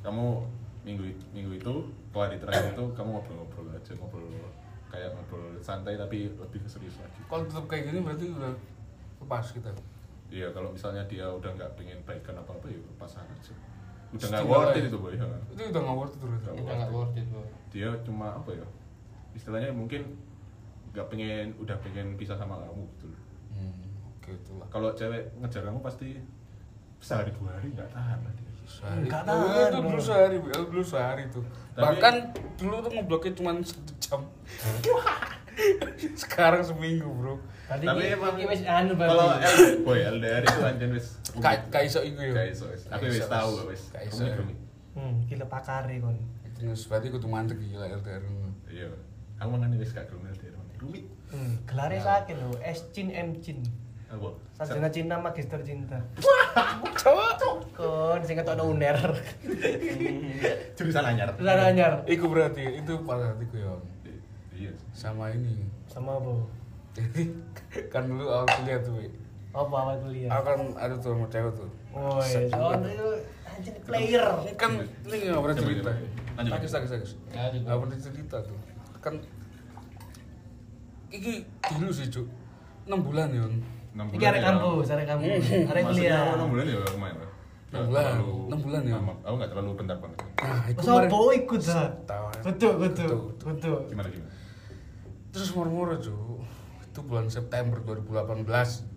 Kamu 0.01 0.25
minggu 0.81 1.03
minggu 1.31 1.51
itu 1.55 1.73
kalau 2.11 2.23
hari 2.25 2.35
terakhir 2.35 2.73
itu 2.73 2.83
kamu 2.91 3.09
ngobrol-ngobrol 3.13 3.69
aja, 3.71 3.91
ngobrol 3.95 4.25
kayak 4.89 5.13
ngobrol 5.13 5.53
santai 5.61 5.95
tapi 5.95 6.27
lebih 6.33 6.59
serius 6.67 6.97
lagi. 6.97 7.21
Kalau 7.23 7.45
tetap 7.45 7.63
kayak 7.69 7.87
gini 7.87 8.01
berarti 8.01 8.25
udah 8.27 8.51
lepas 9.21 9.45
kita. 9.53 9.69
Iya, 10.31 10.47
kalau 10.49 10.71
misalnya 10.71 11.03
dia 11.05 11.27
udah 11.27 11.51
nggak 11.51 11.75
pengen 11.75 11.99
baikan 12.01 12.33
apa-apa 12.33 12.65
ya 12.65 12.79
lepasan 12.81 13.27
aja. 13.27 13.51
Udah 14.09 14.27
nggak 14.29 14.45
worth 14.45 14.73
it 14.73 14.83
itu 14.87 14.97
boy. 14.97 15.11
ya. 15.11 15.27
Itu 15.49 15.61
udah 15.65 15.81
nggak 15.81 15.97
worth 15.97 16.15
it. 16.15 16.21
Nggak 16.21 16.53
Udah 16.57 16.73
nggak 16.73 16.91
worth 16.91 17.15
it 17.15 17.27
boy. 17.27 17.47
Dia 17.69 17.89
cuma 18.01 18.27
apa 18.33 18.49
ya? 18.51 18.65
Istilahnya 19.31 19.71
mungkin 19.71 20.01
nggak 20.89 21.07
pengen 21.07 21.55
udah 21.57 21.75
pengen 21.79 22.15
pisah 22.15 22.35
sama 22.35 22.55
kamu 22.57 22.83
gitu 22.89 23.05
loh. 23.07 23.21
Hmm, 23.49 23.75
oke 24.09 24.29
itulah. 24.33 24.67
Kalau 24.69 24.89
cewek 24.91 25.35
ngejar 25.37 25.63
kamu 25.63 25.79
pasti 25.79 26.15
sehari 26.97 27.31
dua 27.33 27.51
hari 27.51 27.67
nggak 27.69 27.89
tahan 27.89 28.19
lah 28.19 28.33
dia. 28.33 28.51
Sehari. 28.63 29.03
Nggak 29.05 29.21
Oh, 29.21 29.27
tahan, 29.29 29.67
itu 29.67 29.79
dulu 29.81 29.99
sehari, 30.01 30.35
dulu 30.41 30.83
sehari 30.85 31.23
tuh. 31.27 31.43
Tapi- 31.71 31.81
Bahkan 31.81 32.15
dulu 32.57 32.75
tuh 32.77 32.91
ngebloknya 32.93 33.31
cuma 33.33 33.51
satu 33.61 33.93
jam. 33.97 34.21
Sekarang 36.21 36.61
seminggu, 36.63 37.07
bro. 37.07 37.35
Tadi 37.67 37.85
Tapi 37.87 38.01
ki- 38.03 38.13
emang 38.15 38.33
anu 38.67 38.93
kalau. 38.99 39.27
LDR, 39.37 39.69
boy 39.87 39.99
LDR 40.19 40.43
itu 40.43 40.59
anjen 40.65 40.91
wis 40.91 41.07
Kayak 41.39 41.71
kayak 41.71 41.85
iso 41.87 41.99
iku 42.03 42.19
yo. 42.19 42.33
Kayak 42.35 42.49
iso, 42.51 42.65
wis. 42.67 42.81
Aku 42.91 43.03
wis 43.07 43.27
tahu 43.27 43.49
kok, 43.55 43.65
wis. 43.71 43.83
Kayak 43.95 44.05
iso. 44.11 44.21
Rumit-rumit. 44.21 44.57
Hmm, 44.91 45.13
gila 45.29 45.45
pakare 45.47 45.95
kon. 46.03 46.17
Terus 46.59 46.81
berarti 46.85 47.07
kudu 47.09 47.27
mantep 47.31 47.57
gila 47.57 47.85
LDR. 47.87 48.23
Iya. 48.67 48.89
Aku 49.39 49.47
mangan 49.55 49.73
wis 49.79 49.91
gak 49.95 50.05
gelem 50.11 50.27
LDR. 50.29 50.55
Rumit. 50.83 51.05
Hmm, 51.31 51.53
gelare 51.63 51.97
sakit 51.97 52.35
lho, 52.35 52.51
S 52.59 52.91
Cin 52.91 53.07
M 53.09 53.39
Cin. 53.39 53.63
Apa? 54.11 54.27
Sarjana 54.59 54.91
cinta 54.91 55.15
magister 55.15 55.63
cinta. 55.63 55.95
Cowok. 56.99 57.63
Kon 57.71 58.19
sing 58.27 58.35
ketokno 58.35 58.67
uner. 58.67 58.99
Jurusan 60.77 61.07
anyar. 61.07 61.31
Terus 61.39 61.47
anyar. 61.47 62.03
Iku 62.03 62.27
berarti 62.27 62.83
itu 62.83 62.93
pada 63.07 63.31
hatiku 63.31 63.55
ya. 63.55 63.71
Iya. 64.61 64.73
Sama 64.93 65.33
ini. 65.33 65.65
Sama 65.85 66.11
apa? 66.15 66.33
Jadi 66.91 67.23
kan 67.87 68.03
dulu 68.05 68.25
awal 68.27 68.45
kuliah 68.45 68.79
tuh. 68.79 68.95
Apa 69.51 69.73
awal 69.73 69.95
kuliah? 69.99 70.29
Aku 70.29 70.43
kan 70.45 70.59
ada 70.77 70.95
tuh 70.95 71.11
sama 71.11 71.25
cewek 71.27 71.53
tuh. 71.55 71.69
Oh, 71.91 72.19
iya. 72.21 72.45
Soalnya 72.47 72.89
itu 72.89 73.09
anjir 73.43 73.73
player. 73.81 74.23
Kan 74.55 74.71
ini 74.79 75.15
nggak 75.27 75.41
pernah 75.41 75.55
Coba, 75.57 75.65
cerita. 75.65 75.81
coba. 75.83 75.93
Lanjut. 76.37 76.51
Takis, 76.53 76.71
takis, 76.71 76.89
takis. 76.89 77.11
Lanjut. 77.31 77.61
Nggak 77.65 77.77
pernah 77.81 77.97
cerita 77.97 78.37
tuh. 78.39 78.57
Kan 79.01 79.13
iki 81.11 81.33
dulu 81.75 81.91
sih, 81.91 82.07
Cuk. 82.07 82.27
6 82.87 82.95
bulan 83.01 83.27
ya. 83.29 83.43
On. 83.43 83.55
Enam 83.91 84.07
Iki 84.07 84.23
arek 84.23 84.41
kampus, 84.41 84.87
arek 84.95 85.05
kampus. 85.05 85.43
Arek 85.67 85.83
Maksudnya 85.83 86.15
kuliah. 86.15 86.39
6 86.39 86.51
bulan 86.53 86.65
ya 86.65 86.77
lumayan 86.95 87.17
lah. 87.19 87.29
Enam 87.71 87.83
bulan, 87.87 88.03
enam 88.51 88.59
bulan 88.59 88.81
ya. 88.83 88.93
Aku 89.23 89.33
nggak 89.35 89.49
terlalu 89.51 89.69
bentar 89.79 89.97
banget. 89.99 90.17
Nah, 90.43 90.61
itu 90.67 90.79
Sopo 90.83 90.95
kemarin- 91.07 91.39
ikut 91.39 91.61
dah? 91.61 91.87
Betul. 92.43 92.73
Betul. 92.79 93.11
Betul. 93.39 93.77
Gimana 93.87 94.07
gimana? 94.11 94.31
Terus 95.31 95.49
murmur 95.51 95.95
Cuk. 95.97 96.43
Itu 96.83 96.99
bulan 97.01 97.31
September 97.31 97.79
2018. 97.79 98.43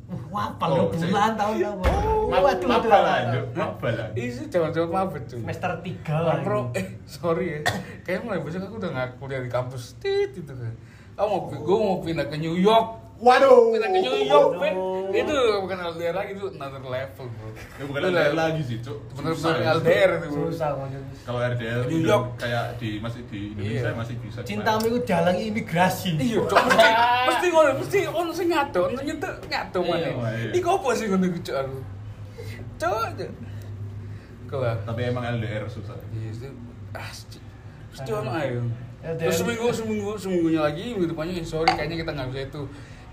Uh, 0.05 0.20
Wapal 0.28 0.68
Oh, 0.68 0.91
bulan 0.91 1.32
tahun 1.32 1.57
apa? 1.64 1.87
Ma- 2.28 2.43
Waduh, 2.43 2.68
waduh. 2.68 2.91
lah. 2.91 4.09
Isi 4.12 4.51
jaman-jaman 4.51 4.91
mabet, 4.91 5.22
Cuk. 5.24 5.41
Semester 5.41 5.70
3 5.80 6.12
lah. 6.12 6.37
Bro, 6.43 6.74
eh 6.74 6.87
sorry 7.07 7.47
ya. 7.49 7.59
Kayaknya 8.03 8.20
mulai 8.20 8.39
besok 8.43 8.66
aku 8.66 8.76
udah 8.76 8.91
nggak 8.91 9.09
kuliah 9.16 9.41
di 9.41 9.49
kampus. 9.49 9.95
Tit 9.97 10.35
itu 10.35 10.53
kan. 10.53 10.74
Aku 11.14 11.24
mau 11.24 11.41
gue 11.47 11.76
mau 11.78 11.97
pindah 12.03 12.26
ke 12.26 12.37
New 12.37 12.59
York. 12.59 13.03
Waduh. 13.24 13.72
Pindah 13.72 13.88
ke 13.88 13.98
New 14.04 14.16
York. 14.28 14.52
Itu 15.14 15.36
bukan 15.62 15.78
LDR 15.94 16.14
lagi 16.14 16.30
itu 16.34 16.46
another 16.58 16.82
level, 16.84 17.26
Bro. 17.30 17.48
Ya 17.54 17.84
bukan 17.86 18.00
LDR 18.10 18.34
lagi 18.34 18.60
sih, 18.66 18.76
Cuk. 18.84 18.98
Bener-bener 19.14 19.38
Susah 19.38 19.54
ya. 19.56 19.72
LDR 19.78 20.10
itu, 20.20 20.26
Bro. 20.28 20.50
Susah. 20.52 20.68
Kalau 21.24 21.38
RDL 21.40 21.80
New 21.88 22.02
York. 22.04 22.24
kayak 22.36 22.64
di 22.76 23.00
masih 23.00 23.20
di 23.32 23.40
Indonesia 23.56 23.88
Iya. 23.88 23.96
masih 23.96 24.14
bisa. 24.20 24.38
Cintamu 24.44 24.84
itu 24.92 24.98
dalang 25.08 25.38
imigrasi. 25.40 26.20
Iya, 26.20 26.44
cok 26.44 26.58
mesti 26.68 26.88
mesti 27.24 27.46
ngono, 27.48 27.70
mesti 27.80 27.98
ono 28.12 28.30
sing 28.36 28.48
ngato, 28.52 28.80
ono 28.92 29.00
nyentuh 29.00 29.32
ngato 29.48 29.78
mana. 29.80 30.04
Iya, 30.04 30.12
iya. 30.36 30.50
Iku 30.52 30.68
apa 30.68 30.88
sih 30.92 31.04
ngono 31.08 31.24
iku. 31.32 31.38
Cok. 31.40 31.64
cok. 32.76 33.02
Kelah. 34.50 34.76
Tapi 34.84 35.00
emang 35.08 35.24
LDR 35.40 35.64
susah. 35.70 35.96
Iya, 36.12 36.28
itu 36.28 36.48
ah, 36.92 37.08
mesti 37.08 37.38
mesti 37.94 38.10
ono 38.12 38.30
ayo. 38.36 38.60
LDR. 39.00 39.16
Terus 39.30 39.36
seminggu 39.40 39.66
seminggu 39.72 40.10
seminggunya 40.20 40.60
lagi 40.66 40.84
minggu 40.92 41.12
depannya 41.12 41.40
eh, 41.40 41.46
sorry 41.46 41.70
kayaknya 41.72 41.96
kita 42.04 42.10
nggak 42.12 42.28
bisa 42.34 42.40
itu. 42.52 42.62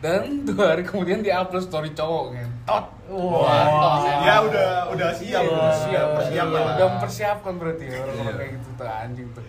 Dan 0.01 0.21
dua 0.43 0.73
hari 0.73 0.81
kemudian 0.81 1.21
di-upload 1.21 1.61
story 1.61 1.93
cowok 1.93 2.33
kan. 2.33 2.49
Tot. 2.65 2.85
Wah. 3.07 4.01
Ya 4.25 4.35
udah 4.41 4.69
udah 4.89 5.09
siap, 5.13 5.41
Iya, 5.41 5.51
udah 5.51 5.73
siap, 5.75 6.07
persiapan 6.17 6.49
Iya. 6.51 6.73
Udah 6.73 6.87
mempersiapkan 6.89 7.53
berarti 7.55 7.83
ya 7.85 7.97
orang-orang 7.99 8.25
Iya. 8.25 8.33
kayak 8.35 8.51
gitu 8.57 8.69
tuh 8.73 8.87
anjing 8.87 9.27
tuh. 9.31 9.43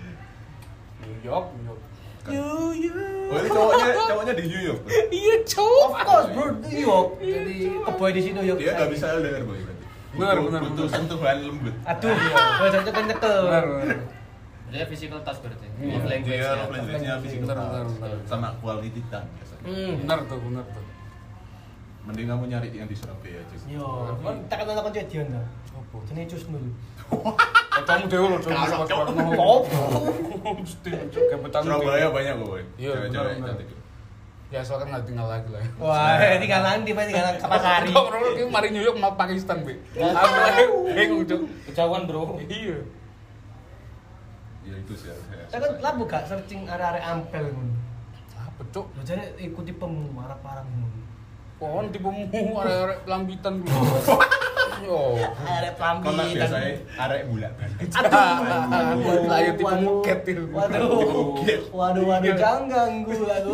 New 1.01 1.19
York, 1.23 1.47
New 1.55 1.65
York. 1.67 1.81
New 2.23 2.39
Oh 2.39 2.71
York. 2.71 3.35
ini 3.35 3.49
cowoknya 3.51 3.87
cowoknya 4.07 4.35
di 4.37 4.45
New 4.47 4.63
York. 4.63 4.83
Iya, 5.11 5.35
cowok. 5.43 5.89
Of 5.89 5.95
course, 6.05 6.29
bro. 6.31 6.47
New 6.61 6.79
York. 6.79 7.09
Jadi 7.19 7.57
keboy 7.83 8.11
di 8.13 8.21
sini 8.21 8.35
New 8.37 8.47
York. 8.47 8.59
Dia 8.61 8.73
nggak 8.77 8.91
bisa 8.93 9.07
LDR 9.11 9.43
boy 9.43 9.59
berarti. 9.59 9.85
Benar, 10.13 10.37
benar, 10.39 10.61
Butuh 10.63 10.87
sentuhan 10.87 11.37
lembut. 11.41 11.75
Aduh, 11.83 12.13
bocah 12.61 12.81
kan 12.85 13.05
nyekel. 13.09 13.41
Benar, 13.49 13.65
benar. 13.65 13.99
Dia 14.73 14.85
physical 14.89 15.21
touch 15.21 15.39
berarti. 15.45 15.67
Iya. 15.77 15.93
Love 15.93 16.07
language. 16.09 16.33
Dia 16.33 16.41
ya. 16.41 16.53
love 16.57 16.73
language-nya 16.73 17.15
physical 17.21 17.47
Benar, 17.47 17.59
benar, 17.61 17.85
touch. 17.85 17.97
benar. 18.01 18.17
sama 18.25 18.49
quality 18.65 19.03
time 19.13 19.29
biasanya. 19.37 19.63
Hmm. 19.69 19.93
Benar 20.01 20.19
tuh, 20.25 20.39
benar 20.41 20.65
tuh. 20.73 20.85
Mending 22.03 22.27
kamu 22.27 22.45
nyari 22.51 22.69
yang 22.75 22.89
di 22.89 22.97
Surabaya 22.97 23.39
aja. 23.39 23.55
sih. 23.55 23.77
Yo, 23.77 23.87
kan 24.25 24.35
tak 24.51 24.57
kenal 24.65 24.81
kan 24.81 24.91
Dion 24.91 25.27
dah. 25.31 25.47
Apa? 25.77 25.97
Jenenge 26.09 26.29
Cusnul. 26.35 26.65
Eh, 27.73 27.85
kamu 27.85 28.05
dewe 28.09 28.27
loh. 28.33 28.41
Oh. 29.39 29.61
Mesti 30.57 30.89
kayak 30.91 31.41
betang. 31.45 31.63
Surabaya 31.63 32.09
banyak 32.09 32.35
kok 32.41 32.47
boy. 32.49 32.63
Iya, 32.81 32.91
Cewek-cewek 32.97 33.33
benar, 33.39 33.49
cantik. 33.55 33.69
Ya 34.53 34.61
soalnya 34.61 34.85
kan 34.85 34.89
nggak 34.93 35.05
tinggal 35.09 35.27
lagi 35.33 35.49
lah. 35.49 35.63
Wah, 35.81 36.21
tinggal 36.37 36.61
nanti 36.61 36.91
Pak, 36.93 37.05
tinggal 37.09 37.25
Kapasari. 37.41 37.89
Kok 37.89 38.05
bro, 38.13 38.21
mari 38.53 38.69
New 38.69 38.85
York 38.85 38.97
mau 39.01 39.17
Pakistan, 39.17 39.65
Be. 39.65 39.81
Aku 39.97 40.37
lagi 40.37 40.65
bingung, 40.93 41.25
Cok. 41.25 41.41
Kejauhan 41.73 42.03
bro. 42.05 42.37
Iya. 42.45 43.02
Ya 44.73 44.77
itu 44.79 44.95
sih. 44.97 45.09
ya, 45.09 45.17
Saya 45.47 45.61
kan 45.61 45.73
lah 45.79 45.93
buka 45.95 46.19
searching 46.25 46.65
area-area 46.65 47.05
ampel 47.05 47.45
ngono. 47.47 47.77
Apa, 48.35 48.63
Cok? 48.67 48.87
Lo 48.91 49.03
jadi 49.03 49.23
ikuti 49.39 49.71
pemu 49.71 50.09
marah 50.11 50.41
parang 50.41 50.65
ngono. 50.67 50.99
Pohon 51.57 51.85
tipemu 51.89 52.27
arek-arek 52.57 52.99
lambitan 53.05 53.61
dulu. 53.61 53.85
Yo. 54.83 55.15
Area 55.47 55.71
Kalau 55.73 56.03
pelambitan. 56.03 56.35
biasanya 56.43 56.71
arek 56.99 57.21
bulat. 57.29 57.53
Aduh, 57.55 59.23
Lah, 59.29 59.39
ya 59.39 59.53
tipe 59.55 59.75
muket 59.79 60.19
itu. 60.27 60.43
Waduh, 60.51 60.89
waduh, 61.71 62.03
waduh, 62.03 62.35
jangan 62.35 62.63
ganggu 62.67 63.15
aku. 63.23 63.53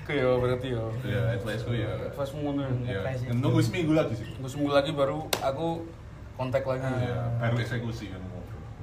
Oke 0.00 0.14
ya 0.16 0.30
berarti 0.34 0.68
ya. 0.74 0.84
Ya, 1.06 1.22
advice 1.36 1.62
ku 1.62 1.70
ya. 1.70 1.92
Pas 2.10 2.26
ngono. 2.32 2.66
Ya, 2.82 2.98
Advice 2.98 3.22
itu. 3.22 3.30
nunggu 3.36 3.60
seminggu 3.62 3.92
lagi 3.94 4.14
sih. 4.18 4.26
Tunggu 4.34 4.48
seminggu 4.50 4.72
lagi 4.74 4.90
baru 4.90 5.30
aku 5.38 5.86
kontak 6.34 6.66
lagi. 6.66 6.82
Ya, 6.82 7.30
baru 7.38 7.54
eksekusi 7.62 8.10
kan. 8.10 8.18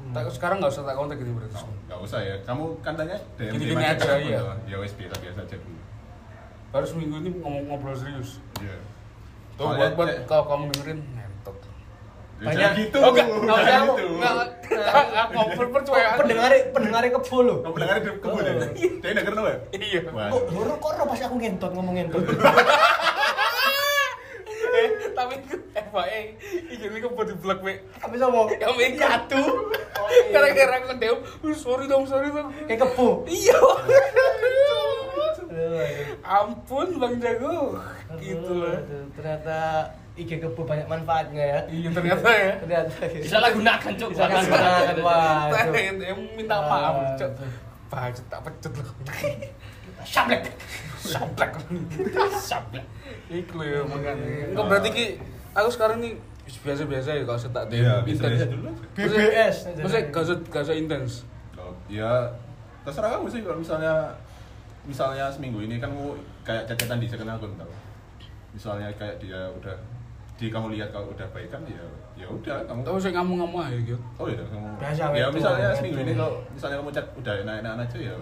Tak- 0.09 0.31
sekarang 0.31 0.57
nggak 0.57 0.69
usah 0.69 0.83
tak 0.83 0.95
kontak 0.95 1.17
gitu 1.17 1.31
berarti. 1.31 1.55
Oh, 1.57 1.71
Nggak 1.87 1.99
usah 2.01 2.19
ya, 2.19 2.35
kamu 2.43 2.63
kan 2.79 2.93
tanya 2.93 3.17
DM 3.35 3.51
Gini-gini 3.53 3.75
DM 3.77 3.91
aja, 3.91 4.11
iya. 4.17 4.39
Ya 4.65 4.77
wes 4.77 4.93
biasa 4.93 5.15
biasa 5.17 5.39
aja 5.41 5.55
dulu. 5.55 5.79
Baru 6.67 6.85
seminggu 6.85 7.15
ini 7.17 7.29
ngomong 7.37 7.63
ngobrol 7.65 7.95
serius. 7.95 8.43
Iya. 8.57 8.77
Tuh 9.55 9.73
buat 9.73 9.91
buat 9.95 10.09
kalau 10.25 10.45
kamu 10.45 10.63
dengerin 10.71 10.99
ngentot. 11.09 11.57
Ya, 12.37 12.45
Banyak- 12.45 12.75
gitu. 12.77 12.97
Oh 13.01 13.09
enggak, 13.09 13.25
enggak 13.25 13.57
enggak. 13.57 13.81
gitu. 13.81 14.05
Enggak, 14.13 14.33
enggak 14.69 15.27
ngobrol 15.33 15.67
percaya. 15.73 16.07
Pendengar 16.13 16.51
pendengar 16.69 17.01
kebo 17.09 17.37
lo. 17.41 17.55
Kamu 17.65 17.75
dengar 17.75 17.95
di 17.97 18.09
kebun 18.13 18.41
ya? 18.41 18.53
Dia 19.01 19.11
denger 19.15 19.33
apa? 19.33 19.51
Iya. 19.73 19.99
Wah. 20.13 20.29
Kok 20.29 20.43
loro 20.53 20.73
kok 20.77 20.91
pas 21.01 21.19
aku 21.19 21.35
ngentot 21.35 21.71
ngomong 21.73 21.93
ngentot. 21.97 22.21
Eh, 25.17 25.25
tapi 25.25 25.35
FYI, 25.73 26.21
iki 26.69 26.85
ini 26.93 27.01
kok 27.01 27.17
di 27.25 27.33
blog 27.41 27.59
we. 27.65 27.73
Tapi 27.97 28.15
sama 28.21 28.45
Yang 28.53 28.73
make 28.77 28.97
Jatuh. 29.01 29.49
Gara-gara 30.29 30.77
aku 30.77 30.93
dew, 31.01 31.15
sorry 31.57 31.89
dong, 31.89 32.05
sorry 32.05 32.29
dong. 32.29 32.53
kayak 32.69 32.85
kebo. 32.85 33.25
Iya. 33.25 33.57
Ampun 36.21 37.01
Bang 37.01 37.17
Jago. 37.17 37.81
Gitu 38.21 38.53
lah. 38.61 38.77
Aduh, 38.77 39.09
Ternyata 39.17 39.57
IG 40.13 40.37
kebo 40.37 40.61
banyak 40.69 40.85
manfaatnya 40.85 41.41
ya. 41.41 41.59
Iya 41.65 41.89
ternyata 41.97 42.29
ya. 42.29 42.53
Ternyata. 42.61 42.93
Disalahgunakan 43.17 43.91
cok. 43.97 44.09
Bisa 44.13 44.25
gunakan 44.29 44.95
wah. 45.01 45.49
Yang 45.73 46.19
minta 46.37 46.61
maaf, 46.61 47.17
cok. 47.17 47.31
Bacot 47.89 48.25
tak 48.29 48.39
pecut 48.45 48.73
loh. 48.77 48.89
Sablek. 50.05 50.45
Sablak. 51.09 51.51
Sablak. 52.33 52.85
Iku 53.27 53.53
lho 53.57 53.65
ya 53.65 53.81
makanya. 53.83 54.25
Enggak 54.51 54.65
berarti 54.67 54.89
ki 54.89 55.05
aku 55.51 55.69
sekarang 55.69 55.97
nih 55.99 56.13
biasa-biasa 56.47 57.09
ya 57.11 57.23
kalau 57.23 57.35
saya 57.35 57.51
tak 57.51 57.63
Iya, 57.69 57.93
intens. 58.01 58.19
biasa 58.23 58.45
dulu. 58.47 58.69
BBS. 58.95 59.55
Maksudnya 59.75 60.03
gak 60.09 60.21
usah 60.23 60.37
gak 60.47 60.61
usah 60.63 60.75
intens. 60.75 61.11
Oh, 61.55 61.73
Ya, 61.87 62.11
terserah 62.83 63.11
kamu 63.13 63.27
sih 63.27 63.41
kalau 63.41 63.59
misalnya 63.59 63.93
misalnya 64.83 65.27
seminggu 65.27 65.59
ini 65.59 65.75
kan 65.75 65.91
kamu 65.91 66.15
kayak 66.43 66.63
catatan 66.65 66.99
di 66.99 67.07
second 67.07 67.27
akun 67.29 67.51
tau. 67.55 67.67
Misalnya 68.51 68.87
kayak 68.95 69.19
dia 69.19 69.51
udah 69.51 69.75
di 70.37 70.47
kamu 70.47 70.71
lihat 70.71 70.93
kalau 70.93 71.11
udah 71.11 71.27
baik 71.33 71.49
kan 71.49 71.59
ya 71.65 71.81
ya 72.15 72.25
udah 72.25 72.61
kamu 72.63 72.85
Tahu 72.85 72.95
saya 72.95 73.19
ngomong-ngomong 73.19 73.67
aja 73.67 73.77
gitu. 73.83 73.99
Oh 74.15 74.25
iya, 74.25 74.39
kamu. 74.39 74.67
Biasa, 74.79 75.01
ya 75.11 75.27
itu, 75.27 75.35
misalnya 75.35 75.67
itu. 75.67 75.77
seminggu 75.77 75.99
ini 76.01 76.13
kalau 76.13 76.31
misalnya 76.47 76.77
kamu 76.79 76.89
chat 76.93 77.05
udah 77.13 77.33
enak-enak 77.43 77.75
aja 77.83 77.97
ya 77.99 78.15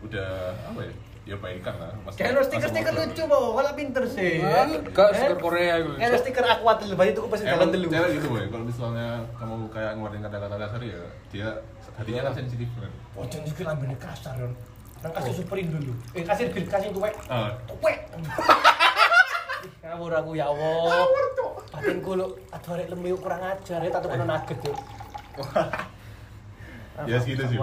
udah 0.00 0.30
apa 0.64 0.80
ya? 0.80 0.92
Ya 1.28 1.36
baikan 1.36 1.76
lah. 1.76 1.92
Mas- 2.02 2.16
Kayak 2.16 2.32
lo 2.32 2.40
masuk 2.40 2.48
stiker-stiker 2.48 2.92
lucu, 2.96 3.22
Bo. 3.28 3.38
Kalau 3.52 3.72
pinter 3.76 4.02
sih. 4.08 4.40
Ah, 4.40 4.64
Eh? 4.64 4.80
Eh? 4.80 5.12
stiker 5.12 5.36
Korea 5.36 5.74
gitu. 5.76 5.92
Kayak 5.94 6.08
lo 6.08 6.18
stiker 6.24 6.44
aqua 6.48 6.72
telu, 6.80 6.94
berarti 6.96 7.12
itu 7.12 7.20
pasti 7.28 7.44
jalan 7.44 7.68
telu. 7.68 7.86
cewek 7.86 8.10
gitu 8.16 8.26
boy, 8.26 8.44
kalau 8.48 8.64
misalnya 8.64 9.08
kamu 9.36 9.54
kayak 9.68 9.90
ngeluarin 9.92 10.22
kata-kata 10.24 10.56
kasar 10.56 10.80
ya 10.80 11.00
dia 11.28 11.48
hatinya 11.94 12.20
kan 12.24 12.32
sensitif 12.32 12.68
kan. 12.74 12.92
Oh, 13.12 13.24
jangan 13.28 13.44
juga 13.44 13.62
lambene 13.68 13.96
kasar, 14.00 14.34
Ron. 14.40 14.52
Nang 14.98 15.12
kasih 15.12 15.32
superin 15.36 15.68
dulu. 15.68 15.92
Eh, 16.16 16.24
kasih 16.24 16.44
bil 16.48 16.64
kasih 16.64 16.88
tuwek. 16.90 17.12
Ah, 17.28 17.52
Tuwek. 17.68 17.98
Ngawur 19.84 20.12
aku 20.14 20.30
ya 20.32 20.48
Allah. 20.48 20.80
Ngawur, 20.90 21.24
Cok. 21.36 21.52
Yang 21.84 22.00
kulo 22.02 22.26
aduh 22.48 22.72
arek 22.72 22.88
lembu 22.88 23.16
kurang 23.20 23.42
ajar 23.44 23.78
ya 23.78 23.90
tak 23.92 24.00
tukang 24.00 24.24
nugget 24.24 24.58
yo. 24.64 24.74
Ya, 27.06 27.14
segitu 27.14 27.46
sih, 27.46 27.54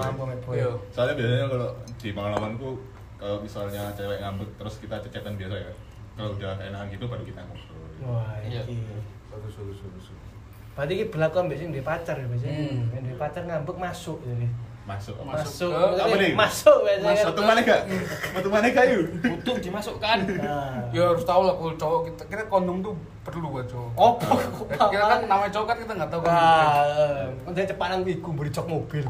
soalnya 0.96 1.12
biasanya 1.12 1.52
kalau 1.52 1.70
di 2.00 2.16
pengalamanku 2.16 2.80
kalau 3.26 3.42
misalnya 3.42 3.90
cewek 3.98 4.22
ngambek 4.22 4.50
terus 4.62 4.78
kita 4.78 5.02
cecetan 5.02 5.34
biasa 5.34 5.58
ya 5.58 5.72
kalau 6.14 6.38
udah 6.38 6.62
enakan 6.62 6.94
gitu 6.94 7.10
baru 7.10 7.26
kita 7.26 7.42
ngobrol 7.42 7.82
Wah, 8.06 8.38
Iya. 8.46 8.62
Bagus, 9.34 9.56
bagus, 9.58 9.80
bagus. 9.82 10.06
Berarti 10.78 10.94
iki 11.00 11.06
berlaku 11.10 11.48
sing 11.58 11.72
duwe 11.72 11.82
pacar 11.82 12.20
ya 12.20 12.28
biasanya. 12.28 12.60
Hmm. 12.70 12.92
Yang 12.92 13.18
pacar 13.18 13.42
ngambek 13.48 13.78
masuk 13.80 14.20
jadi. 14.22 14.46
Masuk 14.86 15.18
Masuk. 15.20 15.74
ke- 15.74 15.98
apa 15.98 16.16
nih? 16.16 16.32
Masuk 16.34 16.78
biasanya. 16.80 17.10
masuk 17.12 17.32
tuh 17.32 17.44
mana 17.44 17.60
gak 17.60 17.82
metu 18.32 18.50
mana 18.50 18.68
gak 18.68 18.86
yuk 18.88 19.04
butuh 19.20 19.56
dimasukkan 19.58 20.18
Nah. 20.38 20.78
Ya 20.90 21.04
harus 21.04 21.26
tahu 21.26 21.42
lah 21.42 21.54
kalau 21.54 21.74
cowok 21.74 22.00
kita 22.06 22.24
kira 22.28 22.44
kondom 22.46 22.78
tuh 22.80 22.94
perlu 23.20 23.50
buat 23.50 23.66
cowok. 23.66 23.90
Oh, 23.98 24.14
Eh, 24.64 24.78
Kira 24.78 25.06
kan 25.08 25.20
namanya 25.26 25.50
cowok 25.50 25.66
kan 25.66 25.78
kita 25.80 25.94
nggak 25.96 26.10
tahu 26.10 26.22
kan. 26.22 26.30
Wah, 26.30 27.26
udah 27.50 27.64
cepat 27.66 27.88
nang 27.92 28.02
iku 28.06 28.30
mburi 28.30 28.50
jok 28.50 28.66
mobil. 28.68 29.02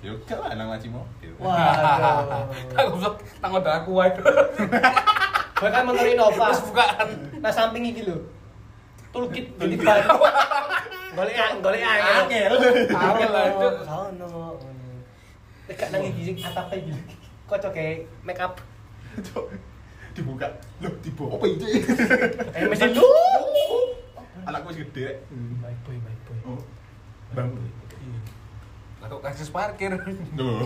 ya 0.00 0.10
oke 0.10 0.32
lah 0.34 0.50
nang 0.56 0.68
laci 0.70 0.88
mobil 0.88 1.30
Waduh. 1.36 2.40
Aku 2.74 2.96
usah 2.96 3.12
tanggal 3.36 3.60
aku 3.62 3.90
wae. 3.94 4.08
Gue 5.60 5.68
kan 5.68 5.84
menurut 5.84 6.08
Innova. 6.08 6.48
Terus 6.48 6.64
bukaan. 6.66 7.08
Nah 7.36 7.52
samping 7.52 7.84
iki 7.86 8.00
lho. 8.02 8.16
Toolkit 9.12 9.52
jadi 9.54 9.76
ban. 9.76 10.08
Golek 11.12 11.36
golek 11.60 11.82
angel. 11.84 12.52
Angel 12.88 13.28
lah 13.28 13.44
itu. 13.46 13.68
Tekak 15.70 15.88
nang 15.94 16.02
iki 16.02 16.20
sing 16.26 16.36
atap 16.42 16.74
iki. 16.74 16.90
Kocok 17.46 17.70
kayak 17.70 18.10
make 18.26 18.42
up. 18.42 18.58
Cok, 19.10 19.46
dibuka 20.14 20.46
loh 20.82 20.94
dibawa 21.02 21.38
apa 21.38 21.46
itu 21.50 21.66
Eh 22.54 22.66
mesin 22.66 22.90
lu. 22.94 23.06
anakku 24.40 24.72
masih 24.72 24.82
gede 24.88 25.20
My 25.60 25.74
boy, 25.84 25.96
my 26.00 26.16
boy. 26.26 26.38
oh 26.48 26.60
bang 27.36 27.50
Lah 28.98 29.06
kok 29.06 29.20
kasih 29.22 29.50
parkir. 29.52 29.92
loh 30.38 30.64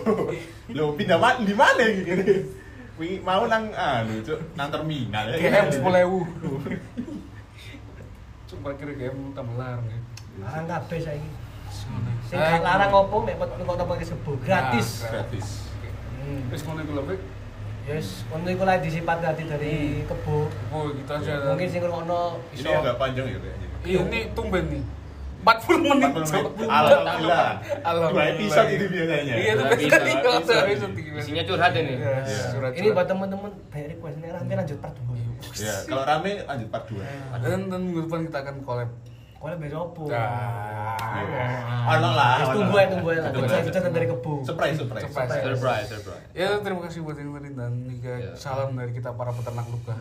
loh 0.73 0.89
pindah 0.97 1.19
di 1.43 1.55
mana 1.57 1.85
gini 1.85 2.49
Wingi 2.95 3.19
mau 3.27 3.43
nang 3.51 3.75
anu 3.75 4.23
cuk 4.23 4.39
nang 4.55 4.71
terminal 4.71 5.27
ya 5.35 5.37
GM 5.43 5.67
sepuluh 5.67 5.99
ewu. 6.07 6.21
Cuk 8.47 8.59
parkir 8.63 8.95
GM 8.95 9.35
tambah 9.35 9.59
larang 9.59 9.83
ya. 9.91 9.99
Larang 10.39 10.65
kabeh 10.71 10.99
saiki. 11.03 11.29
Sing 12.25 12.37
Eh, 12.37 12.51
gak 12.53 12.63
larang 12.63 12.91
opo 12.91 13.17
mek 13.21 13.37
kok 13.37 13.49
tempat 13.77 13.97
kesebut 13.99 14.37
gratis. 14.41 14.89
Gratis 15.05 15.49
Hmm. 16.25 16.41
Terus 16.49 16.63
ngono 16.65 16.81
iku 16.81 16.93
lho. 16.95 17.03
Yes, 17.85 18.25
ono 18.33 18.49
iku 18.49 18.65
lah 18.65 18.81
disipat 18.81 19.21
tadi 19.21 19.45
dari 19.45 19.75
kebo. 20.03 20.49
Oh, 20.73 20.89
gitu 20.89 21.11
aja. 21.11 21.53
Mungkin 21.53 21.69
sing 21.69 21.85
ngrungokno 21.85 22.41
ini 22.51 22.65
agak 22.65 22.97
panjang 22.97 23.27
ya 23.29 23.39
kayaknya 23.39 23.69
Iya, 23.85 23.99
ini 24.03 24.21
tumben 24.33 24.65
nih. 24.73 24.83
40 25.45 25.77
menit. 25.85 26.09
40 26.09 26.57
menit. 26.57 26.65
Alhamdulillah. 26.65 27.61
Alhamdulillah. 27.85 28.17
Dua 28.17 28.25
episode 28.33 28.71
itu 28.73 28.85
biasanya. 28.89 29.35
Iya, 29.37 29.53
itu 29.53 29.63
gimana? 30.97 31.21
isinya 31.21 31.43
curhat 31.45 31.73
ini 31.77 31.95
Iya, 31.95 32.13
Iya. 32.25 32.45
surat- 32.49 32.73
Ini 32.73 32.89
buat 32.91 33.05
teman-teman 33.05 33.53
banyak 33.69 33.89
request 33.93 34.17
ini 34.17 34.29
rame 34.33 34.53
lanjut 34.57 34.79
part 34.81 34.97
2. 34.97 35.21
Ya, 35.61 35.75
kalau 35.85 36.05
rame 36.09 36.31
lanjut 36.41 36.69
part 36.73 36.85
2. 36.89 37.05
Dan, 37.37 37.61
dan 37.69 37.81
minggu 37.85 38.01
depan 38.09 38.25
kita 38.25 38.39
akan 38.41 38.57
collab. 38.65 38.89
Kalau 39.45 39.61
besok 39.61 39.81
opo? 39.93 40.03
Nah. 40.09 40.97
Ono 41.85 42.09
lah. 42.17 42.41
Wis 42.41 42.49
ono 42.49 42.57
tunggu 42.57 42.73
lah. 42.73 42.81
aja, 42.81 42.93
tunggu 42.97 43.09
aja 43.13 43.21
lah. 43.21 43.29
Tunggu 43.29 43.45
Kita 43.45 43.61
aja. 43.61 43.69
kita 43.69 43.93
dari 43.93 44.07
kebo. 44.09 44.33
Surprise, 44.41 44.77
surprise. 44.81 45.05
Surprise. 45.05 45.29
surprise 45.53 45.87
surprise 45.93 46.33
Ya 46.33 46.49
terima 46.65 46.81
kasih 46.81 47.05
buat 47.05 47.21
yang 47.21 47.37
dan 47.53 47.73
juga 47.85 48.13
Ya. 48.17 48.33
salam 48.35 48.73
dari 48.73 48.97
kita 48.97 49.13
para 49.13 49.37
peternak 49.37 49.69
luka. 49.69 49.93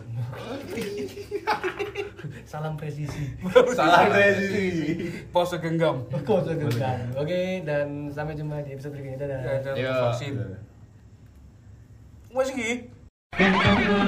Salam 2.48 2.80
presisi. 2.80 3.36
Salah 3.76 4.08
resisi. 4.08 5.12
Pose 5.28 5.60
genggam. 5.60 6.08
Kok 6.08 6.40
segenggam. 6.40 7.12
Oke, 7.20 7.60
dan 7.68 8.08
sampai 8.08 8.32
jumpa 8.32 8.64
di 8.64 8.72
episode 8.72 8.96
berikutnya. 8.96 9.28
Dadah. 9.28 9.40
Ya, 9.44 9.60
dan 9.60 9.74
Ya. 9.76 9.92
vaksin. 10.08 10.40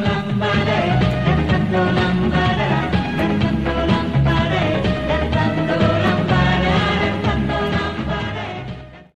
Lambalay, 0.01 0.89